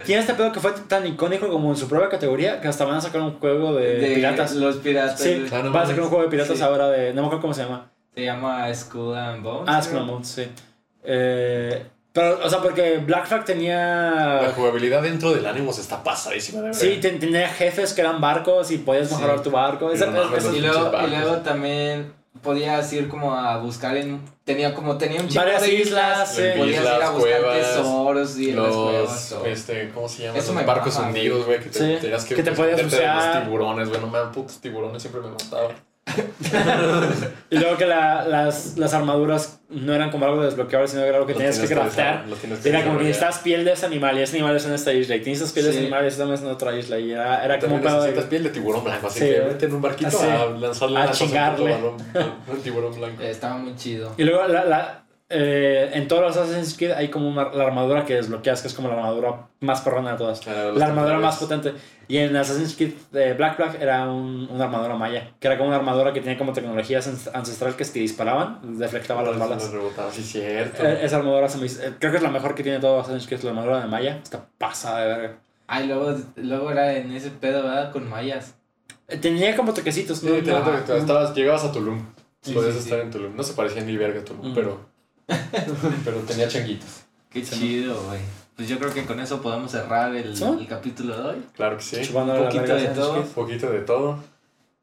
[0.05, 2.97] tiene este pedo que fue tan icónico como en su propia categoría que hasta van
[2.97, 4.53] a sacar un juego de, De piratas.
[4.55, 5.21] Los piratas.
[5.21, 6.63] Sí, no van a sacar un juego de piratas Sí.
[6.63, 7.15] ahora de.
[7.15, 7.91] No me acuerdo cómo se llama.
[8.15, 9.65] Se llama Skull and Bones.
[9.69, 9.81] Ah.
[9.83, 10.49] Skull and Bones, sí.
[11.05, 14.53] Eh, pero, o sea, porque Black Flag La tenía.
[14.57, 16.81] jugabilidad dentro del Animus está pasadísima, de verdad.
[16.81, 19.45] Sí, ten- tenía jefes que eran barcos y podías mejorar Sí.
[19.45, 19.93] tu barco.
[19.93, 20.25] Esa- no,
[20.57, 22.13] Y luego, y también
[22.43, 24.21] podías ir como a buscar en...
[24.45, 26.43] Tenía como, tenía un chingo Varias de islas, sí.
[26.57, 29.31] Podías ir a Islas, buscar cuevas, tesoros y en las cuevas.
[29.33, 30.39] Los, este, ¿cómo se llama?
[30.39, 33.35] Eso Los me barcos hundidos, güey, que te, Sí, tenías que, que te podías bucear.
[33.35, 35.77] los tiburones, güey, no me dan putos tiburones, siempre me mataban.
[37.51, 41.17] Y luego que la- las, las armaduras no eran como algo desbloqueable, sino que era
[41.19, 41.67] algo que Los tenías que
[42.63, 44.93] que Era como que necesitas piel de ese animal y ese animal es en esta
[44.93, 45.17] isla.
[45.17, 46.99] Y tienes piel de ese animal y ese también es en otra isla.
[46.99, 48.31] Y era, era como un pedo necesitas de.
[48.31, 50.27] piel de tiburón blanco, así Sí, que vete en un barquito Así.
[50.27, 51.77] a lanzarle A chingarle.
[51.77, 53.23] un tiburón blanco.
[53.23, 54.13] Estaba muy chido.
[54.19, 58.05] Y luego la, la, eh, en todos los Assassin's Creed hay como una- la armadura
[58.07, 60.47] que desbloqueas, que es como la armadura más perrona de todas.
[60.47, 61.75] Los La armadura más potente.
[62.09, 65.69] Y en Assassin's Creed eh, Black Flag era un- una armadura maya, que era como
[65.69, 67.01] una armadura que tenía como tecnología
[67.35, 69.71] ancestral que si disparaban, deflectaba las balas.
[70.13, 70.87] Sí, cierto.
[70.87, 73.01] Eh, Esa armadura se me hizo- eh, creo que es la mejor que tiene todo
[73.01, 74.21] Assassin's Creed, la armadura de Maya.
[74.23, 75.37] Está pasada de verga.
[75.67, 77.93] Ay, luego, luego era en ese pedo, ¿verdad?
[77.93, 78.55] Con mayas.
[79.07, 80.37] Eh, Tenía como toquecitos, Sí, ¿no?
[80.43, 82.07] te- No, te- estabas- llegabas a Tulum.
[82.41, 82.85] Sí, Podías sí, sí.
[82.89, 83.37] estar en Tulum.
[83.37, 84.55] No se parecía ni verga a Tulum, Mm.
[84.55, 84.88] pero
[86.05, 87.05] Pero tenía changuitos.
[87.31, 88.21] Qué chido, güey.
[88.57, 90.45] Pues yo creo que con eso podemos cerrar el, ¿Sí?
[90.45, 91.47] el capítulo de hoy.
[91.55, 92.01] Claro que sí.
[92.03, 93.21] Chupando Un la poquito de ¿sabes todo.
[93.21, 94.19] Un poquito de todo.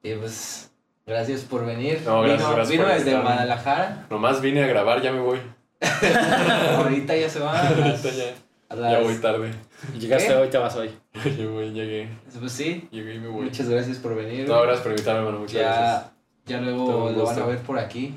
[0.01, 0.71] Y pues,
[1.05, 2.01] gracias por venir.
[2.05, 3.19] No, gracias, vino gracias vino por desde.
[3.19, 4.07] Guadalajara.
[4.09, 5.39] Nomás vine a grabar, ya me voy.
[6.77, 7.59] Ahorita ya se va.
[7.67, 9.51] Ahorita ya, ya voy tarde.
[9.99, 10.35] Llegaste ¿Qué?
[10.35, 10.91] hoy, te vas hoy.
[11.37, 12.07] Yo voy, llegué.
[12.39, 12.87] Pues sí.
[12.91, 13.45] Llegué y me voy.
[13.45, 14.47] Muchas gracias por venir.
[14.47, 15.39] No, gracias por invitarme, hermano.
[15.39, 16.11] Muchas gracias.
[16.45, 18.13] ya, ya Todo luego lo van a ver por aquí.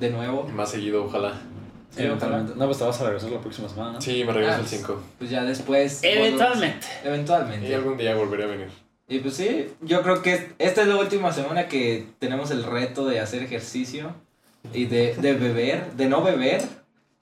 [0.00, 0.44] De nuevo.
[0.44, 1.34] Más seguido, ojalá.
[1.94, 2.54] Sí, Eventualmente.
[2.56, 3.92] No, pues te vas a regresar la próxima semana.
[3.92, 4.00] ¿no?
[4.00, 5.02] Sí, me regreso Ah, el 5.
[5.18, 6.00] Pues ya después.
[6.02, 6.86] Eventualmente.
[7.04, 7.68] Eventualmente.
[7.68, 8.68] Y algún día volveré a venir.
[9.08, 13.04] Y pues sí, yo creo que esta es la última semana que tenemos el reto
[13.06, 14.14] de hacer ejercicio
[14.72, 16.62] y de, de beber, de no beber.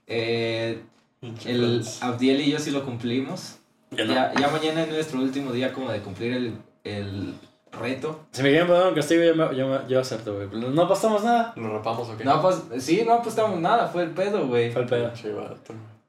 [0.06, 0.78] Eh,
[1.46, 3.56] el Abdiel y yo sí lo cumplimos.
[3.90, 4.04] No.
[4.04, 7.34] Ya, ya mañana es nuestro último día como de cumplir el, el
[7.72, 8.20] reto.
[8.32, 10.48] Si me quieren poner un castigo, yo, me, yo, me, yo acepto, güey.
[10.72, 11.52] No apostamos nada.
[11.56, 12.24] ¿Lo rapamos o qué?
[12.24, 14.72] No, pues sí, no apostamos nada, fue el pedo, güey.
[14.72, 15.12] Fue el pedo.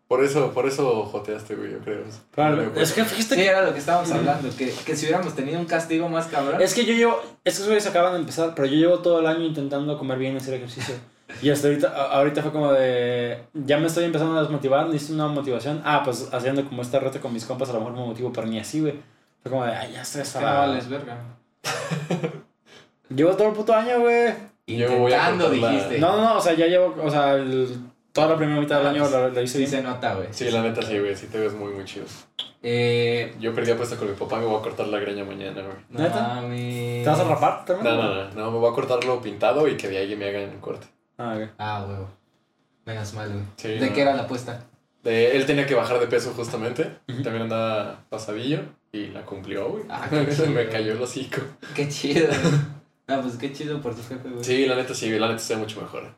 [0.08, 2.04] Por eso, por eso joteaste, güey, yo creo.
[2.36, 3.48] No me es que fíjate Sí, que.
[3.48, 6.62] era lo que estábamos hablando, que, que si hubiéramos tenido un castigo más cabrón.
[6.62, 7.22] Es que yo llevo.
[7.46, 10.38] Estos güeyes acaban de empezar, pero yo llevo todo el año intentando comer bien y
[10.38, 10.96] hacer ejercicio.
[11.42, 13.40] Y hasta ahorita, ahorita fue como de.
[13.54, 15.82] Ya me estoy empezando a desmotivar, necesito una motivación.
[15.86, 18.48] Ah, pues haciendo como este reto con mis compas, a lo mejor me motivo, pero
[18.48, 18.96] ni así, güey.
[19.42, 21.18] Fue como de, ay, ya estoy Es que hasta no vales verga.
[23.10, 24.34] Llevo todo el puto año, güey.
[24.68, 26.00] Intentando, dijiste.
[26.00, 27.78] No, no, no, o sea, ya llevo, o sea, el-
[28.14, 29.70] toda la primera mitad del Ah, año pues, la, la hice Sí bien.
[29.72, 30.28] se nota, güey.
[30.32, 32.06] Sí, la neta sí, güey, sí te ves muy, muy chido.
[32.64, 35.76] Eh, Yo perdí apuesta con mi papá, me voy a cortar la greña mañana, güey.
[35.90, 36.22] no ¿Neta?
[36.36, 37.04] mames.
[37.04, 37.96] ¿Te vas a rapar también?
[37.96, 40.50] No, no, no, no, me voy a cortarlo pintado y que de ahí me hagan
[40.52, 40.88] un corte.
[41.18, 41.50] Ah, ok.
[41.58, 42.08] Ah, huevo.
[42.86, 43.44] Menos mal, güey.
[43.58, 43.94] Sí, ¿De no.
[43.94, 44.64] qué era la apuesta?
[45.04, 47.24] De- él tenía que bajar de peso justamente, Ujú.
[47.24, 48.60] también andaba pasadillo
[48.92, 49.84] y la cumplió, güey.
[49.90, 51.42] Ah, Se me cayó el hocico.
[51.76, 52.28] Qué chido.
[53.08, 54.44] ah, pues qué chido por tu jefe, güey.
[54.44, 56.16] Sí, la neta sí, la neta está mucho mejor.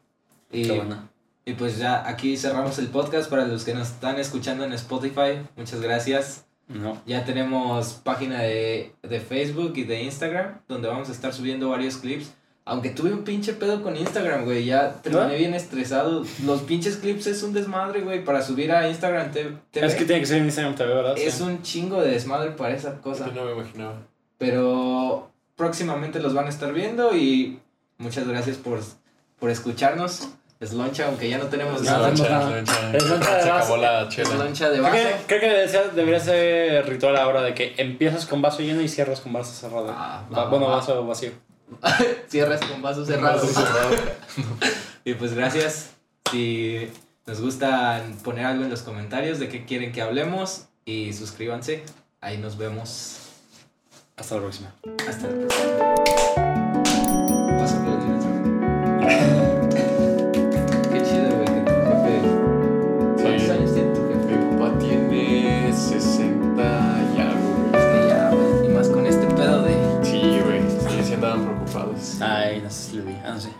[0.51, 1.09] Y, Qué buena.
[1.45, 5.41] y pues ya aquí cerramos el podcast para los que nos están escuchando en Spotify.
[5.55, 6.45] Muchas gracias.
[6.67, 7.01] No.
[7.05, 11.97] Ya tenemos página de, de Facebook y de Instagram donde vamos a estar subiendo varios
[11.97, 12.33] clips.
[12.65, 14.63] Aunque tuve un pinche pedo con Instagram, güey.
[14.65, 15.37] Ya terminé ¿Ah?
[15.37, 16.23] bien estresado.
[16.45, 18.23] Los pinches clips es un desmadre, güey.
[18.23, 19.57] Para subir a Instagram TV.
[19.73, 21.17] Es que tiene que ser en Instagram TV, ¿verdad?
[21.17, 21.43] Es Sí.
[21.43, 23.25] un chingo de desmadre para esa cosa.
[23.27, 23.95] Yo no me imaginaba.
[24.37, 27.59] Pero próximamente los van a estar viendo y
[27.97, 28.79] muchas gracias por,
[29.39, 30.29] por escucharnos.
[30.59, 32.07] Es loncha, aunque ya no tenemos No, nada.
[32.07, 32.49] Loncha, no.
[32.55, 32.93] loncha.
[32.95, 34.35] Es loncha de Se acabó la Es chela.
[34.35, 34.95] loncha de Creo vaso.
[34.95, 38.87] que, creo que debería, debería ser ritual ahora de que empiezas con vaso lleno y
[38.87, 39.87] cierras con vaso cerrado.
[39.93, 40.77] Ah, Va- va, bueno, va.
[40.77, 41.31] vaso vacío.
[42.27, 43.45] Cierras con vaso cerrado.
[45.05, 45.89] Y pues gracias.
[46.31, 46.89] Si
[47.25, 51.83] nos gusta poner algo en los comentarios de qué quieren que hablemos y suscríbanse.
[52.21, 53.17] Ahí nos vemos.
[54.15, 54.73] Hasta la próxima.
[55.07, 55.93] Hasta la próxima.
[73.45, 73.52] güey.